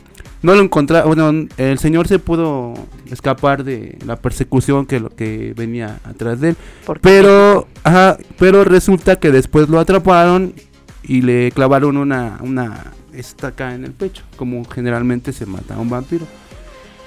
No 0.43 0.55
lo 0.55 0.62
encontraron, 0.62 1.07
bueno, 1.14 1.49
el 1.59 1.78
señor 1.78 2.09
se 2.09 2.18
pudo 2.18 2.72
escapar 3.11 3.62
de 3.62 3.99
la 4.07 4.16
persecución 4.16 4.86
que 4.86 4.99
lo 4.99 5.11
que 5.11 5.53
venía 5.55 6.01
atrás 6.05 6.41
de 6.41 6.51
él. 6.51 6.57
Pero, 7.03 7.68
ajá, 7.84 8.16
pero 8.38 8.64
resulta 8.64 9.16
que 9.16 9.30
después 9.30 9.68
lo 9.68 9.78
atraparon 9.78 10.55
y 11.03 11.20
le 11.20 11.53
clavaron 11.53 11.99
una, 11.99 12.38
una 12.41 12.84
estaca 13.12 13.74
en 13.74 13.84
el 13.84 13.93
pecho, 13.93 14.22
como 14.36 14.64
generalmente 14.64 15.34
se 15.34 15.45
mata 15.45 15.74
a 15.74 15.78
un 15.78 15.91
vampiro. 15.91 16.26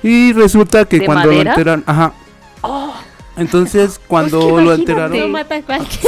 Y 0.04 0.34
resulta 0.34 0.86
que 0.86 1.00
¿De 1.00 1.06
cuando 1.06 1.30
madera? 1.30 1.44
lo 1.44 1.50
enterraron, 1.50 1.84
ajá, 1.88 2.14
Oh, 2.62 2.94
entonces 3.38 4.00
cuando 4.08 4.56
que 4.56 4.62
lo 4.62 4.74
enterraron, 4.74 5.20
no 5.20 5.28
mata 5.28 5.60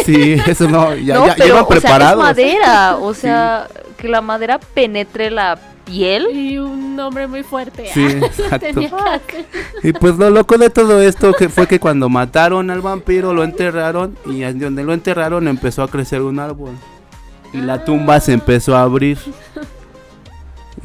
sí, 0.05 0.37
eso 0.45 0.69
no, 0.69 0.95
ya, 0.95 1.15
no, 1.15 1.27
ya, 1.27 1.27
ya 1.27 1.35
pero 1.35 1.47
iban 1.47 1.65
o 1.67 1.79
sea, 1.79 2.11
es 2.11 2.17
madera, 2.17 2.97
o 2.97 3.13
sea, 3.13 3.67
que 3.97 4.07
la 4.07 4.21
madera 4.21 4.59
penetre 4.59 5.31
la 5.31 5.57
piel. 5.85 6.27
Y 6.33 6.57
un 6.57 6.99
hombre 6.99 7.27
muy 7.27 7.43
fuerte. 7.43 7.89
Sí, 7.93 8.05
Ah, 8.51 8.55
exacto. 8.61 9.37
Y 9.83 9.93
pues 9.93 10.17
lo 10.17 10.29
loco 10.29 10.57
de 10.57 10.69
todo 10.69 11.01
esto 11.01 11.33
que 11.33 11.47
fue 11.47 11.67
que 11.67 11.79
cuando 11.79 12.09
mataron 12.09 12.69
al 12.69 12.81
vampiro 12.81 13.33
lo 13.33 13.43
enterraron 13.43 14.17
y 14.25 14.41
donde 14.41 14.83
lo 14.83 14.93
enterraron 14.93 15.47
empezó 15.47 15.83
a 15.83 15.87
crecer 15.87 16.21
un 16.21 16.39
árbol. 16.39 16.71
Y 17.53 17.57
la 17.57 17.85
tumba 17.85 18.19
se 18.19 18.33
empezó 18.33 18.75
a 18.75 18.81
abrir. 18.81 19.17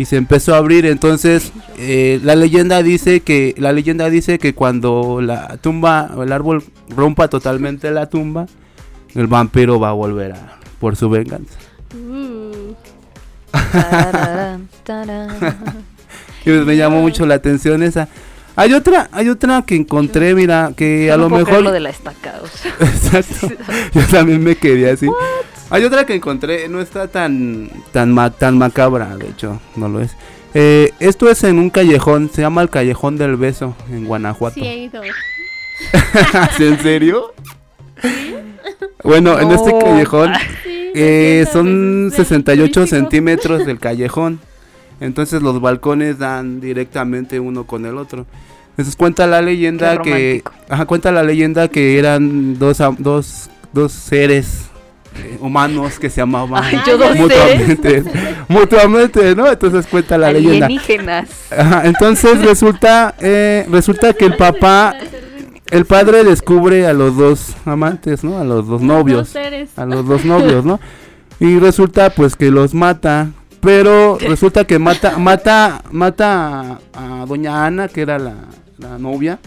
Y 0.00 0.06
se 0.06 0.16
empezó 0.16 0.54
a 0.54 0.56
abrir, 0.56 0.86
entonces 0.86 1.52
eh, 1.76 2.20
la 2.22 2.34
leyenda 2.34 2.82
dice 2.82 3.20
que 3.20 3.54
la 3.58 3.70
leyenda 3.70 4.08
dice 4.08 4.38
que 4.38 4.54
cuando 4.54 5.20
la 5.20 5.58
tumba 5.58 6.12
o 6.16 6.22
el 6.22 6.32
árbol 6.32 6.64
rompa 6.88 7.28
totalmente 7.28 7.90
la 7.90 8.08
tumba, 8.08 8.46
el 9.14 9.26
vampiro 9.26 9.78
va 9.78 9.90
a 9.90 9.92
volver 9.92 10.32
a 10.32 10.58
por 10.78 10.96
su 10.96 11.10
venganza. 11.10 11.58
Uh, 11.92 12.72
Tararán. 14.84 15.36
Y 16.40 16.44
pues 16.44 16.64
me 16.64 16.78
llamó 16.78 17.02
mucho 17.02 17.26
la 17.26 17.34
atención 17.34 17.82
esa. 17.82 18.08
Hay 18.56 18.72
otra, 18.72 19.10
hay 19.12 19.28
otra 19.28 19.60
que 19.66 19.76
encontré, 19.76 20.34
mira, 20.34 20.72
que 20.74 21.08
Yo 21.08 21.12
a 21.12 21.16
no 21.18 21.24
lo 21.24 21.28
puedo 21.28 21.44
mejor 21.44 21.62
lo 21.62 21.72
de 21.72 21.80
la 21.80 21.90
estaca, 21.90 22.40
o 22.42 22.46
sea. 22.46 22.72
Exacto. 22.80 23.54
Yo 23.92 24.02
también 24.10 24.42
me 24.42 24.56
quedé 24.56 24.92
así. 24.92 25.06
Hay 25.70 25.84
otra 25.84 26.04
que 26.04 26.14
encontré, 26.14 26.68
no 26.68 26.80
está 26.80 27.06
tan 27.08 27.70
tan 27.92 28.12
ma- 28.12 28.30
tan 28.30 28.58
macabra, 28.58 29.16
de 29.16 29.28
hecho, 29.28 29.60
no 29.76 29.88
lo 29.88 30.00
es. 30.00 30.16
Eh, 30.52 30.92
esto 30.98 31.30
es 31.30 31.44
en 31.44 31.58
un 31.60 31.70
callejón, 31.70 32.28
se 32.32 32.42
llama 32.42 32.62
el 32.62 32.70
Callejón 32.70 33.16
del 33.16 33.36
Beso 33.36 33.76
en 33.90 34.04
Guanajuato. 34.06 34.54
sí, 34.56 34.62
he 34.66 34.76
ido. 34.84 35.00
¿Sí, 36.56 36.64
¿En 36.64 36.78
serio? 36.80 37.32
Bueno, 39.04 39.38
en 39.38 39.50
este 39.50 39.70
callejón 39.78 40.32
Sí, 40.64 40.90
eh, 40.94 41.44
60 41.46 41.52
son 41.52 42.04
veces 42.10 42.26
68 42.26 42.72
turístico. 42.72 42.86
centímetros 42.96 43.66
del 43.66 43.78
callejón. 43.86 44.40
Entonces 45.00 45.40
los 45.40 45.60
balcones 45.60 46.18
dan 46.18 46.60
directamente 46.60 47.40
uno 47.40 47.64
con 47.64 47.86
el 47.86 47.96
otro. 47.96 48.26
Entonces 48.70 48.96
cuenta 48.96 49.26
la 49.26 49.40
leyenda 49.42 50.02
que, 50.02 50.42
ajá, 50.68 50.84
cuenta 50.86 51.12
la 51.12 51.22
leyenda 51.22 51.68
que 51.68 51.98
eran 51.98 52.58
dos 52.58 52.78
dos, 52.98 53.50
dos 53.72 53.92
seres 53.92 54.66
humanos 55.40 55.98
que 55.98 56.10
se 56.10 56.20
amaban 56.20 56.62
Ay, 56.62 56.80
yo 56.86 56.98
mutuamente, 57.14 58.04
mutuamente, 58.48 59.34
¿no? 59.34 59.50
Entonces 59.50 59.86
cuenta 59.86 60.18
la 60.18 60.32
leyenda. 60.32 60.66
Alienígenas. 60.66 61.28
Ajá, 61.50 61.82
entonces 61.86 62.42
resulta 62.42 63.14
eh, 63.20 63.66
resulta 63.70 64.12
que 64.12 64.26
el 64.26 64.36
papá, 64.36 64.94
el 65.70 65.84
padre 65.84 66.24
descubre 66.24 66.86
a 66.86 66.92
los 66.92 67.16
dos 67.16 67.56
amantes, 67.64 68.24
¿no? 68.24 68.38
A 68.38 68.44
los 68.44 68.66
dos 68.66 68.82
novios 68.82 69.34
a 69.76 69.86
los 69.86 70.06
dos 70.06 70.24
novios, 70.24 70.64
¿no? 70.64 70.80
Y 71.38 71.58
resulta 71.58 72.10
pues 72.10 72.36
que 72.36 72.50
los 72.50 72.74
mata, 72.74 73.30
pero 73.60 74.18
resulta 74.18 74.64
que 74.64 74.78
mata 74.78 75.18
mata 75.18 75.82
mata 75.90 76.80
a, 76.92 77.22
a 77.22 77.26
doña 77.26 77.64
Ana, 77.66 77.88
que 77.88 78.02
era 78.02 78.18
la, 78.18 78.34
la 78.78 78.98
novia. 78.98 79.38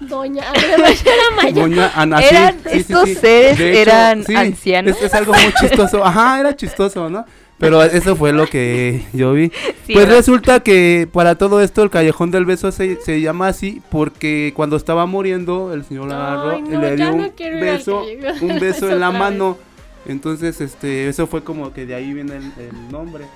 Doña, 0.00 0.44
era 0.54 1.36
mayor. 1.36 1.54
Doña 1.54 1.92
Ana, 1.94 2.20
Eran- 2.20 2.54
sí, 2.64 2.70
sí, 2.70 2.78
estos 2.78 3.08
sí. 3.08 3.14
seres 3.16 3.60
hecho, 3.60 3.78
eran 3.80 4.24
ancianos. 4.34 4.96
Es, 4.96 5.02
es 5.04 5.14
algo 5.14 5.32
muy 5.34 5.52
chistoso. 5.60 6.04
Ajá, 6.04 6.40
era 6.40 6.56
chistoso, 6.56 7.08
¿no? 7.10 7.24
Pero 7.58 7.82
eso 7.82 8.16
fue 8.16 8.32
lo 8.32 8.46
que 8.46 9.04
yo 9.12 9.34
vi. 9.34 9.50
Sí, 9.86 9.92
pues 9.92 10.06
¿verdad? 10.06 10.16
resulta 10.16 10.60
que 10.60 11.06
para 11.12 11.34
todo 11.34 11.60
esto 11.60 11.82
el 11.82 11.90
Callejón 11.90 12.30
del 12.30 12.46
Beso 12.46 12.72
se, 12.72 12.96
se 13.02 13.20
llama 13.20 13.48
así 13.48 13.82
porque 13.90 14.54
cuando 14.56 14.76
estaba 14.76 15.04
muriendo 15.04 15.74
el 15.74 15.84
señor 15.84 16.08
la 16.08 16.32
agarró 16.32 16.50
Ay, 16.52 16.64
y 16.64 16.68
no, 16.70 16.80
le 16.80 16.96
dio 16.96 17.12
un 17.12 17.30
beso, 17.60 18.02
un 18.40 18.58
beso 18.58 18.90
en 18.90 18.98
la 19.00 19.10
mano. 19.10 19.58
Entonces, 20.06 20.62
este, 20.62 21.08
eso 21.08 21.26
fue 21.26 21.44
como 21.44 21.74
que 21.74 21.84
de 21.84 21.94
ahí 21.94 22.14
viene 22.14 22.36
el, 22.36 22.44
el 22.58 22.90
nombre. 22.90 23.26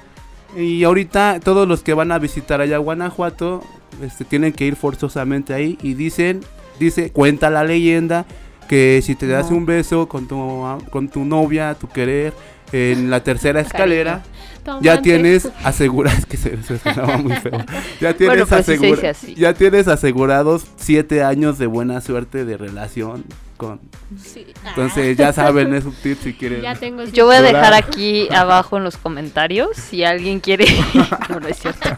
Y 0.57 0.83
ahorita 0.85 1.41
todos 1.45 1.69
los 1.69 1.83
que 1.83 1.93
van 1.93 2.11
a 2.11 2.19
visitar 2.19 2.63
allá 2.63 2.77
a 2.77 2.79
Guanajuato, 2.79 3.63
este, 4.03 4.25
tienen 4.25 4.53
que 4.53 4.65
ir 4.67 4.77
forzosamente 4.77 5.55
ahí 5.55 5.79
y 5.83 5.95
dicen, 5.95 6.41
dice, 6.79 7.11
cuenta 7.11 7.51
la 7.51 7.65
leyenda 7.65 8.25
que 8.69 9.01
si 9.05 9.15
te 9.15 9.27
das 9.27 9.51
No. 9.51 9.59
un 9.59 9.67
beso 9.67 10.09
con 10.09 10.27
tu, 10.27 10.65
con 10.91 11.09
tu 11.09 11.25
novia, 11.25 11.75
tu 11.75 11.89
querer, 11.89 12.33
en 12.73 13.11
la 13.11 13.23
tercera 13.23 13.61
escalera, 13.61 14.23
ya 14.81 15.03
tienes 15.03 15.49
asegurado, 15.63 16.17
es 16.19 16.25
que 16.31 16.37
se, 16.39 16.61
se 16.63 16.79
sonaba 16.79 17.19
muy 17.19 17.35
feo. 17.37 17.63
Ya 18.01 18.15
tienes, 18.17 18.51
asegura- 18.51 19.11
así. 19.11 19.35
ya 19.35 19.53
tienes 19.53 19.87
asegurados 19.89 20.65
siete 20.77 21.23
años 21.23 21.59
de 21.59 21.67
buena 21.67 22.01
suerte 22.01 22.45
de 22.47 22.57
relación 22.57 23.25
con. 23.59 23.81
Sí. 24.21 24.47
Entonces 24.67 25.17
ya 25.19 25.33
saben, 25.35 25.75
es 25.75 25.85
un 25.85 25.95
tip 25.95 26.19
si 26.23 26.33
quieren. 26.33 26.63
Ya 26.63 26.75
tengo 26.75 27.05
Yo 27.05 27.27
voy 27.27 27.37
a 27.37 27.43
dejar 27.43 27.75
aquí 27.75 28.27
abajo 28.35 28.79
en 28.79 28.85
los 28.85 28.97
comentarios 28.97 29.69
si 29.77 30.03
alguien 30.03 30.41
quiere. 30.41 30.65
no, 31.29 31.39
no 31.41 31.47
es 31.49 31.59
cierto. 31.59 31.91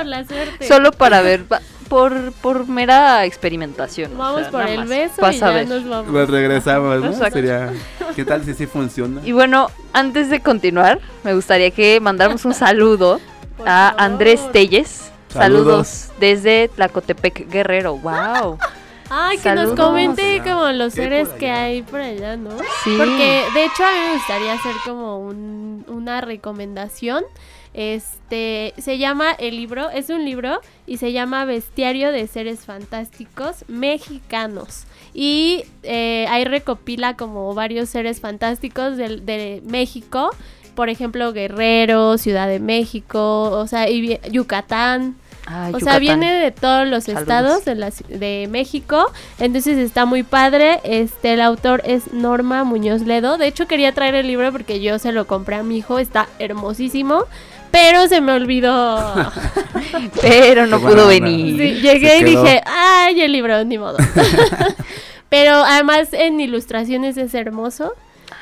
Solo 0.00 0.04
por 0.04 0.06
la 0.06 0.24
suerte. 0.24 0.68
Solo 0.68 0.92
para 0.92 1.20
ver, 1.22 1.44
por, 1.88 2.32
por 2.34 2.68
mera 2.68 3.24
experimentación. 3.24 4.12
o 4.14 4.18
Vamos 4.18 4.42
sea, 4.42 4.50
por 4.50 4.62
el 4.68 4.78
más. 4.80 4.88
beso 4.88 5.22
Vas 5.22 5.34
y 5.34 5.38
a 5.38 5.40
ya 5.40 5.50
ver. 5.50 5.68
nos 5.68 5.88
vamos. 5.88 6.12
Nos 6.12 6.30
regresamos, 6.30 7.00
¿no? 7.00 7.06
Exacto. 7.06 7.34
Sería. 7.34 7.72
¿Qué 8.16 8.24
tal 8.24 8.44
si 8.44 8.54
sí 8.54 8.66
funciona? 8.66 9.20
Y 9.24 9.32
bueno, 9.32 9.68
antes 9.92 10.30
de 10.30 10.40
continuar, 10.40 11.00
me 11.24 11.34
gustaría 11.34 11.70
que 11.70 12.00
mandáramos 12.00 12.44
un 12.44 12.54
saludo 12.54 13.20
Por 13.56 13.68
a 13.68 13.88
favor. 13.90 14.02
Andrés 14.02 14.52
Telles. 14.52 15.10
Saludos. 15.32 15.86
Saludos 15.88 16.08
desde 16.18 16.68
Tlacotepec 16.74 17.48
Guerrero. 17.50 17.96
Wow. 17.98 18.58
Ay, 19.12 19.38
que 19.38 19.42
Saludos. 19.42 19.76
nos 19.76 19.86
comente 19.86 20.40
como 20.44 20.70
los 20.70 20.94
¿qué 20.94 21.00
hay 21.02 21.06
seres 21.08 21.28
que 21.30 21.50
hay 21.50 21.82
por 21.82 22.00
allá, 22.00 22.36
¿no? 22.36 22.50
Sí. 22.84 22.94
Porque 22.96 23.42
de 23.54 23.64
hecho 23.64 23.84
a 23.84 23.90
mí 23.92 23.98
me 24.08 24.14
gustaría 24.16 24.52
hacer 24.52 24.72
como 24.84 25.18
un- 25.18 25.84
una 25.88 26.20
recomendación 26.20 27.24
Este 27.72 28.74
se 28.78 28.98
llama 28.98 29.32
el 29.32 29.56
libro, 29.56 29.90
es 29.90 30.10
un 30.10 30.24
libro 30.24 30.60
y 30.86 30.96
se 30.96 31.12
llama 31.12 31.44
Bestiario 31.44 32.10
de 32.10 32.26
Seres 32.26 32.60
Fantásticos 32.60 33.64
Mexicanos. 33.68 34.84
Y 35.14 35.64
eh, 35.82 36.26
ahí 36.28 36.44
recopila 36.44 37.16
como 37.16 37.54
varios 37.54 37.88
seres 37.88 38.20
fantásticos 38.20 38.96
de, 38.96 39.18
de 39.18 39.62
México. 39.64 40.30
Por 40.74 40.88
ejemplo, 40.88 41.32
Guerrero, 41.32 42.16
Ciudad 42.16 42.48
de 42.48 42.60
México, 42.60 43.50
o 43.50 43.66
sea, 43.66 43.88
y 43.90 44.18
Yucatán. 44.30 45.16
Ah, 45.46 45.70
O 45.72 45.80
sea, 45.80 45.98
viene 45.98 46.32
de 46.32 46.52
todos 46.52 46.86
los 46.86 47.04
Saludos. 47.04 47.22
estados 47.22 47.64
de, 47.64 47.74
la 47.74 47.90
de 48.08 48.46
México. 48.48 49.10
Entonces 49.40 49.78
está 49.78 50.04
muy 50.04 50.22
padre. 50.22 50.78
Este, 50.84 51.32
el 51.32 51.40
autor 51.40 51.82
es 51.84 52.12
Norma 52.12 52.62
Muñoz 52.62 53.02
Ledo. 53.02 53.36
De 53.36 53.48
hecho, 53.48 53.66
quería 53.66 53.92
traer 53.92 54.14
el 54.14 54.28
libro 54.28 54.52
porque 54.52 54.80
yo 54.80 54.98
se 55.00 55.10
lo 55.10 55.26
compré 55.26 55.56
a 55.56 55.62
mi 55.64 55.78
hijo. 55.78 55.98
Está 55.98 56.28
hermosísimo. 56.38 57.24
Pero 57.70 58.08
se 58.08 58.20
me 58.20 58.32
olvidó. 58.32 59.14
Pero 60.20 60.66
no 60.66 60.80
Qué 60.80 60.86
pudo 60.86 61.06
venir. 61.06 61.56
Sí, 61.56 61.80
llegué 61.80 62.18
y 62.18 62.24
dije, 62.24 62.62
ay, 62.66 63.20
el 63.20 63.32
libro, 63.32 63.64
ni 63.64 63.78
modo. 63.78 63.96
Pero 65.28 65.52
además 65.64 66.08
en 66.12 66.40
ilustraciones 66.40 67.16
es 67.16 67.34
hermoso. 67.34 67.92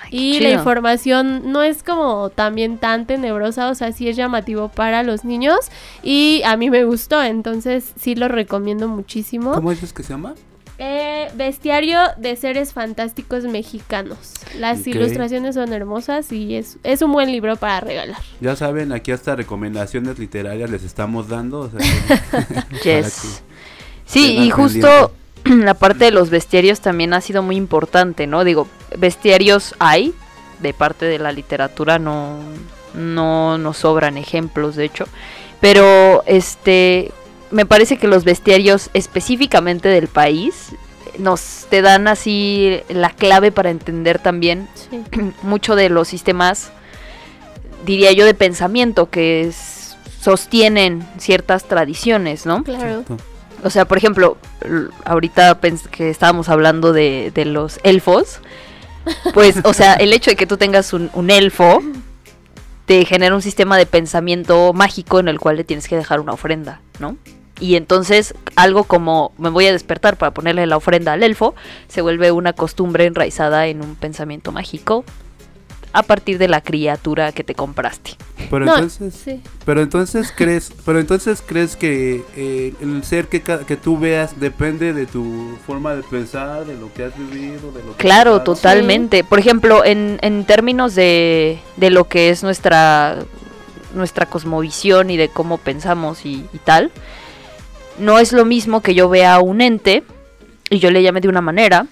Ay, 0.04 0.36
Y 0.36 0.40
la 0.40 0.50
información 0.50 1.52
no 1.52 1.62
es 1.62 1.82
como 1.82 2.30
también 2.30 2.78
tan 2.78 3.06
tenebrosa, 3.06 3.68
o 3.68 3.74
sea, 3.74 3.92
sí 3.92 4.08
es 4.08 4.16
llamativo 4.16 4.68
para 4.68 5.02
los 5.02 5.24
niños 5.24 5.58
y 6.02 6.42
a 6.46 6.56
mí 6.56 6.70
me 6.70 6.84
gustó, 6.84 7.22
entonces 7.22 7.92
sí 7.98 8.14
lo 8.14 8.28
recomiendo 8.28 8.88
muchísimo. 8.88 9.52
¿Cómo 9.52 9.70
dices 9.70 9.92
que 9.92 10.02
se 10.02 10.14
llama? 10.14 10.34
Eh, 10.80 11.28
bestiario 11.34 11.98
de 12.18 12.36
seres 12.36 12.72
fantásticos 12.72 13.42
mexicanos. 13.44 14.34
Las 14.56 14.86
ilustraciones 14.86 15.56
son 15.56 15.72
hermosas 15.72 16.30
y 16.30 16.54
es, 16.54 16.78
es 16.84 17.02
un 17.02 17.10
buen 17.10 17.32
libro 17.32 17.56
para 17.56 17.80
regalar. 17.80 18.20
Ya 18.40 18.54
saben, 18.54 18.92
aquí 18.92 19.10
hasta 19.10 19.34
recomendaciones 19.34 20.20
literarias 20.20 20.70
les 20.70 20.84
estamos 20.84 21.28
dando. 21.28 21.60
o 21.60 21.70
sea, 21.70 21.80
para 22.30 22.68
Yes. 22.84 23.42
Sí, 24.06 24.38
y 24.38 24.50
justo 24.50 25.12
la 25.44 25.74
parte 25.74 26.04
de 26.04 26.10
los 26.12 26.30
bestiarios 26.30 26.80
también 26.80 27.12
ha 27.12 27.20
sido 27.20 27.42
muy 27.42 27.56
importante, 27.56 28.28
¿no? 28.28 28.44
Digo, 28.44 28.68
bestiarios 28.96 29.74
hay 29.80 30.14
de 30.60 30.74
parte 30.74 31.06
de 31.06 31.18
la 31.18 31.32
literatura, 31.32 31.98
no, 31.98 32.38
no 32.94 33.58
nos 33.58 33.78
sobran 33.78 34.16
ejemplos, 34.16 34.76
de 34.76 34.84
hecho. 34.84 35.06
Pero 35.60 36.22
este 36.26 37.10
me 37.50 37.66
parece 37.66 37.96
que 37.98 38.08
los 38.08 38.24
bestiarios 38.24 38.90
específicamente 38.94 39.88
del 39.88 40.08
país 40.08 40.70
nos 41.18 41.66
te 41.68 41.82
dan 41.82 42.06
así 42.08 42.80
la 42.88 43.10
clave 43.10 43.50
para 43.52 43.70
entender 43.70 44.18
también 44.18 44.68
Sí. 44.90 45.02
mucho 45.42 45.74
de 45.76 45.88
los 45.88 46.08
sistemas, 46.08 46.70
diría 47.84 48.12
yo, 48.12 48.24
de 48.24 48.34
pensamiento 48.34 49.10
que 49.10 49.42
es- 49.42 49.96
sostienen 50.20 51.06
ciertas 51.18 51.64
tradiciones, 51.64 52.44
¿no? 52.46 52.62
Claro. 52.64 53.04
O 53.64 53.70
sea, 53.70 53.86
por 53.86 53.98
ejemplo, 53.98 54.36
ahorita 55.04 55.60
pens- 55.60 55.88
que 55.88 56.10
estábamos 56.10 56.48
hablando 56.48 56.92
de, 56.92 57.32
de 57.34 57.44
los 57.44 57.80
elfos, 57.82 58.40
pues, 59.34 59.56
o 59.64 59.72
sea, 59.74 59.94
el 59.94 60.12
hecho 60.12 60.30
de 60.30 60.36
que 60.36 60.46
tú 60.46 60.56
tengas 60.56 60.92
un, 60.92 61.10
un 61.14 61.30
elfo 61.30 61.82
te 62.84 63.04
genera 63.04 63.34
un 63.34 63.42
sistema 63.42 63.76
de 63.76 63.86
pensamiento 63.86 64.72
mágico 64.72 65.18
en 65.20 65.28
el 65.28 65.38
cual 65.40 65.56
le 65.56 65.64
tienes 65.64 65.88
que 65.88 65.96
dejar 65.96 66.20
una 66.20 66.32
ofrenda, 66.32 66.80
¿no? 67.00 67.16
Y 67.60 67.74
entonces 67.76 68.34
algo 68.56 68.84
como 68.84 69.32
me 69.38 69.48
voy 69.50 69.66
a 69.66 69.72
despertar 69.72 70.16
para 70.16 70.32
ponerle 70.32 70.66
la 70.66 70.76
ofrenda 70.76 71.12
al 71.14 71.22
elfo 71.22 71.54
se 71.88 72.02
vuelve 72.02 72.30
una 72.32 72.52
costumbre 72.52 73.06
enraizada 73.06 73.66
en 73.66 73.82
un 73.82 73.96
pensamiento 73.96 74.52
mágico 74.52 75.04
a 75.92 76.02
partir 76.02 76.36
de 76.38 76.48
la 76.48 76.60
criatura 76.60 77.32
que 77.32 77.42
te 77.44 77.54
compraste. 77.54 78.12
Pero 78.50 78.66
No, 78.66 78.74
entonces, 78.74 79.14
sí. 79.14 79.40
pero 79.64 79.80
entonces 79.82 80.32
crees, 80.36 80.70
pero 80.84 81.00
entonces 81.00 81.42
crees 81.44 81.76
que 81.76 82.22
eh, 82.36 82.74
el 82.80 83.02
ser 83.04 83.26
que, 83.26 83.40
ca- 83.40 83.60
que 83.66 83.76
tú 83.76 83.98
veas 83.98 84.38
depende 84.38 84.92
de 84.92 85.06
tu 85.06 85.56
forma 85.66 85.94
de 85.94 86.02
pensar, 86.02 86.64
de 86.66 86.74
lo 86.76 86.92
que 86.92 87.04
has 87.04 87.18
vivido, 87.18 87.72
de 87.72 87.82
lo 87.82 87.96
que 87.96 88.02
Claro, 88.04 88.36
has 88.36 88.44
totalmente. 88.44 89.24
Por 89.24 89.38
ejemplo, 89.38 89.84
en, 89.84 90.18
en 90.22 90.44
términos 90.44 90.94
de, 90.94 91.58
de 91.76 91.90
lo 91.90 92.04
que 92.04 92.28
es 92.30 92.42
nuestra, 92.42 93.16
nuestra 93.94 94.26
cosmovisión 94.26 95.10
y 95.10 95.16
de 95.16 95.28
cómo 95.30 95.56
pensamos 95.58 96.24
y, 96.26 96.46
y 96.52 96.58
tal, 96.58 96.92
no 97.98 98.18
es 98.18 98.32
lo 98.32 98.44
mismo 98.44 98.80
que 98.82 98.94
yo 98.94 99.08
vea 99.08 99.38
un 99.40 99.60
ente 99.60 100.02
y 100.70 100.78
yo 100.78 100.90
le 100.90 101.02
llame 101.02 101.20
de 101.20 101.28
una 101.28 101.40
manera 101.40 101.86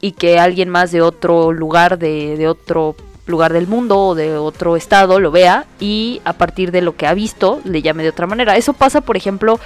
y 0.00 0.12
que 0.12 0.38
alguien 0.38 0.68
más 0.68 0.92
de 0.92 1.02
otro 1.02 1.52
lugar, 1.52 1.98
de, 1.98 2.36
de 2.36 2.48
otro 2.48 2.96
lugar 3.26 3.52
del 3.52 3.66
mundo 3.66 3.98
o 3.98 4.14
de 4.14 4.36
otro 4.36 4.76
estado 4.76 5.18
lo 5.18 5.30
vea 5.30 5.64
y 5.80 6.20
a 6.24 6.34
partir 6.34 6.70
de 6.70 6.80
lo 6.82 6.96
que 6.96 7.06
ha 7.06 7.14
visto 7.14 7.60
le 7.64 7.82
llame 7.82 8.02
de 8.02 8.10
otra 8.10 8.26
manera. 8.26 8.56
Eso 8.56 8.72
pasa, 8.72 9.00
por 9.00 9.16
ejemplo, 9.16 9.58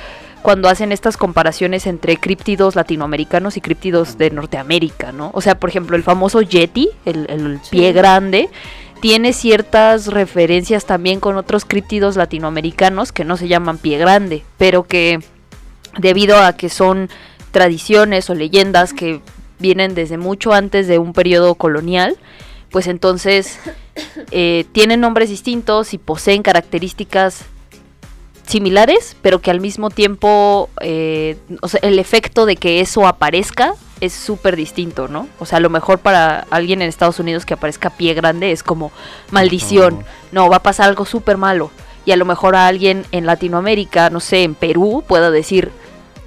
cuando 0.43 0.69
hacen 0.71 0.93
estas 0.93 1.17
comparaciones 1.19 1.87
entre 1.87 2.17
críptidos 2.17 2.75
latinoamericanos 2.75 3.57
y 3.59 3.61
críptidos 3.61 4.17
de 4.17 4.31
Norteamérica, 4.31 5.13
¿no? 5.13 5.31
O 5.35 5.43
sea, 5.43 5.59
por 5.59 5.69
ejemplo, 5.69 5.97
el 5.97 6.03
famoso 6.03 6.41
Yeti, 6.41 6.89
el, 7.05 7.27
el 7.29 7.61
Sí. 7.63 7.71
pie 7.73 7.93
grande, 7.93 8.49
tiene 9.03 9.33
ciertas 9.35 10.07
referencias 10.07 10.87
también 10.87 11.21
con 11.21 11.37
otros 11.37 11.65
críptidos 11.67 12.17
latinoamericanos 12.17 13.13
que 13.13 13.25
no 13.25 13.37
se 13.37 13.49
llaman 13.49 13.77
pie 13.79 13.99
grande, 13.99 14.43
pero 14.57 14.85
que 14.85 15.21
debido 15.99 16.39
a 16.39 16.55
que 16.55 16.69
son 16.69 17.09
tradiciones 17.51 18.31
o 18.31 18.35
leyendas 18.35 18.93
que 18.93 19.21
vienen 19.59 19.95
desde 19.95 20.19
mucho 20.19 20.53
antes 20.53 20.89
de 20.89 20.99
un 20.99 21.13
periodo 21.13 21.55
colonial, 21.55 22.17
pues 22.71 22.87
entonces 22.87 23.59
eh, 24.31 24.65
tienen 24.73 25.01
nombres 25.01 25.29
distintos 25.29 25.95
y 25.95 25.99
poseen 25.99 26.43
características 26.43 27.45
similares, 28.47 29.17
pero 29.23 29.41
que 29.41 29.51
al 29.51 29.61
mismo 29.61 29.91
tiempo, 29.91 30.69
eh, 30.81 31.37
o 31.63 31.69
sea, 31.69 31.81
el 31.83 31.99
efecto 31.99 32.47
de 32.47 32.57
que 32.57 32.81
eso 32.81 33.07
aparezca 33.07 33.75
es 34.01 34.13
súper 34.13 34.57
distinto, 34.57 35.09
¿no? 35.09 35.29
O 35.39 35.47
sea, 35.47 35.59
a 35.59 35.61
lo 35.61 35.71
mejor 35.71 36.01
para 36.01 36.47
alguien 36.51 36.83
en 36.83 36.89
Estados 36.89 37.21
Unidos 37.21 37.47
que 37.47 37.55
aparezca 37.55 37.91
pie 37.91 38.15
grande 38.15 38.51
es 38.51 38.63
como 38.63 38.91
maldición, 39.31 40.05
no, 40.33 40.49
va 40.49 40.57
a 40.57 40.63
pasar 40.63 40.89
algo 40.89 41.05
súper 41.05 41.37
malo. 41.37 41.71
Y 42.07 42.13
a 42.13 42.17
lo 42.17 42.25
mejor 42.25 42.57
a 42.57 42.67
alguien 42.67 43.05
en 43.13 43.27
Latinoamérica, 43.27 44.11
no 44.11 44.21
sé, 44.21 44.43
en 44.43 44.55
Perú, 44.55 45.05
pueda 45.07 45.31
decir, 45.31 45.71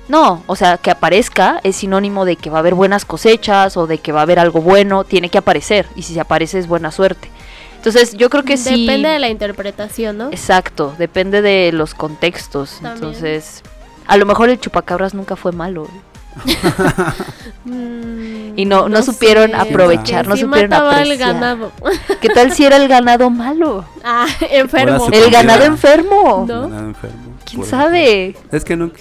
no, 0.07 0.43
o 0.47 0.55
sea, 0.55 0.77
que 0.77 0.91
aparezca 0.91 1.59
es 1.63 1.75
sinónimo 1.77 2.25
de 2.25 2.35
que 2.35 2.49
va 2.49 2.57
a 2.57 2.59
haber 2.59 2.73
buenas 2.75 3.05
cosechas 3.05 3.77
o 3.77 3.87
de 3.87 3.97
que 3.99 4.11
va 4.11 4.19
a 4.19 4.23
haber 4.23 4.39
algo 4.39 4.61
bueno, 4.61 5.03
tiene 5.03 5.29
que 5.29 5.37
aparecer. 5.37 5.87
Y 5.95 6.01
si 6.03 6.13
se 6.13 6.19
aparece 6.19 6.59
es 6.59 6.67
buena 6.67 6.91
suerte. 6.91 7.29
Entonces, 7.77 8.13
yo 8.13 8.29
creo 8.29 8.43
que 8.43 8.57
sí. 8.57 8.85
Depende 8.85 9.09
de 9.09 9.19
la 9.19 9.29
interpretación, 9.29 10.17
¿no? 10.17 10.27
Exacto, 10.29 10.93
depende 10.97 11.41
de 11.41 11.71
los 11.73 11.93
contextos. 11.93 12.79
También. 12.81 12.93
Entonces, 12.95 13.61
a 14.07 14.15
lo 14.17 14.25
mejor 14.25 14.49
el 14.49 14.59
chupacabras 14.59 15.13
nunca 15.13 15.35
fue 15.35 15.51
malo. 15.51 15.87
Mm, 17.65 18.57
Y 18.59 18.65
no- 18.65 18.89
no 18.89 19.01
supieron 19.03 19.51
sé, 19.51 19.55
aprovechar, 19.55 20.27
no 20.27 20.35
supieron 20.35 20.73
apreciar. 20.73 21.17
ganado. 21.17 21.71
¿Qué 22.19 22.27
tal 22.27 22.51
si 22.51 22.65
era 22.65 22.75
el 22.75 22.89
ganado 22.89 23.29
malo? 23.29 23.85
Ah, 24.03 24.27
enfermo. 24.51 25.07
El 25.11 25.31
ganado 25.31 25.63
enfermo. 25.63 26.45
¿No? 26.47 26.63
Ganado 26.63 26.87
enfermo, 26.89 27.17
¿Quién 27.45 27.65
sabe? 27.65 28.35
Es 28.51 28.65
que 28.65 28.75
nunca. 28.75 28.99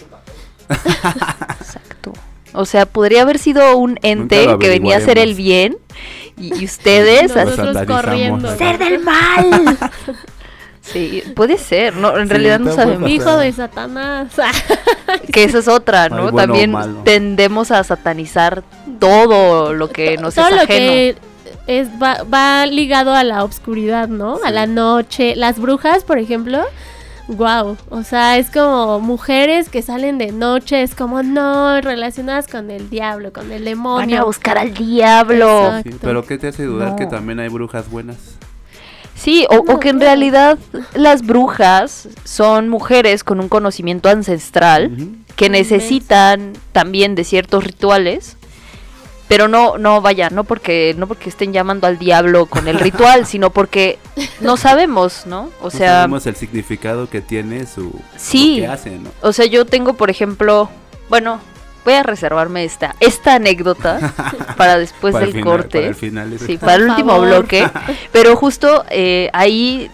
Exacto. 1.61 2.13
O 2.55 2.65
sea, 2.67 2.87
podría 2.87 3.23
haber 3.23 3.39
sido 3.39 3.77
un 3.79 3.99
ente 4.03 4.47
lo 4.47 4.59
que 4.59 4.69
venía 4.69 4.97
a 4.97 4.99
hacer 4.99 5.19
el 5.19 5.35
bien 5.35 5.77
y, 6.37 6.55
y 6.61 6.65
ustedes 6.65 7.35
así, 7.37 7.57
Nosotros 7.57 7.87
corriendo. 7.87 8.49
¿verdad? 8.49 8.59
ser 8.59 8.79
del 8.79 8.99
mal. 9.01 9.79
Sí, 10.85 11.23
puede 11.37 11.59
ser, 11.59 11.95
no, 11.95 12.19
en 12.19 12.25
Sí, 12.27 12.31
realidad 12.31 12.59
no 12.59 12.75
sabemos. 12.75 13.09
Hijo 13.09 13.37
de 13.37 13.53
Satanás. 13.53 14.33
Que 15.33 15.45
esa 15.45 15.59
es 15.61 15.69
otra, 15.69 16.09
¿no? 16.09 16.33
bueno 16.33 16.39
También 16.39 16.73
malo. 16.73 17.03
tendemos 17.05 17.71
a 17.71 17.85
satanizar 17.85 18.65
todo 18.99 19.75
lo 19.75 19.91
que 19.91 20.17
nos 20.19 20.35
Todo 20.35 20.49
es 20.49 20.55
lo 20.57 20.63
ajeno. 20.63 20.67
que 20.93 21.17
es, 21.69 21.89
va, 22.03 22.25
va 22.25 22.67
ligado 22.67 23.15
a 23.15 23.23
la 23.23 23.45
obscuridad, 23.45 24.09
¿no? 24.09 24.41
A 24.45 24.51
la 24.51 24.67
noche. 24.67 25.37
Las 25.37 25.61
brujas, 25.61 26.03
por 26.03 26.19
ejemplo. 26.19 26.65
Wow, 27.29 27.77
o 27.89 28.03
sea, 28.03 28.37
es 28.39 28.51
como 28.51 28.99
mujeres 29.01 29.69
que 29.69 29.81
salen 29.83 30.19
de 30.19 30.33
noche, 30.33 30.83
es 30.83 30.95
como 30.95 31.23
no, 31.23 31.81
relacionadas 31.81 32.49
con 32.49 32.71
el 32.71 32.91
diablo, 32.91 33.33
con 33.33 33.45
el 33.53 33.61
Van 33.61 33.63
a 33.63 33.71
demonio. 33.71 34.27
buscar 34.27 34.59
al 34.59 34.75
diablo. 34.75 35.81
Sí, 35.85 35.91
pero 36.01 36.25
¿qué 36.27 36.37
te 36.37 36.49
hace 36.49 36.65
dudar 36.65 36.91
No. 36.91 36.97
que 36.97 37.07
también 37.07 37.39
hay 37.41 37.49
brujas 37.49 37.89
buenas? 37.91 38.17
Sí, 39.15 39.47
o, 39.51 39.79
que 39.79 39.91
en 39.91 40.01
realidad 40.01 40.59
las 40.95 41.23
brujas 41.25 42.09
son 42.25 42.69
mujeres 42.69 43.23
con 43.23 43.39
un 43.39 43.49
conocimiento 43.49 44.09
ancestral 44.09 44.91
que 45.37 45.49
necesitan 45.49 46.55
también 46.73 47.15
de 47.15 47.23
ciertos 47.23 47.63
rituales. 47.63 48.37
Pero 49.33 49.49
no, 49.49 49.79
no 49.79 50.03
vaya, 50.03 50.29
no 50.29 50.45
porque, 50.45 50.95
no 50.99 51.07
porque 51.07 51.31
estén 51.31 51.55
llamando 51.55 51.87
al 51.87 51.99
diablo 51.99 52.45
con 52.45 52.69
el 52.69 52.79
ritual, 52.79 53.25
sino 53.33 53.49
porque 53.49 53.99
no 54.41 54.59
sabemos, 54.59 55.25
¿no? 55.27 55.49
O 55.63 55.65
No 55.65 55.71
sea, 55.71 55.93
sabemos 56.01 56.27
el 56.27 56.37
significado 56.37 57.09
que 57.09 57.23
tiene 57.23 57.65
su 57.65 57.99
Sí. 58.17 58.57
lo 58.61 58.67
que 58.67 58.73
hace, 58.73 58.91
¿no? 58.91 59.09
o 59.23 59.33
sea, 59.33 59.47
yo 59.47 59.65
tengo, 59.65 59.95
por 59.95 60.11
ejemplo, 60.11 60.69
bueno, 61.09 61.41
voy 61.87 61.95
a 61.95 62.03
reservarme 62.03 62.65
esta, 62.65 62.95
esta 63.01 63.37
anécdota 63.37 64.13
para 64.59 64.77
después 64.79 65.13
Para 65.15 65.25
del 65.25 65.35
final- 65.35 65.49
corte. 65.51 65.79
para 65.79 65.89
el 65.89 65.95
final 65.95 66.39
Sí, 66.39 66.59
para 66.59 66.75
el 66.75 66.91
último 66.91 67.13
favor. 67.13 67.29
bloque. 67.29 67.67
Pero 68.13 68.37
justo 68.37 68.85
eh, 68.91 69.31
ahí 69.33 69.91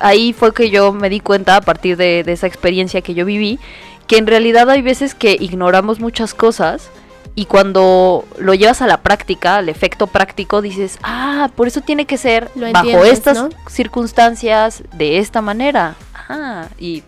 ahí 0.00 0.32
fue 0.34 0.52
que 0.52 0.68
yo 0.70 0.92
me 0.92 1.08
di 1.08 1.20
cuenta 1.20 1.56
a 1.56 1.60
partir 1.62 1.96
de, 1.96 2.24
de 2.24 2.32
esa 2.32 2.46
experiencia 2.46 3.00
que 3.00 3.14
yo 3.14 3.24
viví, 3.24 3.58
que 4.06 4.18
en 4.18 4.26
realidad 4.26 4.68
hay 4.70 4.82
veces 4.82 5.14
que 5.14 5.36
ignoramos 5.40 5.98
muchas 5.98 6.34
cosas 6.34 6.90
y 7.38 7.44
cuando 7.44 8.24
lo 8.38 8.54
llevas 8.54 8.80
a 8.80 8.86
la 8.86 9.02
práctica, 9.02 9.58
al 9.58 9.68
efecto 9.68 10.06
práctico, 10.06 10.62
dices, 10.62 10.98
ah, 11.02 11.50
por 11.54 11.68
eso 11.68 11.82
tiene 11.82 12.06
que 12.06 12.16
ser 12.16 12.50
Lo 12.54 12.72
bajo 12.72 13.04
estas 13.04 13.36
¿no? 13.36 13.50
circunstancias, 13.68 14.82
de 14.94 15.18
esta 15.18 15.42
manera. 15.42 15.96
Ajá, 16.14 16.70
y 16.78 17.02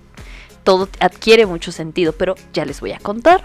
todo 0.65 0.87
adquiere 1.01 1.47
mucho 1.47 1.73
sentido, 1.73 2.13
pero 2.13 2.35
ya 2.53 2.67
les 2.67 2.79
voy 2.83 2.93
a 2.93 2.99
contar. 2.99 3.43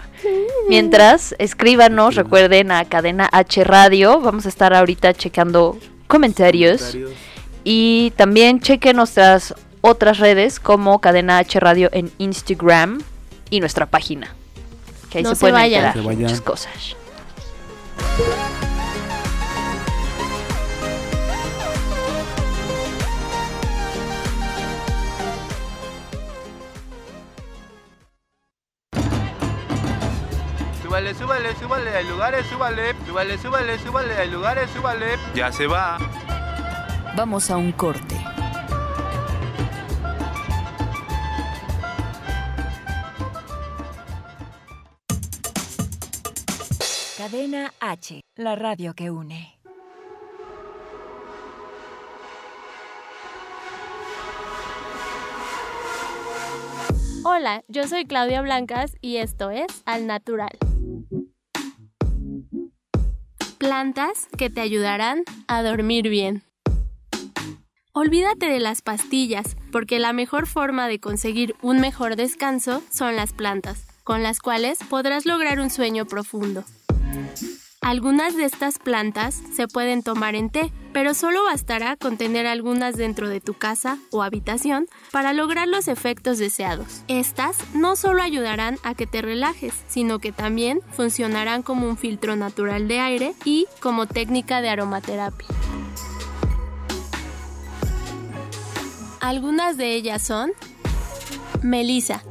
Mientras, 0.68 1.34
escríbanos, 1.38 2.16
recuerden 2.16 2.70
a 2.70 2.84
Cadena 2.84 3.30
H 3.32 3.64
Radio, 3.64 4.20
vamos 4.20 4.44
a 4.44 4.50
estar 4.50 4.74
ahorita 4.74 5.14
checando 5.14 5.78
comentarios. 6.06 6.98
Y 7.64 8.12
también 8.16 8.60
chequen 8.60 8.96
nuestras 8.96 9.54
otras 9.80 10.18
redes 10.18 10.60
como 10.60 11.00
Cadena 11.00 11.38
H 11.38 11.58
Radio 11.60 11.88
en 11.94 12.12
Instagram 12.18 13.00
y 13.48 13.60
nuestra 13.60 13.86
página. 13.86 14.34
Que 15.14 15.18
ahí 15.18 15.22
No 15.22 15.30
se 15.30 15.36
se 15.36 15.40
pueden 15.42 15.54
vayan. 15.54 15.92
se 15.92 16.00
vayan. 16.00 16.22
muchas 16.22 16.40
cosas. 16.40 16.96
Súbale, 30.82 31.14
súbale, 31.14 31.54
súbale, 31.56 31.90
hay 31.96 32.06
lugares, 32.08 32.46
súbale. 32.46 32.94
Súbale, 33.06 33.38
súbale, 33.38 33.78
súbale, 33.78 34.14
hay 34.14 34.30
lugares, 34.30 34.70
súbale. 34.70 35.06
Ya 35.34 35.50
se 35.50 35.66
va. 35.66 35.98
Vamos 37.16 37.50
a 37.50 37.56
un 37.56 37.72
corte. 37.72 38.16
Cadena 47.24 47.72
H, 47.80 48.20
la 48.36 48.54
radio 48.54 48.92
que 48.92 49.10
une. 49.10 49.58
Hola, 57.24 57.64
yo 57.66 57.88
soy 57.88 58.04
Claudia 58.04 58.42
Blancas 58.42 58.98
y 59.00 59.16
esto 59.16 59.48
es 59.48 59.64
Al 59.86 60.06
Natural. 60.06 60.50
Plantas 63.56 64.28
que 64.36 64.50
te 64.50 64.60
ayudarán 64.60 65.22
a 65.48 65.62
dormir 65.62 66.10
bien. 66.10 66.42
Olvídate 67.94 68.50
de 68.50 68.60
las 68.60 68.82
pastillas, 68.82 69.56
porque 69.72 69.98
la 69.98 70.12
mejor 70.12 70.46
forma 70.46 70.88
de 70.88 71.00
conseguir 71.00 71.54
un 71.62 71.80
mejor 71.80 72.16
descanso 72.16 72.82
son 72.90 73.16
las 73.16 73.32
plantas, 73.32 73.86
con 74.04 74.22
las 74.22 74.40
cuales 74.40 74.78
podrás 74.90 75.24
lograr 75.24 75.58
un 75.58 75.70
sueño 75.70 76.04
profundo. 76.04 76.64
Algunas 77.84 78.34
de 78.34 78.46
estas 78.46 78.78
plantas 78.78 79.42
se 79.54 79.68
pueden 79.68 80.02
tomar 80.02 80.34
en 80.36 80.48
té, 80.48 80.72
pero 80.94 81.12
solo 81.12 81.44
bastará 81.44 81.96
con 81.96 82.16
tener 82.16 82.46
algunas 82.46 82.96
dentro 82.96 83.28
de 83.28 83.42
tu 83.42 83.52
casa 83.52 83.98
o 84.10 84.22
habitación 84.22 84.86
para 85.12 85.34
lograr 85.34 85.68
los 85.68 85.86
efectos 85.86 86.38
deseados. 86.38 87.02
Estas 87.08 87.58
no 87.74 87.94
solo 87.94 88.22
ayudarán 88.22 88.78
a 88.84 88.94
que 88.94 89.06
te 89.06 89.20
relajes, 89.20 89.74
sino 89.86 90.18
que 90.18 90.32
también 90.32 90.80
funcionarán 90.92 91.60
como 91.62 91.86
un 91.86 91.98
filtro 91.98 92.36
natural 92.36 92.88
de 92.88 93.00
aire 93.00 93.34
y 93.44 93.66
como 93.80 94.06
técnica 94.06 94.62
de 94.62 94.70
aromaterapia. 94.70 95.46
Algunas 99.20 99.76
de 99.76 99.94
ellas 99.94 100.22
son 100.22 100.52
Melisa. 101.62 102.22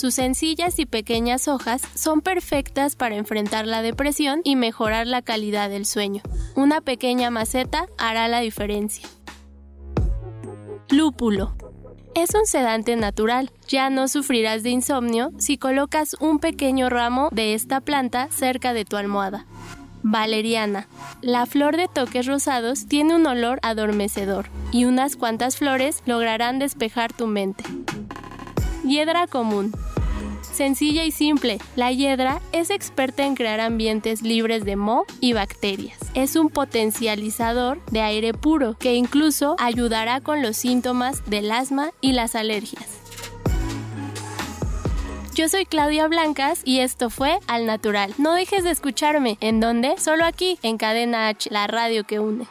Sus 0.00 0.14
sencillas 0.14 0.78
y 0.78 0.86
pequeñas 0.86 1.46
hojas 1.46 1.82
son 1.94 2.22
perfectas 2.22 2.96
para 2.96 3.16
enfrentar 3.16 3.66
la 3.66 3.82
depresión 3.82 4.40
y 4.44 4.56
mejorar 4.56 5.06
la 5.06 5.20
calidad 5.20 5.68
del 5.68 5.84
sueño. 5.84 6.22
Una 6.54 6.80
pequeña 6.80 7.30
maceta 7.30 7.84
hará 7.98 8.26
la 8.26 8.40
diferencia. 8.40 9.06
Lúpulo. 10.88 11.54
Es 12.14 12.34
un 12.34 12.46
sedante 12.46 12.96
natural. 12.96 13.52
Ya 13.68 13.90
no 13.90 14.08
sufrirás 14.08 14.62
de 14.62 14.70
insomnio 14.70 15.32
si 15.36 15.58
colocas 15.58 16.16
un 16.18 16.38
pequeño 16.38 16.88
ramo 16.88 17.28
de 17.30 17.52
esta 17.52 17.82
planta 17.82 18.28
cerca 18.30 18.72
de 18.72 18.86
tu 18.86 18.96
almohada. 18.96 19.44
Valeriana. 20.02 20.88
La 21.20 21.44
flor 21.44 21.76
de 21.76 21.88
toques 21.88 22.24
rosados 22.24 22.86
tiene 22.86 23.16
un 23.16 23.26
olor 23.26 23.58
adormecedor 23.60 24.48
y 24.72 24.86
unas 24.86 25.16
cuantas 25.16 25.58
flores 25.58 26.02
lograrán 26.06 26.58
despejar 26.58 27.12
tu 27.12 27.26
mente. 27.26 27.64
Hiedra 28.90 29.28
común. 29.28 29.72
Sencilla 30.42 31.04
y 31.04 31.12
simple, 31.12 31.58
la 31.76 31.92
hiedra 31.92 32.40
es 32.50 32.70
experta 32.70 33.24
en 33.24 33.36
crear 33.36 33.60
ambientes 33.60 34.22
libres 34.22 34.64
de 34.64 34.74
moho 34.74 35.06
y 35.20 35.32
bacterias. 35.32 35.96
Es 36.14 36.34
un 36.34 36.48
potencializador 36.48 37.80
de 37.92 38.00
aire 38.00 38.34
puro 38.34 38.76
que 38.80 38.94
incluso 38.94 39.54
ayudará 39.60 40.20
con 40.20 40.42
los 40.42 40.56
síntomas 40.56 41.24
del 41.30 41.52
asma 41.52 41.92
y 42.00 42.14
las 42.14 42.34
alergias. 42.34 42.88
Yo 45.36 45.48
soy 45.48 45.66
Claudia 45.66 46.08
Blancas 46.08 46.62
y 46.64 46.80
esto 46.80 47.10
fue 47.10 47.38
Al 47.46 47.66
Natural. 47.66 48.12
No 48.18 48.34
dejes 48.34 48.64
de 48.64 48.72
escucharme. 48.72 49.38
¿En 49.40 49.60
dónde? 49.60 49.94
Solo 49.98 50.24
aquí, 50.24 50.58
en 50.62 50.78
Cadena 50.78 51.28
H, 51.28 51.48
la 51.52 51.68
radio 51.68 52.02
que 52.02 52.18
une. 52.18 52.48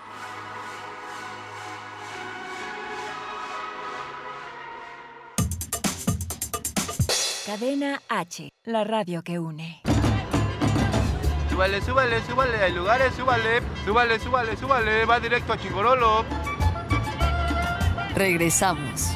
Cadena 7.49 7.99
H, 8.09 8.47
la 8.65 8.83
radio 8.83 9.23
que 9.23 9.39
une. 9.39 9.81
Súbale, 11.49 11.81
súbale, 11.81 12.21
súbale, 12.21 12.57
hay 12.57 12.73
lugares, 12.73 13.11
súbale. 13.15 13.61
Súbale, 13.83 14.19
súbale, 14.19 14.55
súbale, 14.55 15.05
va 15.05 15.19
directo 15.19 15.53
a 15.53 15.57
Chingorolo. 15.57 16.25
Regresamos. 18.13 19.15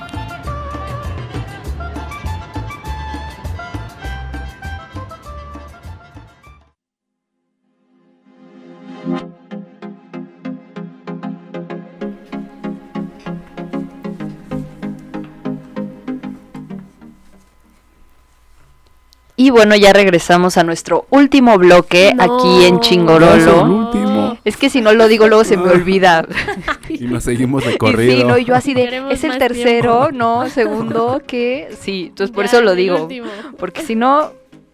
Y 19.36 19.50
bueno, 19.50 19.76
ya 19.76 19.94
regresamos 19.94 20.58
a 20.58 20.64
nuestro 20.64 21.08
último 21.10 21.58
bloque 21.58 22.14
No. 22.16 22.24
aquí 22.24 22.48
en 22.48 22.60
Ya 22.60 22.66
es 22.68 22.72
el 22.74 22.80
Chingorolo. 22.82 23.64
último. 23.64 24.38
Es 24.46 24.58
que 24.58 24.70
si 24.70 24.80
no 24.82 24.94
lo 24.94 25.08
digo 25.08 25.28
luego 25.28 25.44
se 25.44 25.58
me 25.58 25.70
olvida. 25.72 26.26
Y 26.90 27.06
nos 27.06 27.24
seguimos 27.24 27.66
de 27.66 27.74
Y 27.74 27.78
corrido. 27.78 28.16
sí, 28.18 28.24
no, 28.24 28.38
y 28.38 28.46
yo 28.46 28.54
así 28.56 28.74
de, 28.76 28.84
Queremos 28.84 29.12
es 29.14 29.24
el 29.24 29.38
tercero, 29.40 30.02
tiempo. 30.10 30.18
no, 30.18 30.50
segundo, 30.50 31.22
que 31.26 31.70
sí, 31.80 32.08
entonces 32.10 32.34
por 32.36 32.46
Ya, 32.46 32.52
eso 32.52 32.62
lo 32.62 32.76
digo, 32.76 33.02
último. 33.04 33.28
porque 33.58 33.82
si 33.82 33.96
no, 33.96 34.32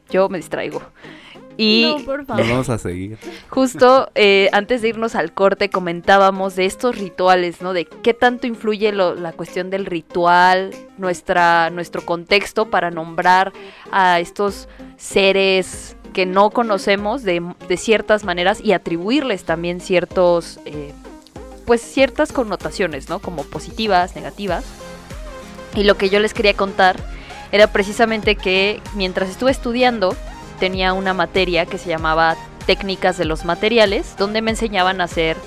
yo 0.09 0.27
me 0.27 0.37
distraigo. 0.39 0.81
Y 1.61 1.93
No, 1.97 2.05
por 2.05 2.19
Nos 2.19 2.27
favor. 2.27 2.47
vamos 2.47 2.69
a 2.69 2.77
seguir. 2.77 3.17
justo 3.49 4.09
eh, 4.15 4.47
antes 4.53 4.81
de 4.81 4.87
irnos 4.89 5.13
al 5.15 5.33
corte 5.33 5.69
comentábamos 5.69 6.55
de 6.55 6.65
estos 6.65 6.97
rituales, 6.97 7.61
¿no? 7.61 7.73
De 7.73 7.83
qué 7.83 8.13
tanto 8.13 8.47
influye 8.47 8.93
lo- 8.93 9.13
la 9.13 9.33
cuestión 9.33 9.69
del 9.69 9.85
ritual, 9.85 10.71
nuestra, 10.97 11.69
nuestro 11.69 12.05
contexto 12.05 12.69
para 12.69 12.91
nombrar 12.91 13.51
a 13.91 14.21
estos 14.21 14.69
seres 14.95 15.97
que 16.13 16.25
no 16.25 16.49
conocemos 16.51 17.23
de, 17.23 17.43
de 17.67 17.75
ciertas 17.77 18.23
maneras 18.23 18.61
y 18.63 18.71
atribuirles 18.71 19.43
también 19.43 19.81
ciertos, 19.81 20.59
eh, 20.65 20.93
pues 21.65 21.81
ciertas 21.81 22.31
connotaciones, 22.31 23.09
¿no? 23.09 23.19
Como 23.19 23.43
positivas, 23.43 24.15
negativas. 24.15 24.63
Y 25.75 25.83
lo 25.83 25.97
que 25.97 26.09
yo 26.09 26.19
les 26.21 26.33
quería 26.33 26.53
contar 26.53 26.95
era 27.51 27.67
precisamente 27.67 28.35
que 28.35 28.79
mientras 28.95 29.29
estuve 29.29 29.51
estudiando 29.51 30.15
tenía 30.59 30.93
una 30.93 31.13
materia 31.13 31.65
que 31.65 31.77
se 31.77 31.89
llamaba 31.89 32.35
técnicas 32.65 33.17
de 33.17 33.25
los 33.25 33.45
materiales, 33.45 34.15
donde 34.17 34.41
me 34.41 34.51
enseñaban 34.51 35.01
a 35.01 35.05
hacer 35.05 35.37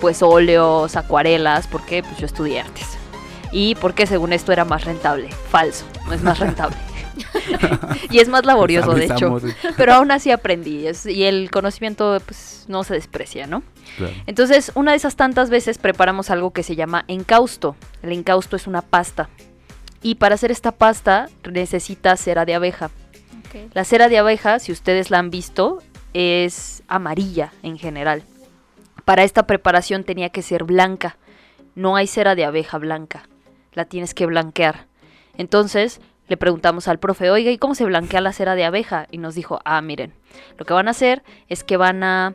pues 0.00 0.22
óleos, 0.22 0.96
acuarelas, 0.96 1.66
porque 1.66 2.02
pues 2.02 2.18
yo 2.18 2.26
estudié 2.26 2.60
artes. 2.60 2.86
Y 3.52 3.74
porque 3.76 4.06
según 4.06 4.32
esto 4.32 4.52
era 4.52 4.64
más 4.64 4.84
rentable. 4.84 5.28
Falso, 5.50 5.84
no 6.06 6.12
es 6.12 6.22
más 6.22 6.38
rentable. 6.38 6.76
y 8.10 8.18
es 8.18 8.28
más 8.28 8.44
laborioso, 8.44 8.92
de 8.94 9.04
hecho. 9.04 9.40
Pero 9.76 9.94
aún 9.94 10.10
así 10.10 10.30
aprendí 10.30 10.86
es- 10.86 11.06
y 11.06 11.24
el 11.24 11.50
conocimiento 11.50 12.20
pues 12.26 12.64
no 12.68 12.82
se 12.82 12.94
desprecia, 12.94 13.46
¿no? 13.46 13.62
Claro. 13.96 14.12
Entonces, 14.26 14.72
una 14.74 14.90
de 14.90 14.96
esas 14.96 15.14
tantas 15.16 15.50
veces 15.50 15.78
preparamos 15.78 16.30
algo 16.30 16.52
que 16.52 16.62
se 16.62 16.74
llama 16.76 17.04
encausto. 17.08 17.76
El 18.02 18.12
encausto 18.12 18.56
es 18.56 18.66
una 18.66 18.82
pasta. 18.82 19.28
Y 20.02 20.16
para 20.16 20.34
hacer 20.34 20.50
esta 20.50 20.72
pasta 20.72 21.28
necesita 21.48 22.16
cera 22.16 22.44
de 22.44 22.54
abeja. 22.54 22.90
La 23.72 23.84
cera 23.84 24.08
de 24.08 24.18
abeja, 24.18 24.58
si 24.58 24.72
ustedes 24.72 25.10
la 25.10 25.18
han 25.18 25.30
visto, 25.30 25.82
es 26.12 26.82
amarilla 26.88 27.52
en 27.62 27.78
general. 27.78 28.22
Para 29.04 29.24
esta 29.24 29.46
preparación 29.46 30.04
tenía 30.04 30.30
que 30.30 30.42
ser 30.42 30.64
blanca. 30.64 31.16
No 31.74 31.96
hay 31.96 32.06
cera 32.06 32.34
de 32.34 32.44
abeja 32.44 32.78
blanca. 32.78 33.28
la 33.72 33.84
tienes 33.84 34.14
que 34.14 34.26
blanquear. 34.26 34.86
Entonces 35.36 36.00
le 36.28 36.36
preguntamos 36.36 36.86
al 36.86 37.00
profe, 37.00 37.30
oiga, 37.30 37.50
¿y 37.50 37.58
cómo 37.58 37.74
se 37.74 37.84
blanquea 37.84 38.20
la 38.20 38.32
cera 38.32 38.54
de 38.54 38.64
abeja? 38.64 39.08
Y 39.10 39.18
nos 39.18 39.34
dijo, 39.34 39.60
ah, 39.64 39.80
miren, 39.82 40.14
lo 40.56 40.64
que 40.64 40.72
van 40.72 40.86
a 40.86 40.92
hacer 40.92 41.22
es 41.48 41.64
que 41.64 41.76
van 41.76 42.04
a, 42.04 42.34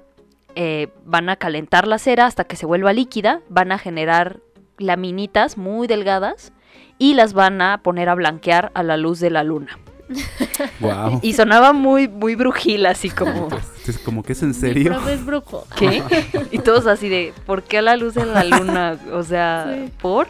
eh, 0.56 0.90
van 1.06 1.30
a 1.30 1.38
calentar 1.38 1.88
la 1.88 1.98
cera 1.98 2.26
hasta 2.26 2.44
que 2.44 2.58
se 2.58 2.66
vuelva 2.66 2.92
líquida, 2.92 3.42
van 3.48 3.72
a 3.72 3.80
generar 3.80 4.42
laminitas 4.78 5.58
muy 5.58 5.88
delgadas 5.88 6.52
y 6.98 7.14
las 7.14 7.34
van 7.34 7.62
a 7.62 7.82
poner 7.82 8.10
a 8.10 8.16
blanquear 8.16 8.72
a 8.76 8.84
la 8.84 8.98
luz 8.98 9.20
de 9.20 9.30
la 9.30 9.44
luna. 9.44 9.80
Wow. 10.80 11.20
Y 11.22 11.34
sonaba 11.34 11.74
muy, 11.74 12.08
muy 12.08 12.36
brujil, 12.36 12.86
así 12.86 13.10
como... 13.10 13.48
Es 13.88 13.98
como 13.98 14.22
que 14.22 14.34
es 14.34 14.44
en 14.44 14.50
Mi 14.50 14.54
serio. 14.54 14.92
profe 14.92 15.14
es 15.14 15.26
brujo. 15.26 15.66
¿Qué? 15.76 16.04
Y 16.52 16.60
todos 16.60 16.86
así 16.86 17.10
de, 17.10 17.34
¿por 17.48 17.64
qué 17.64 17.80
a 17.80 17.82
la 17.82 17.96
luz 17.96 18.14
de 18.14 18.24
la 18.26 18.44
luna? 18.44 19.00
O 19.14 19.24
sea, 19.24 19.66
Sí. 19.74 19.92
¿por? 20.00 20.28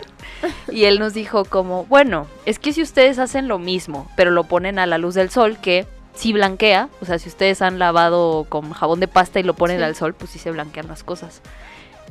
Y 0.71 0.85
él 0.85 0.97
nos 0.99 1.13
dijo 1.13 1.43
como, 1.43 1.83
bueno, 1.85 2.25
es 2.45 2.57
que 2.57 2.71
si 2.71 2.81
ustedes 2.81 3.19
hacen 3.19 3.49
lo 3.49 3.59
mismo, 3.59 4.09
pero 4.15 4.31
lo 4.31 4.45
ponen 4.45 4.79
a 4.79 4.85
la 4.85 4.97
luz 4.97 5.15
del 5.15 5.29
sol, 5.29 5.57
que 5.61 5.85
sí 6.13 6.31
blanquea, 6.31 6.87
o 7.01 7.05
sea, 7.05 7.19
si 7.19 7.27
ustedes 7.27 7.61
han 7.61 7.79
lavado 7.79 8.45
con 8.47 8.71
jabón 8.71 9.01
de 9.01 9.09
pasta 9.09 9.41
y 9.41 9.43
lo 9.43 9.55
ponen 9.55 9.79
Sí. 9.79 9.83
al 9.83 9.95
sol, 9.95 10.13
pues 10.13 10.31
sí 10.31 10.39
se 10.39 10.51
blanquean 10.51 10.87
las 10.87 11.03
cosas. 11.03 11.41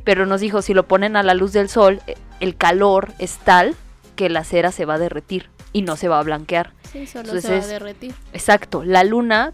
Pero 0.05 0.27
nos 0.27 0.43
dijo, 0.43 0.61
si 0.61 0.75
lo 0.75 0.87
ponen 0.87 1.17
a 1.17 1.23
la 1.23 1.33
luz 1.33 1.55
del 1.55 1.71
sol, 1.71 2.03
el 2.41 2.57
calor 2.57 3.13
es 3.19 3.39
tal 3.39 3.75
que 4.17 4.29
la 4.29 4.45
cera 4.45 4.71
se 4.71 4.85
va 4.85 4.95
a 4.95 4.99
derretir 4.99 5.49
y 5.73 5.83
no 5.83 5.97
se 5.97 6.09
va 6.09 6.19
a 6.19 6.23
blanquear. 6.23 6.73
Sí, 6.93 7.07
solo 7.07 7.25
Entonces 7.29 7.43
se 7.45 7.59
va 7.59 7.65
a 7.65 7.67
derretir. 7.67 8.15
Exacto, 8.33 8.85
la 8.85 9.05
luna 9.05 9.53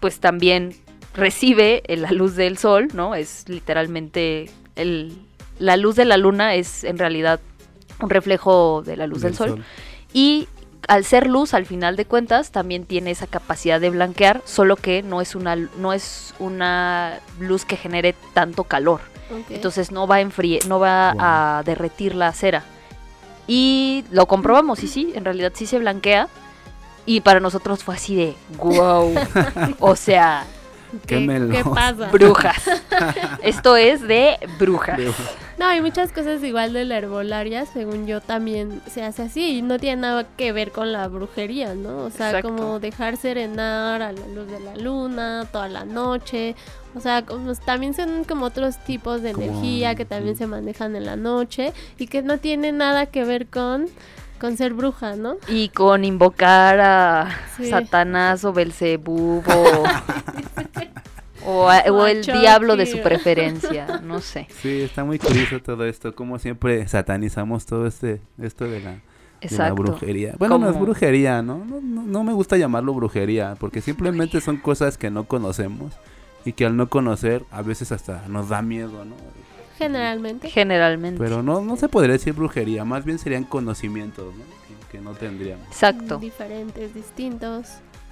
pues 0.00 0.20
también 0.20 0.74
recibe 1.14 1.82
la 1.88 2.10
luz 2.12 2.36
del 2.36 2.58
sol, 2.58 2.88
¿no? 2.94 3.14
Es 3.14 3.48
literalmente 3.48 4.50
el 4.76 5.18
la 5.58 5.76
luz 5.76 5.96
de 5.96 6.04
la 6.04 6.16
luna 6.16 6.54
es 6.54 6.84
en 6.84 6.98
realidad 6.98 7.40
un 8.00 8.10
reflejo 8.10 8.82
de 8.86 8.96
la 8.96 9.08
luz 9.08 9.22
del, 9.22 9.34
sol. 9.34 9.64
y 10.12 10.46
al 10.86 11.04
ser 11.04 11.26
luz 11.26 11.52
al 11.52 11.66
final 11.66 11.96
de 11.96 12.04
cuentas 12.04 12.52
también 12.52 12.84
tiene 12.84 13.10
esa 13.10 13.26
capacidad 13.26 13.80
de 13.80 13.90
blanquear, 13.90 14.40
solo 14.44 14.76
que 14.76 15.02
no 15.02 15.20
es 15.20 15.34
una 15.34 15.56
no 15.56 15.92
es 15.92 16.32
una 16.38 17.18
luz 17.40 17.64
que 17.64 17.76
genere 17.76 18.14
tanto 18.34 18.64
calor. 18.64 19.00
Entonces 19.50 19.90
no 19.90 20.06
va 20.06 20.16
a 20.16 20.20
enfriar, 20.20 20.64
no 20.66 20.78
va 20.78 21.12
Wow. 21.12 21.20
a 21.22 21.62
derretir 21.66 22.14
la 22.14 22.32
cera. 22.32 22.62
Y 23.48 24.04
lo 24.12 24.26
comprobamos, 24.26 24.84
y 24.84 24.88
sí, 24.88 25.12
en 25.16 25.24
realidad 25.24 25.52
sí 25.54 25.66
se 25.66 25.78
blanquea. 25.78 26.28
Y 27.06 27.22
para 27.22 27.40
nosotros 27.40 27.82
fue 27.82 27.94
así 27.94 28.14
de 28.14 28.36
wow. 28.58 29.14
o 29.80 29.96
sea, 29.96 30.46
Qué 31.06 31.18
¿Qué, 31.18 31.20
melos. 31.20 31.56
¿Qué 31.56 31.64
pasa? 31.64 32.08
brujas. 32.12 32.62
Esto 33.42 33.76
es 33.76 34.02
de 34.06 34.38
brujas. 34.58 34.98
No, 35.58 35.66
hay 35.66 35.80
muchas 35.80 36.12
cosas 36.12 36.42
igual 36.44 36.72
de 36.72 36.84
la 36.84 36.98
herbolaria, 36.98 37.66
según 37.66 38.06
yo 38.06 38.20
también 38.20 38.80
se 38.88 39.02
hace 39.02 39.22
así 39.22 39.58
y 39.58 39.62
no 39.62 39.78
tiene 39.78 40.02
nada 40.02 40.24
que 40.36 40.52
ver 40.52 40.70
con 40.70 40.92
la 40.92 41.08
brujería, 41.08 41.74
¿no? 41.74 42.04
O 42.04 42.10
sea, 42.10 42.30
Exacto. 42.30 42.48
como 42.48 42.78
dejar 42.78 43.16
serenar 43.16 44.00
a 44.02 44.12
la 44.12 44.26
luz 44.28 44.48
de 44.48 44.60
la 44.60 44.76
luna 44.76 45.48
toda 45.50 45.68
la 45.68 45.84
noche, 45.84 46.54
o 46.94 47.00
sea, 47.00 47.24
como, 47.24 47.54
también 47.54 47.94
son 47.94 48.24
como 48.24 48.46
otros 48.46 48.76
tipos 48.84 49.22
de 49.22 49.32
Como, 49.32 49.46
energía 49.46 49.94
que 49.94 50.04
también 50.04 50.34
mm. 50.34 50.38
se 50.38 50.46
manejan 50.46 50.96
en 50.96 51.06
la 51.06 51.16
noche 51.16 51.72
y 51.98 52.06
que 52.06 52.22
no 52.22 52.38
tienen 52.38 52.78
nada 52.78 53.06
que 53.06 53.24
ver 53.24 53.46
con 53.46 53.86
con 54.38 54.56
ser 54.56 54.74
bruja, 54.74 55.16
¿no? 55.16 55.36
Y 55.48 55.68
con 55.70 56.04
invocar 56.04 56.80
a 56.80 57.28
Sí. 57.56 57.68
Satanás 57.70 58.44
o 58.44 58.52
Belzebub 58.52 59.42
o, 61.46 61.70
el 62.06 62.22
diablo 62.24 62.76
de 62.76 62.86
su 62.86 63.00
preferencia, 63.02 64.00
no 64.02 64.20
sé. 64.20 64.46
Sí, 64.62 64.82
está 64.82 65.04
muy 65.04 65.18
curioso 65.18 65.60
todo 65.60 65.84
esto, 65.84 66.14
como 66.14 66.38
siempre 66.38 66.86
satanizamos 66.88 67.66
todo 67.66 67.86
este 67.86 68.20
esto 68.40 68.64
de 68.64 68.80
la, 68.80 68.90
de 68.90 68.96
la 68.96 69.00
Exacto. 69.40 69.74
brujería. 69.82 70.34
Bueno, 70.38 70.58
no 70.58 70.68
es 70.70 70.78
brujería, 70.78 71.42
¿no? 71.42 71.64
No, 71.64 71.80
no, 71.80 72.02
no 72.02 72.24
me 72.24 72.32
gusta 72.32 72.56
llamarlo 72.56 72.92
brujería, 72.94 73.54
porque 73.58 73.80
simplemente 73.80 74.40
son 74.40 74.56
cosas 74.58 74.98
que 74.98 75.10
no 75.10 75.24
conocemos 75.24 75.94
y 76.44 76.52
que 76.52 76.66
al 76.66 76.76
no 76.76 76.88
conocer 76.88 77.44
a 77.50 77.62
veces 77.62 77.92
hasta 77.92 78.22
nos 78.28 78.48
da 78.48 78.62
miedo, 78.62 79.04
¿no? 79.04 79.14
Generalmente. 79.78 80.50
Generalmente. 80.50 81.18
Pero 81.22 81.42
no, 81.42 81.60
no 81.60 81.76
se 81.76 81.88
podría 81.88 82.12
decir 82.14 82.32
brujería, 82.34 82.84
más 82.84 83.04
bien 83.04 83.18
serían 83.18 83.44
conocimientos, 83.44 84.34
¿no? 84.34 84.44
Que, 84.90 84.98
que 84.98 85.02
no 85.02 85.12
tendríamos. 85.14 85.66
Exacto. 85.68 86.18
Diferentes, 86.18 86.92
distintos. 86.94 87.66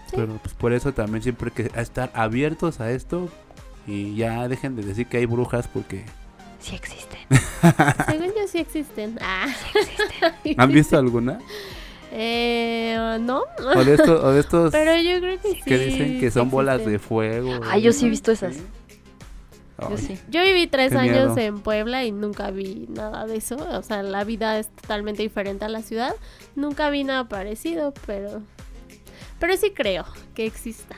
Sí. 0.08 0.12
Pero 0.16 0.38
pues 0.42 0.54
por 0.54 0.72
eso 0.72 0.92
también 0.92 1.22
siempre 1.22 1.50
hay 1.54 1.64
que 1.64 1.80
estar 1.80 2.10
abiertos 2.14 2.80
a 2.80 2.92
esto 2.92 3.28
y 3.86 4.14
ya 4.14 4.46
dejen 4.48 4.76
de 4.76 4.82
decir 4.84 5.06
que 5.08 5.16
hay 5.16 5.26
brujas 5.26 5.66
porque 5.68 6.04
Sí 6.60 6.74
existen. 6.74 7.18
Según 8.08 8.26
yo 8.28 8.46
sí 8.48 8.58
existen. 8.58 9.18
Ah. 9.20 9.46
¿han 10.56 10.72
visto 10.72 10.96
alguna? 10.96 11.38
Eh, 12.10 13.18
no. 13.20 13.42
O 13.76 13.84
de 13.84 13.94
estos, 13.94 14.24
o 14.24 14.30
de 14.32 14.40
estos 14.40 14.72
Pero 14.72 14.96
yo 14.96 15.18
creo 15.20 15.40
que 15.40 15.54
sí. 15.54 15.60
que 15.64 15.78
dicen 15.78 16.20
que 16.20 16.30
sí 16.30 16.34
son 16.38 16.50
bolas 16.50 16.78
de 16.78 16.94
existen. 16.94 17.00
fuego. 17.00 17.60
Ah, 17.70 17.78
yo 17.78 17.92
sí 17.92 18.06
he 18.06 18.08
visto 18.08 18.32
esas. 18.32 18.54
Sí. 18.56 18.62
Yo 19.78 19.88
Ay, 19.90 19.98
sí. 19.98 20.18
Yo 20.30 20.42
viví 20.42 20.66
tres 20.66 20.92
Qué 20.92 20.98
años 20.98 21.34
miedo. 21.34 21.38
en 21.38 21.60
Puebla 21.60 22.04
y 22.04 22.12
nunca 22.12 22.50
vi 22.50 22.86
nada 22.88 23.26
de 23.26 23.36
eso. 23.36 23.56
O 23.56 23.82
sea, 23.82 24.02
la 24.02 24.24
vida 24.24 24.58
es 24.58 24.68
totalmente 24.68 25.22
diferente 25.22 25.64
a 25.64 25.68
la 25.68 25.82
ciudad. 25.82 26.14
Nunca 26.54 26.88
vi 26.90 27.04
nada 27.04 27.28
parecido, 27.28 27.92
pero. 28.06 28.42
Pero 29.38 29.56
sí 29.56 29.72
creo 29.74 30.06
que 30.34 30.46
exista. 30.46 30.96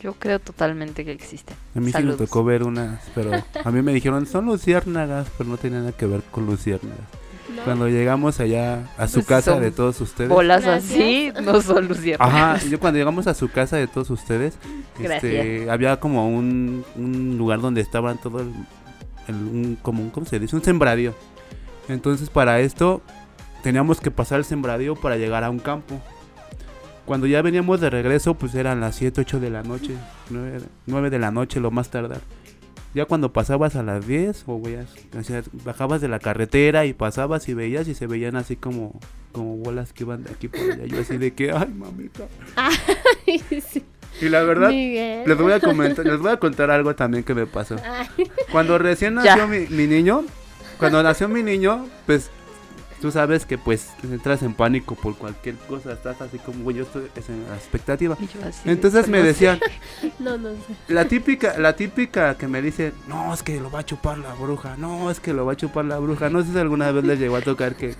Yo 0.00 0.14
creo 0.14 0.38
totalmente 0.38 1.04
que 1.04 1.12
existen. 1.12 1.56
A 1.74 1.80
mí 1.80 1.92
sí 1.92 2.02
me 2.02 2.14
tocó 2.14 2.42
ver 2.44 2.62
unas, 2.62 3.02
pero 3.14 3.32
a 3.64 3.70
mí 3.70 3.82
me 3.82 3.92
dijeron 3.92 4.26
son 4.26 4.46
luciérnagas, 4.46 5.28
pero 5.36 5.50
no 5.50 5.58
tenía 5.58 5.80
nada 5.80 5.92
que 5.92 6.06
ver 6.06 6.22
con 6.30 6.46
luciérnagas. 6.46 7.19
¿No? 7.56 7.62
Cuando 7.64 7.88
llegamos 7.88 8.40
allá 8.40 8.88
a 8.96 9.06
su 9.08 9.14
Pues 9.16 9.26
casa 9.26 9.58
de 9.60 9.70
todos 9.70 10.00
ustedes. 10.00 10.30
Bolas 10.30 10.66
así 10.66 11.32
no 11.42 11.60
son 11.60 11.88
luciérnagas. 11.88 12.34
Ajá, 12.60 12.68
yo 12.68 12.78
cuando 12.80 12.98
llegamos 12.98 13.26
a 13.26 13.34
su 13.34 13.48
casa 13.50 13.76
de 13.76 13.86
todos 13.86 14.10
ustedes, 14.10 14.54
este, 14.98 15.70
había 15.70 15.98
como 16.00 16.28
un, 16.28 16.84
un 16.96 17.36
lugar 17.38 17.60
donde 17.60 17.80
estaban 17.80 18.18
todo 18.18 18.40
el, 18.40 18.52
el- 19.28 19.34
un, 19.34 19.78
como 19.82 20.02
un, 20.02 20.10
¿cómo 20.10 20.26
se 20.26 20.38
dice? 20.38 20.56
Un 20.56 20.62
sembradío. 20.64 21.14
Entonces 21.88 22.30
para 22.30 22.60
esto 22.60 23.02
teníamos 23.62 24.00
que 24.00 24.10
pasar 24.10 24.38
el 24.38 24.44
sembradío 24.44 24.94
para 24.96 25.16
llegar 25.16 25.44
a 25.44 25.50
un 25.50 25.58
campo. 25.58 26.00
Cuando 27.06 27.26
ya 27.26 27.42
veníamos 27.42 27.80
de 27.80 27.90
regreso, 27.90 28.34
pues 28.34 28.54
eran 28.54 28.80
las 28.80 28.94
7, 28.96 29.22
8 29.22 29.40
de 29.40 29.50
la 29.50 29.62
noche, 29.64 29.94
9, 30.30 30.60
9 30.86 31.10
de 31.10 31.18
la 31.18 31.30
noche 31.32 31.58
lo 31.58 31.70
más 31.72 31.90
tardar. 31.90 32.20
Ya 32.94 33.04
cuando 33.04 33.32
pasabas 33.32 33.76
a 33.76 33.82
las 33.82 34.06
10 34.06 34.44
o 34.46 34.60
veías, 34.60 34.86
o 35.16 35.22
sea, 35.22 35.42
bajabas 35.64 36.00
de 36.00 36.08
la 36.08 36.18
carretera 36.18 36.86
y 36.86 36.92
pasabas 36.92 37.48
y 37.48 37.54
veías 37.54 37.86
y 37.86 37.94
se 37.94 38.06
veían 38.08 38.34
así 38.34 38.56
como, 38.56 38.98
como 39.32 39.56
bolas 39.56 39.92
que 39.92 40.02
iban 40.02 40.24
de 40.24 40.30
aquí 40.30 40.48
para 40.48 40.64
allá. 40.64 40.86
Yo 40.86 41.00
así 41.00 41.16
de 41.16 41.32
que, 41.32 41.52
ay 41.52 41.68
mamita. 41.72 42.24
Sí. 43.68 43.84
Y 44.20 44.28
la 44.28 44.42
verdad, 44.42 44.70
Miguel. 44.70 45.22
les 45.26 45.38
voy 45.38 45.52
a 45.52 45.60
comentar, 45.60 46.04
les 46.04 46.18
voy 46.18 46.32
a 46.32 46.36
contar 46.38 46.70
algo 46.70 46.94
también 46.96 47.22
que 47.22 47.32
me 47.32 47.46
pasó. 47.46 47.76
Ay, 47.84 48.08
Cuando 48.50 48.76
recién 48.76 49.14
nació 49.14 49.46
mi, 49.46 49.60
mi 49.68 49.86
niño, 49.86 50.24
cuando 50.78 51.00
nació 51.02 51.28
mi 51.28 51.42
niño, 51.44 51.86
pues 52.06 52.28
tú 53.00 53.10
sabes 53.10 53.46
que 53.46 53.56
pues 53.58 53.90
entras 54.02 54.42
en 54.42 54.54
pánico 54.54 54.94
por 54.94 55.16
cualquier 55.16 55.54
cosa, 55.56 55.92
estás 55.92 56.20
así 56.20 56.38
como 56.38 56.62
güey, 56.64 56.76
yo 56.76 56.82
estoy 56.84 57.04
es 57.16 57.28
en 57.28 57.42
la 57.48 57.56
expectativa. 57.56 58.16
Entonces 58.64 59.08
me 59.08 59.22
decían, 59.22 59.58
no, 60.18 60.36
no 60.38 60.50
sé. 60.50 60.58
la 60.92 61.06
típica, 61.06 61.58
la 61.58 61.74
típica 61.74 62.36
que 62.36 62.46
me 62.48 62.60
dice, 62.62 62.92
no, 63.08 63.32
es 63.32 63.42
que 63.42 63.60
lo 63.60 63.70
va 63.70 63.80
a 63.80 63.84
chupar 63.86 64.18
la 64.18 64.34
bruja, 64.34 64.76
no, 64.76 65.10
es 65.10 65.20
que 65.20 65.32
lo 65.32 65.46
va 65.46 65.52
a 65.52 65.56
chupar 65.56 65.84
la 65.84 65.98
bruja. 65.98 66.28
No 66.30 66.42
sé 66.42 66.52
si 66.52 66.58
alguna 66.58 66.90
vez 66.92 67.04
les 67.04 67.18
llegó 67.18 67.36
a 67.36 67.40
tocar 67.40 67.74
que, 67.74 67.94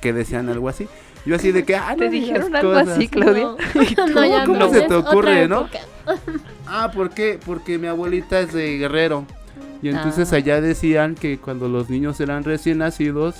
que 0.00 0.12
decían 0.12 0.48
algo 0.48 0.68
así. 0.68 0.88
Yo 1.26 1.36
así 1.36 1.52
de 1.52 1.64
que, 1.64 1.76
ah, 1.76 1.90
no 1.92 1.96
¿Te 1.98 2.08
dijeron 2.08 2.56
algo 2.56 2.72
cosas". 2.72 2.88
así, 2.88 3.06
Claudia? 3.08 3.44
No, 3.44 4.06
no, 4.14 4.24
ya 4.26 4.44
¿Cómo 4.46 4.70
se 4.70 4.82
te 4.82 4.94
ocurre, 4.94 5.46
no? 5.48 5.68
Ah, 6.66 6.90
¿por 6.94 7.10
qué? 7.10 7.38
Porque 7.44 7.78
mi 7.78 7.88
abuelita 7.88 8.40
es 8.40 8.52
de 8.52 8.78
Guerrero. 8.78 9.26
Y 9.82 9.88
entonces 9.88 10.32
Ah. 10.32 10.36
allá 10.36 10.60
decían 10.60 11.14
que 11.14 11.38
cuando 11.38 11.68
los 11.68 11.90
niños 11.90 12.20
eran 12.20 12.44
recién 12.44 12.78
nacidos, 12.78 13.36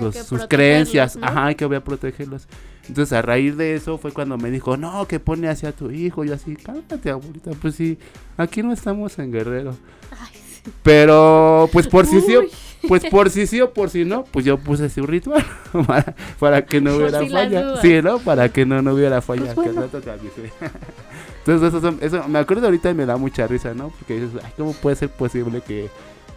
los- 0.00 0.16
sus 0.16 0.46
creencias, 0.46 1.16
¿no? 1.16 1.26
ajá, 1.26 1.54
que 1.54 1.64
voy 1.64 1.76
a 1.76 1.84
protegerlos. 1.84 2.46
Entonces 2.88 3.12
a 3.12 3.22
raíz 3.22 3.56
de 3.56 3.74
eso 3.74 3.98
fue 3.98 4.12
cuando 4.12 4.36
me 4.36 4.50
dijo, 4.50 4.76
no, 4.76 5.06
que 5.06 5.20
pone 5.20 5.48
hacia 5.48 5.70
tu 5.72 5.90
hijo. 5.90 6.24
Yo 6.24 6.34
así, 6.34 6.56
cálmate 6.56 7.10
abuelita, 7.10 7.50
pues 7.60 7.74
sí, 7.76 7.98
aquí 8.36 8.62
no 8.62 8.72
estamos 8.72 9.18
en 9.18 9.30
Guerrero. 9.32 9.76
Ay, 10.10 10.34
sí. 10.64 10.70
Pero 10.82 11.68
pues 11.72 11.86
por 11.86 12.06
si 12.06 12.20
sí, 12.20 12.34
pues 12.88 13.04
por 13.06 13.30
si 13.30 13.46
sí 13.46 13.60
o 13.60 13.72
por 13.72 13.90
si 13.90 14.04
no, 14.04 14.24
pues 14.24 14.44
yo 14.44 14.58
puse 14.58 14.86
ese 14.86 15.02
ritual 15.02 15.44
para, 15.86 16.14
para 16.38 16.64
que 16.66 16.80
no 16.80 16.96
hubiera 16.96 17.20
si 17.20 17.28
falla. 17.28 17.76
Sí, 17.80 18.00
¿no? 18.02 18.18
Para 18.18 18.48
que 18.48 18.66
no, 18.66 18.82
no 18.82 18.94
hubiera 18.94 19.20
falla. 19.22 19.54
Pues 19.54 19.72
bueno. 19.74 19.88
Entonces 21.46 21.74
eso, 21.74 21.94
eso 22.00 22.28
me 22.28 22.38
acuerdo 22.38 22.66
ahorita 22.66 22.90
y 22.90 22.94
me 22.94 23.06
da 23.06 23.16
mucha 23.16 23.46
risa, 23.46 23.72
¿no? 23.74 23.90
Porque 23.90 24.20
dices, 24.20 24.40
ay, 24.44 24.52
¿cómo 24.56 24.72
puede 24.74 24.96
ser 24.96 25.08
posible 25.10 25.60
que 25.62 25.88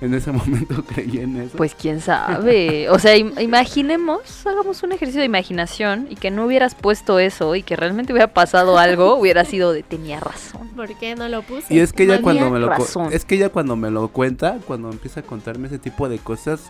en 0.03 0.13
ese 0.13 0.31
momento 0.31 0.83
creí 0.87 1.17
en 1.19 1.37
eso? 1.37 1.57
Pues 1.57 1.75
quién 1.75 2.01
sabe. 2.01 2.89
O 2.89 2.99
sea, 2.99 3.15
im- 3.15 3.39
imaginemos, 3.41 4.45
hagamos 4.45 4.83
un 4.83 4.91
ejercicio 4.91 5.21
de 5.21 5.25
imaginación 5.25 6.07
y 6.09 6.15
que 6.15 6.29
no 6.31 6.45
hubieras 6.45 6.75
puesto 6.75 7.19
eso 7.19 7.55
y 7.55 7.63
que 7.63 7.75
realmente 7.75 8.13
hubiera 8.13 8.27
pasado 8.33 8.77
algo, 8.77 9.15
hubiera 9.15 9.45
sido 9.45 9.71
de 9.73 9.83
tenía 9.83 10.19
razón. 10.19 10.67
¿Por 10.75 10.93
qué 10.97 11.15
no 11.15 11.27
lo 11.29 11.41
puse? 11.41 11.73
y 11.73 11.79
es 11.79 11.93
que 11.93 12.03
ella 12.03 12.21
cuando 12.21 12.49
me 12.49 12.59
lo 12.59 12.67
razón. 12.69 13.11
es 13.13 13.25
que 13.25 13.35
ella 13.35 13.49
cuando 13.49 13.75
me 13.75 13.89
lo 13.91 14.07
cuenta, 14.09 14.57
cuando 14.67 14.89
empieza 14.91 15.21
a 15.21 15.23
contarme 15.23 15.67
ese 15.67 15.79
tipo 15.79 16.09
de 16.09 16.19
cosas, 16.19 16.61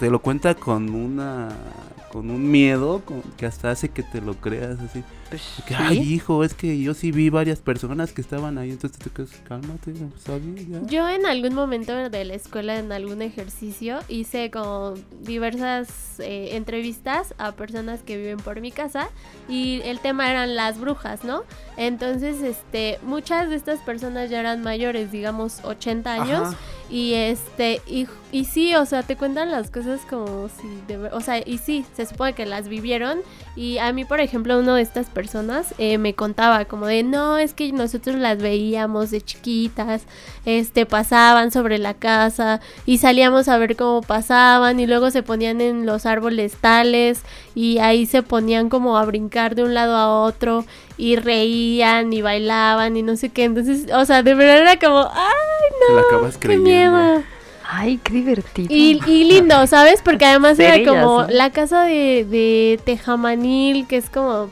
te 0.00 0.10
lo 0.10 0.20
cuenta 0.20 0.54
con 0.54 0.94
una 0.94 1.48
con 2.16 2.30
un 2.30 2.50
miedo 2.50 3.02
con- 3.04 3.20
que 3.36 3.44
hasta 3.44 3.70
hace 3.70 3.90
que 3.90 4.02
te 4.02 4.22
lo 4.22 4.36
creas 4.36 4.80
así. 4.80 5.04
Pues, 5.28 5.42
Que, 5.66 5.74
sí. 5.74 5.80
Ay, 5.82 5.98
hijo, 5.98 6.44
es 6.44 6.54
que 6.54 6.80
yo 6.80 6.94
sí 6.94 7.10
vi 7.12 7.28
varias 7.28 7.58
personas 7.58 8.12
que 8.12 8.22
estaban 8.22 8.56
ahí, 8.56 8.70
entonces 8.70 8.98
te 8.98 9.10
quedas, 9.10 9.28
cálmate, 9.46 9.92
está 10.16 10.38
bien, 10.38 10.56
ya. 10.70 10.86
Yo 10.86 11.06
en 11.10 11.26
algún 11.26 11.52
momento 11.52 11.94
de 11.94 12.24
la 12.24 12.32
escuela, 12.32 12.78
en 12.78 12.90
algún 12.90 13.20
ejercicio, 13.20 13.98
hice 14.08 14.50
como 14.50 14.94
diversas 15.20 16.18
eh, 16.20 16.56
entrevistas 16.56 17.34
a 17.36 17.52
personas 17.52 18.02
que 18.02 18.16
viven 18.16 18.38
por 18.38 18.62
mi 18.62 18.70
casa 18.72 19.10
y 19.48 19.82
el 19.84 20.00
tema 20.00 20.30
eran 20.30 20.56
las 20.56 20.80
brujas, 20.80 21.22
¿no? 21.22 21.42
Entonces, 21.76 22.40
este, 22.40 22.98
muchas 23.02 23.50
de 23.50 23.56
estas 23.56 23.80
personas 23.80 24.30
ya 24.30 24.40
eran 24.40 24.62
mayores, 24.62 25.12
digamos 25.12 25.60
80 25.64 26.14
años. 26.14 26.48
Ajá. 26.48 26.56
Y 26.88 27.14
este, 27.14 27.80
y, 27.86 28.06
y 28.30 28.44
sí, 28.44 28.74
o 28.76 28.86
sea, 28.86 29.02
te 29.02 29.16
cuentan 29.16 29.50
las 29.50 29.70
cosas 29.70 30.00
como 30.08 30.48
si 30.48 30.68
de 30.86 30.98
o 31.08 31.20
sea, 31.20 31.38
y 31.44 31.58
sí, 31.58 31.84
se 31.96 32.06
supone 32.06 32.32
que 32.34 32.46
las 32.46 32.68
vivieron. 32.68 33.20
Y 33.56 33.78
a 33.78 33.90
mí, 33.94 34.04
por 34.04 34.20
ejemplo, 34.20 34.58
una 34.58 34.76
de 34.76 34.82
estas 34.82 35.06
personas 35.06 35.74
eh, 35.78 35.96
me 35.96 36.14
contaba 36.14 36.66
como 36.66 36.84
de, 36.84 37.02
no, 37.02 37.38
es 37.38 37.54
que 37.54 37.72
nosotros 37.72 38.16
las 38.16 38.36
veíamos 38.36 39.10
de 39.10 39.22
chiquitas, 39.22 40.02
este, 40.44 40.84
pasaban 40.84 41.50
sobre 41.50 41.78
la 41.78 41.94
casa 41.94 42.60
y 42.84 42.98
salíamos 42.98 43.48
a 43.48 43.56
ver 43.56 43.74
cómo 43.74 44.02
pasaban 44.02 44.78
y 44.78 44.86
luego 44.86 45.10
se 45.10 45.22
ponían 45.22 45.62
en 45.62 45.86
los 45.86 46.04
árboles 46.04 46.56
tales 46.60 47.22
y 47.54 47.78
ahí 47.78 48.04
se 48.04 48.22
ponían 48.22 48.68
como 48.68 48.98
a 48.98 49.06
brincar 49.06 49.54
de 49.54 49.64
un 49.64 49.72
lado 49.72 49.96
a 49.96 50.22
otro 50.22 50.66
y 50.98 51.16
reían 51.16 52.12
y 52.12 52.20
bailaban 52.20 52.94
y 52.98 53.02
no 53.02 53.16
sé 53.16 53.30
qué. 53.30 53.44
Entonces, 53.44 53.86
o 53.90 54.04
sea, 54.04 54.22
de 54.22 54.34
verdad 54.34 54.58
era 54.58 54.78
como, 54.78 55.10
ay, 55.10 55.94
la 55.94 55.94
no, 55.94 56.06
acabas 56.06 56.36
qué 56.36 56.58
miedo. 56.58 57.22
Ay, 57.68 57.98
qué 58.02 58.12
divertido. 58.14 58.68
Y, 58.70 59.00
y 59.06 59.24
lindo, 59.24 59.66
¿sabes? 59.66 60.00
Porque 60.02 60.24
además 60.24 60.58
era 60.58 60.78
como 60.88 61.22
¿no? 61.22 61.28
la 61.28 61.50
casa 61.50 61.82
de, 61.82 62.24
de 62.24 62.78
tejamanil, 62.84 63.86
que 63.88 63.96
es 63.96 64.08
como 64.08 64.48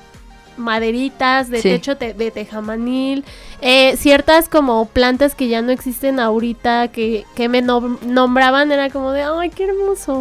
maderitas 0.56 1.48
de 1.50 1.60
Sí. 1.60 1.68
techo 1.70 1.96
te- 1.96 2.14
de 2.14 2.30
tejamanil, 2.30 3.24
eh, 3.60 3.96
ciertas 3.96 4.48
como 4.48 4.86
plantas 4.86 5.34
que 5.34 5.48
ya 5.48 5.62
no 5.62 5.72
existen 5.72 6.20
ahorita, 6.20 6.88
que, 6.88 7.24
que 7.34 7.48
me 7.48 7.62
nom- 7.62 8.00
nombraban, 8.02 8.70
era 8.72 8.90
como 8.90 9.10
de, 9.12 9.22
ay, 9.22 9.50
qué 9.50 9.64
hermoso. 9.64 10.20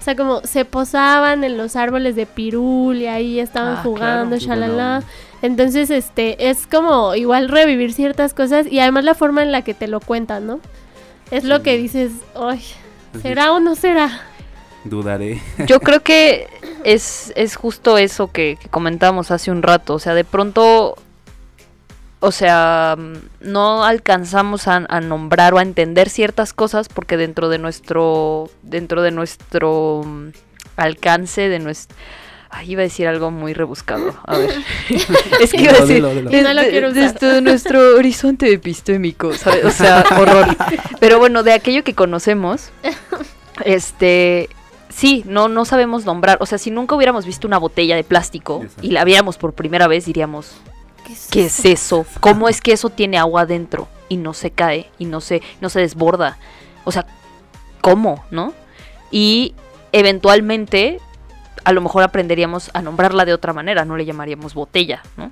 O 0.00 0.02
sea, 0.02 0.14
como 0.16 0.40
se 0.42 0.64
posaban 0.64 1.44
en 1.44 1.56
los 1.58 1.76
árboles 1.76 2.16
de 2.16 2.24
pirul 2.26 2.96
y 2.96 3.06
ahí 3.06 3.40
estaban 3.40 3.76
Ah, 3.78 3.80
jugando, 3.82 4.36
shalala. 4.36 5.02
Entonces, 5.42 5.90
este, 5.90 6.48
es 6.50 6.66
como 6.66 7.14
igual 7.14 7.48
revivir 7.48 7.92
ciertas 7.92 8.32
cosas 8.32 8.66
y 8.70 8.78
además 8.80 9.04
la 9.04 9.14
forma 9.14 9.42
en 9.42 9.52
la 9.52 9.62
que 9.62 9.74
te 9.74 9.86
lo 9.88 10.00
cuentan, 10.00 10.46
¿no? 10.46 10.60
Es 11.30 11.44
lo 11.44 11.62
que 11.62 11.76
dices, 11.76 12.12
ay, 12.34 12.64
Así 13.12 13.22
¿será 13.22 13.52
o 13.52 13.60
no 13.60 13.74
será? 13.74 14.22
Dudaré. 14.84 15.40
Yo 15.66 15.80
creo 15.80 16.00
que 16.00 16.48
es, 16.84 17.32
es 17.36 17.56
justo 17.56 17.98
eso 17.98 18.30
que, 18.32 18.56
que 18.60 18.68
comentamos 18.68 19.30
hace 19.30 19.50
un 19.50 19.62
rato. 19.62 19.94
O 19.94 19.98
sea, 19.98 20.14
de 20.14 20.24
pronto, 20.24 20.96
o 22.20 22.32
sea, 22.32 22.96
no 23.40 23.84
alcanzamos 23.84 24.68
a, 24.68 24.86
a 24.88 25.00
nombrar 25.00 25.54
o 25.54 25.58
a 25.58 25.62
entender 25.62 26.08
ciertas 26.08 26.52
cosas 26.52 26.88
porque 26.88 27.16
dentro 27.16 27.48
de 27.48 27.58
nuestro, 27.58 28.50
dentro 28.62 29.02
de 29.02 29.10
nuestro 29.10 30.02
mm, 30.04 30.28
alcance, 30.76 31.48
de 31.48 31.58
nuestro... 31.58 31.96
Ay, 32.50 32.72
iba 32.72 32.80
a 32.80 32.84
decir 32.84 33.06
algo 33.06 33.30
muy 33.30 33.52
rebuscado. 33.52 34.14
A 34.26 34.38
ver. 34.38 34.50
es 35.40 35.52
que 35.52 35.62
iba 35.62 35.72
a 35.72 35.80
decir... 35.80 35.96
dilo, 35.96 36.14
dilo. 36.14 36.36
Y 36.36 36.42
no 36.42 36.54
lo 36.54 36.62
quiero 36.62 36.90
usar. 36.90 37.12
Desde 37.12 37.42
nuestro 37.42 37.80
horizonte 37.96 38.52
epistémico, 38.52 39.34
¿sabes? 39.34 39.64
O 39.64 39.70
sea, 39.70 40.04
horror. 40.18 40.56
Pero 41.00 41.18
bueno, 41.18 41.42
de 41.42 41.52
aquello 41.52 41.84
que 41.84 41.94
conocemos, 41.94 42.70
este, 43.64 44.48
sí, 44.88 45.24
no, 45.26 45.48
no 45.48 45.64
sabemos 45.64 46.06
nombrar. 46.06 46.38
O 46.40 46.46
sea, 46.46 46.58
si 46.58 46.70
nunca 46.70 46.94
hubiéramos 46.94 47.26
visto 47.26 47.46
una 47.46 47.58
botella 47.58 47.96
de 47.96 48.04
plástico 48.04 48.62
Exacto. 48.62 48.86
y 48.86 48.90
la 48.90 49.04
viéramos 49.04 49.36
por 49.36 49.52
primera 49.52 49.86
vez, 49.86 50.06
diríamos, 50.06 50.56
¿Qué 51.06 51.12
es, 51.12 51.28
¿qué 51.30 51.44
es 51.46 51.64
eso? 51.64 52.06
¿Cómo 52.20 52.48
es 52.48 52.60
que 52.60 52.72
eso 52.72 52.88
tiene 52.88 53.18
agua 53.18 53.42
adentro 53.42 53.88
y 54.08 54.16
no 54.16 54.32
se 54.32 54.50
cae 54.50 54.90
y 54.98 55.04
no 55.04 55.20
se, 55.20 55.42
no 55.60 55.68
se 55.68 55.80
desborda? 55.80 56.38
O 56.84 56.92
sea, 56.92 57.06
¿cómo? 57.82 58.24
¿No? 58.30 58.54
Y 59.10 59.54
eventualmente 59.92 61.00
a 61.64 61.72
lo 61.72 61.80
mejor 61.80 62.02
aprenderíamos 62.02 62.70
a 62.74 62.82
nombrarla 62.82 63.24
de 63.24 63.32
otra 63.34 63.52
manera, 63.52 63.84
no 63.84 63.96
le 63.96 64.04
llamaríamos 64.04 64.54
botella, 64.54 65.02
¿no? 65.16 65.30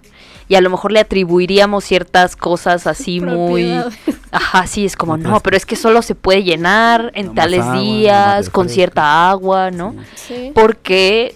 Y 0.49 0.55
a 0.55 0.61
lo 0.61 0.70
mejor 0.70 0.93
le 0.93 1.01
atribuiríamos 1.01 1.85
ciertas 1.85 2.37
cosas 2.37 2.87
así 2.87 3.20
muy... 3.20 3.72
Ajá, 4.31 4.66
sí, 4.66 4.85
es 4.85 4.97
como, 4.97 5.16
no, 5.16 5.41
pero 5.41 5.57
es 5.57 5.66
que 5.66 5.74
solo 5.77 6.03
se 6.03 6.14
puede 6.14 6.45
llenar 6.45 7.11
en 7.14 7.27
No 7.27 7.35
tales 7.35 7.61
agua, 7.62 7.74
no 7.74 7.81
más 7.81 7.85
días, 7.85 8.51
con 8.51 8.64
refresco". 8.64 8.74
cierta 8.74 9.31
agua, 9.31 9.70
¿no? 9.70 9.95
Sí. 10.14 10.35
Sí. 10.37 10.53
porque 10.55 11.35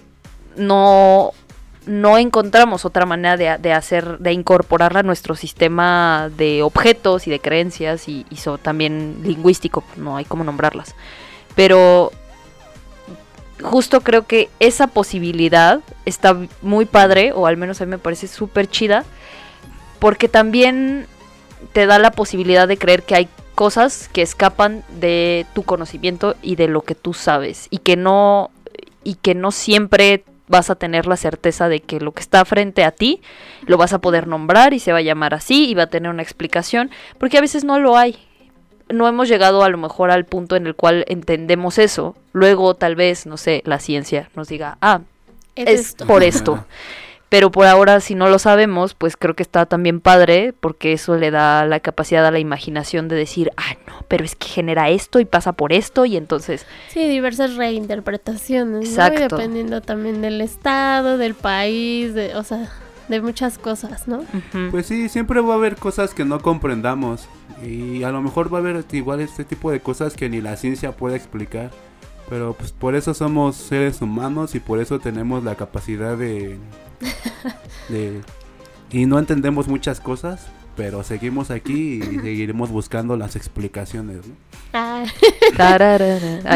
no, 0.57 1.30
no 1.86 2.18
encontramos 2.18 2.84
otra 2.84 3.07
manera 3.07 3.36
de, 3.36 3.59
de 3.59 3.72
hacer, 3.72 4.18
de 4.18 4.32
incorporarla 4.32 5.01
a 5.01 5.03
nuestro 5.03 5.34
sistema 5.34 6.30
de 6.36 6.62
objetos 6.62 7.26
y 7.26 7.30
de 7.30 7.41
creencias 7.41 8.09
y, 8.09 8.26
y 8.30 8.36
so- 8.36 8.59
también 8.59 9.20
lingüístico, 9.24 9.82
no 9.97 10.16
hay 10.16 10.24
cómo 10.24 10.45
nombrarlas. 10.45 10.95
Pero 11.57 12.12
justo 13.62 14.00
creo 14.00 14.26
que 14.26 14.48
esa 14.61 14.86
posibilidad 14.86 15.80
está 16.04 16.36
muy 16.62 16.84
padre, 16.84 17.32
o 17.32 17.46
al 17.46 17.56
menos 17.56 17.80
a 17.80 17.86
mí 17.86 17.90
me 17.90 17.98
parece 17.98 18.28
súper 18.28 18.68
chida, 18.68 19.04
porque 19.98 20.28
también 20.28 21.06
te 21.72 21.86
da 21.86 21.98
la 21.98 22.11
posibilidad 22.11 22.66
de 22.66 22.78
creer 22.78 23.02
que 23.02 23.14
hay 23.14 23.28
cosas 23.54 24.08
que 24.12 24.22
escapan 24.22 24.82
de 25.00 25.46
tu 25.54 25.62
conocimiento 25.62 26.34
y 26.42 26.56
de 26.56 26.68
lo 26.68 26.80
que 26.82 26.94
tú 26.94 27.12
sabes 27.12 27.66
y 27.70 27.78
que 27.78 27.96
no 27.96 28.50
y 29.04 29.16
que 29.16 29.34
no 29.34 29.50
siempre 29.50 30.24
vas 30.48 30.68
a 30.68 30.74
tener 30.74 31.06
la 31.06 31.16
certeza 31.16 31.68
de 31.68 31.80
que 31.80 32.00
lo 32.00 32.12
que 32.12 32.22
está 32.22 32.44
frente 32.44 32.84
a 32.84 32.90
ti 32.90 33.20
lo 33.66 33.76
vas 33.76 33.92
a 33.92 34.00
poder 34.00 34.26
nombrar 34.26 34.74
y 34.74 34.80
se 34.80 34.92
va 34.92 34.98
a 34.98 35.02
llamar 35.02 35.34
así 35.34 35.68
y 35.68 35.74
va 35.74 35.84
a 35.84 35.86
tener 35.88 36.11
una 36.11 36.22
explicación, 36.22 36.90
porque 37.18 37.38
a 37.38 37.40
veces 37.40 37.64
no 37.64 37.78
lo 37.78 37.96
hay. 37.96 38.18
No 38.93 39.07
hemos 39.09 39.28
llegado 39.28 39.62
a 39.62 39.68
lo 39.68 39.78
mejor 39.78 40.11
al 40.11 40.24
punto 40.24 40.57
en 40.57 40.66
el 40.66 40.74
cual 40.74 41.05
entendemos 41.09 41.78
eso. 41.78 42.14
Luego 42.32 42.74
tal 42.74 42.97
vez, 42.97 43.26
no 43.26 43.36
sé, 43.36 43.62
la 43.64 43.78
ciencia 43.78 44.30
nos 44.36 44.49
diga, 44.49 44.78
ah, 44.80 45.01
Es 45.57 45.68
es 45.68 45.80
esto. 45.80 46.07
por 46.07 46.22
esto. 46.22 46.64
Pero 47.28 47.53
por 47.53 47.66
ahora, 47.66 48.01
si 48.01 48.16
no 48.16 48.28
lo 48.28 48.41
sabemos, 48.41 48.95
pues 48.95 49.16
creo 49.16 49.36
que 49.36 49.45
está 49.45 49.64
también 49.64 50.01
padre, 50.01 50.53
porque 50.59 50.93
eso 50.93 51.16
le 51.16 51.30
da 51.30 51.64
la 51.64 51.78
capacidad 51.78 52.26
a 52.26 52.32
la 52.32 52.41
imaginación 52.41 53.07
de 53.07 53.14
decir, 53.14 53.53
ah, 53.57 53.76
no, 53.86 54.05
pero 54.09 54.24
es 54.24 54.34
que 54.34 54.49
genera 54.49 54.88
esto 54.88 55.20
y 55.20 55.24
pasa 55.24 55.53
por 55.53 55.72
esto, 55.72 56.05
y 56.07 56.16
entonces, 56.16 56.66
Sí, 56.88 57.07
diversas 57.09 57.55
reinterpretaciones, 57.55 58.80
¿no? 58.80 58.82
Y 58.82 58.84
Exacto. 58.88 59.36
dependiendo 59.36 59.80
también 59.80 60.20
del 60.22 60.41
estado, 60.41 61.18
del 61.18 61.34
país, 61.34 62.14
de, 62.14 62.34
o 62.34 62.43
sea, 62.43 62.68
de 63.07 63.20
muchas 63.20 63.59
cosas, 63.59 64.09
¿no? 64.09 64.24
Pues 64.72 64.86
sí, 64.86 65.09
siempre 65.09 65.41
va 65.41 65.55
a 65.55 65.57
haber 65.57 65.76
cosas 65.76 66.14
que 66.14 66.24
no 66.24 66.41
comprendamos. 66.41 67.28
Y 67.64 68.02
a 68.04 68.11
lo 68.11 68.22
mejor 68.22 68.52
va 68.52 68.58
a 68.58 68.61
haber 68.61 68.84
igual 68.92 69.20
este 69.20 69.44
tipo 69.44 69.70
de 69.70 69.80
cosas 69.80 70.14
que 70.14 70.28
ni 70.28 70.40
la 70.40 70.56
ciencia 70.56 70.92
puede 70.92 71.16
explicar. 71.16 71.70
Pero 72.28 72.54
pues 72.54 72.70
por 72.72 72.94
eso 72.94 73.12
somos 73.12 73.56
seres 73.56 74.00
humanos 74.00 74.54
y 74.54 74.61
por 74.61 74.78
eso 74.80 74.98
tenemos 75.00 75.42
la 75.44 75.56
capacidad 75.56 76.16
de... 76.16 76.58
de 77.88 78.20
y 78.92 79.06
no 79.06 79.18
entendemos 79.18 79.68
muchas 79.68 80.00
cosas, 80.00 80.46
pero 80.76 81.02
seguimos 81.04 81.50
aquí 81.50 82.00
y 82.02 82.02
seguiremos 82.22 82.70
buscando 82.70 83.16
las 83.16 83.36
explicaciones. 83.36 84.26
¿no? 84.26 84.34
Ah, 84.72 85.04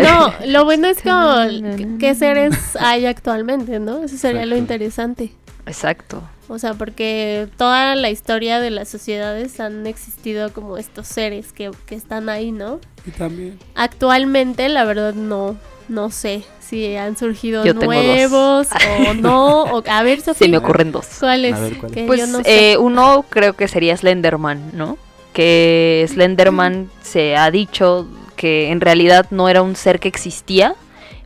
no, 0.03 0.33
lo 0.47 0.65
bueno 0.65 0.87
es 0.89 1.03
como 1.03 1.99
qué- 1.99 2.15
seres 2.15 2.77
hay 2.77 3.07
actualmente, 3.07 3.79
¿no? 3.81 4.05
Eso 4.05 4.17
sería 4.17 4.47
lo 4.47 4.57
interesante. 4.57 5.33
Exacto. 5.67 6.23
O 6.49 6.59
sea, 6.59 6.75
porque 6.75 7.49
toda 7.57 7.95
la 7.97 8.11
historia 8.11 8.61
de 8.61 8.71
las 8.71 8.89
sociedades 8.89 9.61
han 9.61 9.87
existido 9.87 10.53
como 10.53 10.77
estos 10.77 11.07
seres 11.07 11.53
que, 11.53 11.71
que 11.87 11.95
están 11.95 12.29
ahí, 12.29 12.53
¿no? 12.53 12.81
Y 13.07 13.11
también... 13.13 13.59
Actualmente, 13.75 14.69
la 14.69 14.85
verdad, 14.85 15.15
no, 15.15 15.57
no 15.89 16.11
sé 16.11 16.43
si 16.61 16.97
han 16.97 17.17
surgido 17.17 17.65
Yo 17.65 17.75
tengo 17.75 17.93
dos. 17.95 18.05
nuevos 18.05 18.69
o 19.09 19.15
no. 19.15 19.63
O, 19.65 19.83
a 19.87 20.03
ver, 20.03 20.19
Se 20.21 20.27
Sofía, 20.27 20.49
me 20.49 20.57
ocurren 20.59 20.93
dos. 20.93 21.07
¿cuáles? 21.21 21.55
A 21.55 21.61
ver, 21.61 21.79
¿cuál? 21.79 21.93
Pues 22.07 22.21
yo 22.21 22.27
no 22.27 22.43
sé. 22.43 22.73
eh, 22.73 22.77
uno 22.79 23.25
creo 23.29 23.55
que 23.55 23.69
sería 23.69 23.97
Slenderman, 23.97 24.71
¿no? 24.75 24.99
Que 25.33 26.07
Slenderman 26.09 26.91
se 27.03 27.37
ha 27.37 27.51
dicho 27.51 28.07
que 28.37 28.71
en 28.71 28.81
realidad 28.81 29.27
no 29.31 29.49
era 29.49 29.63
un 29.63 29.77
ser 29.77 30.01
que 30.01 30.09
existía, 30.09 30.75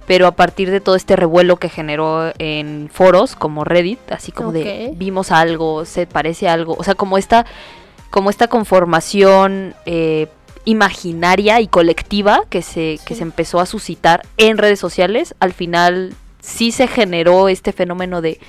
pero 0.08 0.26
a 0.26 0.32
partir 0.32 0.70
de 0.70 0.80
todo 0.80 0.96
este 0.96 1.16
revuelo 1.16 1.58
que 1.58 1.68
generó 1.68 2.32
en 2.38 2.88
foros 2.90 3.36
como 3.36 3.62
Reddit, 3.62 4.10
así 4.10 4.32
como 4.32 4.52
de 4.52 4.92
vimos 4.96 5.30
algo, 5.30 5.84
se 5.84 6.06
parece 6.06 6.48
a 6.48 6.54
algo, 6.54 6.74
o 6.78 6.82
sea, 6.82 6.94
como 6.94 7.18
esta, 7.18 7.44
como 8.08 8.30
esta 8.30 8.48
conformación 8.48 9.74
eh, 9.84 10.28
imaginaria 10.64 11.60
y 11.60 11.68
colectiva 11.68 12.40
que 12.48 12.62
se, 12.62 12.98
que 13.04 13.14
se 13.14 13.22
empezó 13.22 13.60
a 13.60 13.66
suscitar 13.66 14.24
en 14.38 14.56
redes 14.56 14.80
sociales, 14.80 15.34
al 15.40 15.52
final 15.52 16.14
sí 16.40 16.72
se 16.72 16.86
generó 16.86 17.50
este 17.50 17.72
fenómeno 17.72 18.22
de 18.22 18.40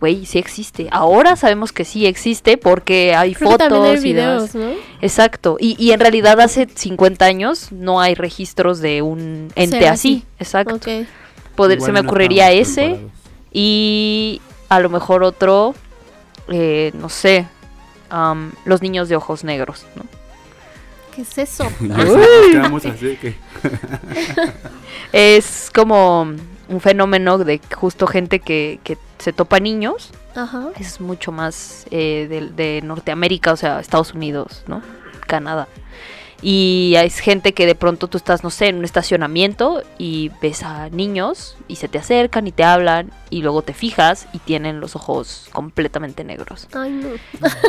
güey, 0.00 0.26
sí 0.26 0.38
existe. 0.38 0.88
Ahora 0.90 1.36
sabemos 1.36 1.72
que 1.72 1.84
sí 1.84 2.06
existe 2.06 2.58
porque 2.58 3.14
hay 3.14 3.34
Creo 3.34 3.52
que 3.52 3.56
también 3.58 3.82
hay 3.84 3.88
fotos 3.96 4.04
y 4.04 4.12
demás. 4.12 4.52
videos, 4.52 4.54
¿no? 4.76 4.80
Exacto. 5.00 5.56
Y, 5.58 5.74
y 5.82 5.92
en 5.92 6.00
realidad 6.00 6.38
hace 6.40 6.68
50 6.72 7.24
años 7.24 7.72
no 7.72 8.00
hay 8.00 8.14
registros 8.14 8.80
de 8.80 9.02
un 9.02 9.50
ente 9.54 9.88
así. 9.88 10.22
así. 10.22 10.24
Exacto. 10.38 10.78
Poder- 11.56 11.78
igual 11.78 11.86
se 11.88 11.92
me 11.92 12.02
no 12.02 12.08
ocurriría 12.08 12.52
ese. 12.52 12.82
preparados. 12.82 13.10
Y 13.52 14.40
a 14.68 14.80
lo 14.80 14.90
mejor 14.90 15.22
otro, 15.22 15.74
eh, 16.48 16.90
no 16.94 17.08
sé, 17.08 17.46
los 18.66 18.82
niños 18.82 19.08
de 19.08 19.16
ojos 19.16 19.44
negros, 19.44 19.86
¿no? 19.96 20.02
¿Qué 21.14 21.22
es 21.22 21.38
eso? 21.38 21.64
Así 22.76 23.16
que- 23.16 23.34
Es 25.12 25.70
como 25.74 26.22
un 26.68 26.80
fenómeno 26.80 27.38
de 27.38 27.60
justo 27.74 28.06
gente 28.06 28.40
que, 28.40 28.80
que 28.84 28.98
se 29.18 29.32
topa 29.32 29.60
niños. 29.60 30.10
Ajá. 30.34 30.68
Es 30.78 31.00
mucho 31.00 31.32
más 31.32 31.86
eh, 31.90 32.26
de, 32.28 32.48
de 32.50 32.82
Norteamérica, 32.82 33.52
o 33.52 33.56
sea, 33.56 33.80
Estados 33.80 34.12
Unidos, 34.14 34.62
¿no? 34.68 34.82
Canadá. 35.26 35.66
Y 36.42 36.92
es 36.98 37.18
gente 37.20 37.54
que 37.54 37.64
de 37.64 37.74
pronto 37.74 38.08
tú 38.08 38.18
estás, 38.18 38.44
no 38.44 38.50
sé, 38.50 38.66
en 38.66 38.76
un 38.76 38.84
estacionamiento 38.84 39.82
y 39.96 40.30
ves 40.42 40.62
a 40.64 40.90
niños 40.90 41.56
y 41.66 41.76
se 41.76 41.88
te 41.88 41.96
acercan 41.96 42.46
y 42.46 42.52
te 42.52 42.62
hablan 42.62 43.10
y 43.30 43.40
luego 43.40 43.62
te 43.62 43.72
fijas 43.72 44.28
y 44.34 44.38
tienen 44.40 44.78
los 44.78 44.94
ojos 44.96 45.48
completamente 45.52 46.24
negros. 46.24 46.68
Ay, 46.74 46.90
no. 46.92 47.08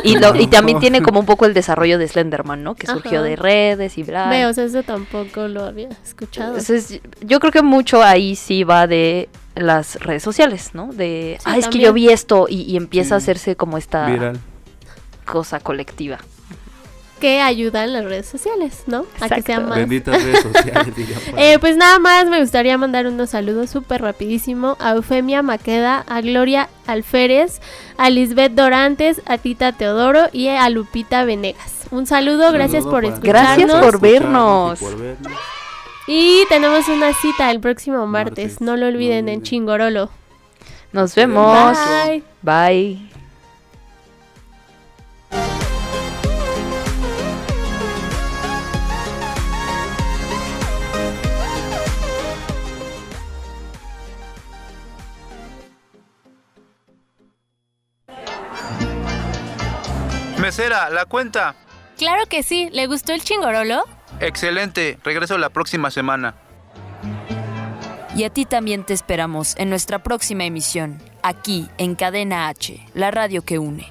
Y, 0.04 0.18
lo- 0.18 0.36
y 0.36 0.46
también 0.48 0.80
tiene 0.80 1.00
como 1.00 1.18
un 1.18 1.24
poco 1.26 1.46
el 1.46 1.54
desarrollo 1.54 1.96
de 1.98 2.08
Slenderman, 2.08 2.62
¿no? 2.62 2.74
Que 2.74 2.86
surgió 2.86 3.20
Ajá. 3.20 3.28
de 3.28 3.36
redes 3.36 3.96
y 3.96 4.02
bla. 4.02 4.28
Veo, 4.28 4.50
o 4.50 4.52
sea, 4.52 4.64
eso 4.64 4.82
tampoco 4.82 5.48
lo 5.48 5.64
había 5.64 5.88
escuchado. 6.04 6.48
Entonces, 6.48 7.00
yo 7.22 7.40
creo 7.40 7.50
que 7.52 7.62
mucho 7.62 8.02
ahí 8.02 8.36
sí 8.36 8.64
va 8.64 8.86
de 8.86 9.30
las 9.58 9.96
redes 9.96 10.22
sociales, 10.22 10.70
¿no? 10.74 10.92
De, 10.92 11.36
Sí, 11.40 11.44
ah, 11.46 11.58
es 11.58 11.68
que 11.68 11.78
yo 11.78 11.92
vi 11.92 12.08
esto 12.10 12.46
y, 12.48 12.62
y 12.62 12.76
empieza 12.76 13.14
a 13.14 13.18
hacerse 13.18 13.56
como 13.56 13.78
esta 13.78 14.06
Viral. 14.06 14.40
cosa 15.24 15.60
colectiva. 15.60 16.18
que 17.20 17.40
ayudan 17.40 17.92
las 17.92 18.04
redes 18.04 18.26
sociales, 18.26 18.84
¿no? 18.86 18.98
A 19.20 19.28
que 19.28 19.40
Exacto. 19.40 19.42
sea 19.46 19.60
más. 19.60 19.76
Benditas 19.78 20.22
redes 20.22 20.40
sociales. 20.42 20.94
Eh, 21.36 21.58
pues 21.58 21.76
nada 21.76 21.98
más 21.98 22.26
me 22.28 22.40
gustaría 22.40 22.78
mandar 22.78 23.06
unos 23.08 23.30
saludos 23.30 23.70
súper 23.70 24.02
rapidísimo 24.02 24.76
a 24.78 24.92
Eufemia 24.92 25.42
Maqueda, 25.42 26.04
a 26.08 26.20
Gloria 26.20 26.68
Alférez, 26.86 27.60
a 27.96 28.08
Lisbeth 28.10 28.52
Dorantes, 28.52 29.20
a 29.26 29.36
Tita 29.38 29.72
Teodoro 29.72 30.28
y 30.32 30.46
a 30.48 30.68
Lupita 30.70 31.24
Venegas. 31.24 31.72
Un 31.90 32.06
saludo, 32.06 32.52
gracias 32.52 32.84
por 32.84 33.04
escucharnos. 33.04 33.56
Gracias 33.56 33.84
por 33.84 34.00
vernos. 34.00 34.78
por 34.78 34.96
vernos. 34.96 35.32
Y 36.10 36.46
tenemos 36.48 36.88
una 36.88 37.12
cita 37.12 37.50
el 37.50 37.60
próximo 37.60 38.06
martes, 38.06 38.52
Martes. 38.52 38.60
no 38.62 38.78
lo 38.78 38.86
olviden 38.86 39.26
No 39.26 39.32
en. 39.32 39.42
Chingorolo. 39.42 40.08
Nos 40.90 41.14
vemos. 41.14 41.76
Bye. 42.06 42.22
Bye. 42.40 43.08
Mesera, 60.40 60.88
la 60.88 61.04
cuenta. 61.04 61.54
Claro 61.98 62.24
que 62.30 62.42
sí, 62.42 62.70
¿le 62.72 62.86
gustó 62.86 63.12
el 63.12 63.22
chingorolo? 63.22 63.84
Excelente. 64.20 64.98
Regreso 65.04 65.38
la 65.38 65.50
próxima 65.50 65.90
semana. 65.90 66.34
Y 68.16 68.24
a 68.24 68.30
ti 68.30 68.46
también 68.46 68.84
te 68.84 68.94
esperamos 68.94 69.54
en 69.58 69.70
nuestra 69.70 70.02
próxima 70.02 70.44
emisión, 70.44 71.00
aquí 71.22 71.68
en 71.78 71.94
Cadena 71.94 72.48
H, 72.48 72.84
la 72.94 73.12
radio 73.12 73.42
que 73.42 73.58
une. 73.58 73.86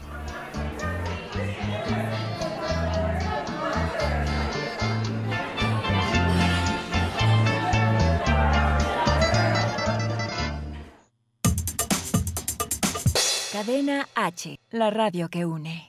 Cadena 13.54 14.08
H, 14.14 14.60
la 14.72 14.90
radio 14.90 15.30
que 15.30 15.46
une. 15.46 15.87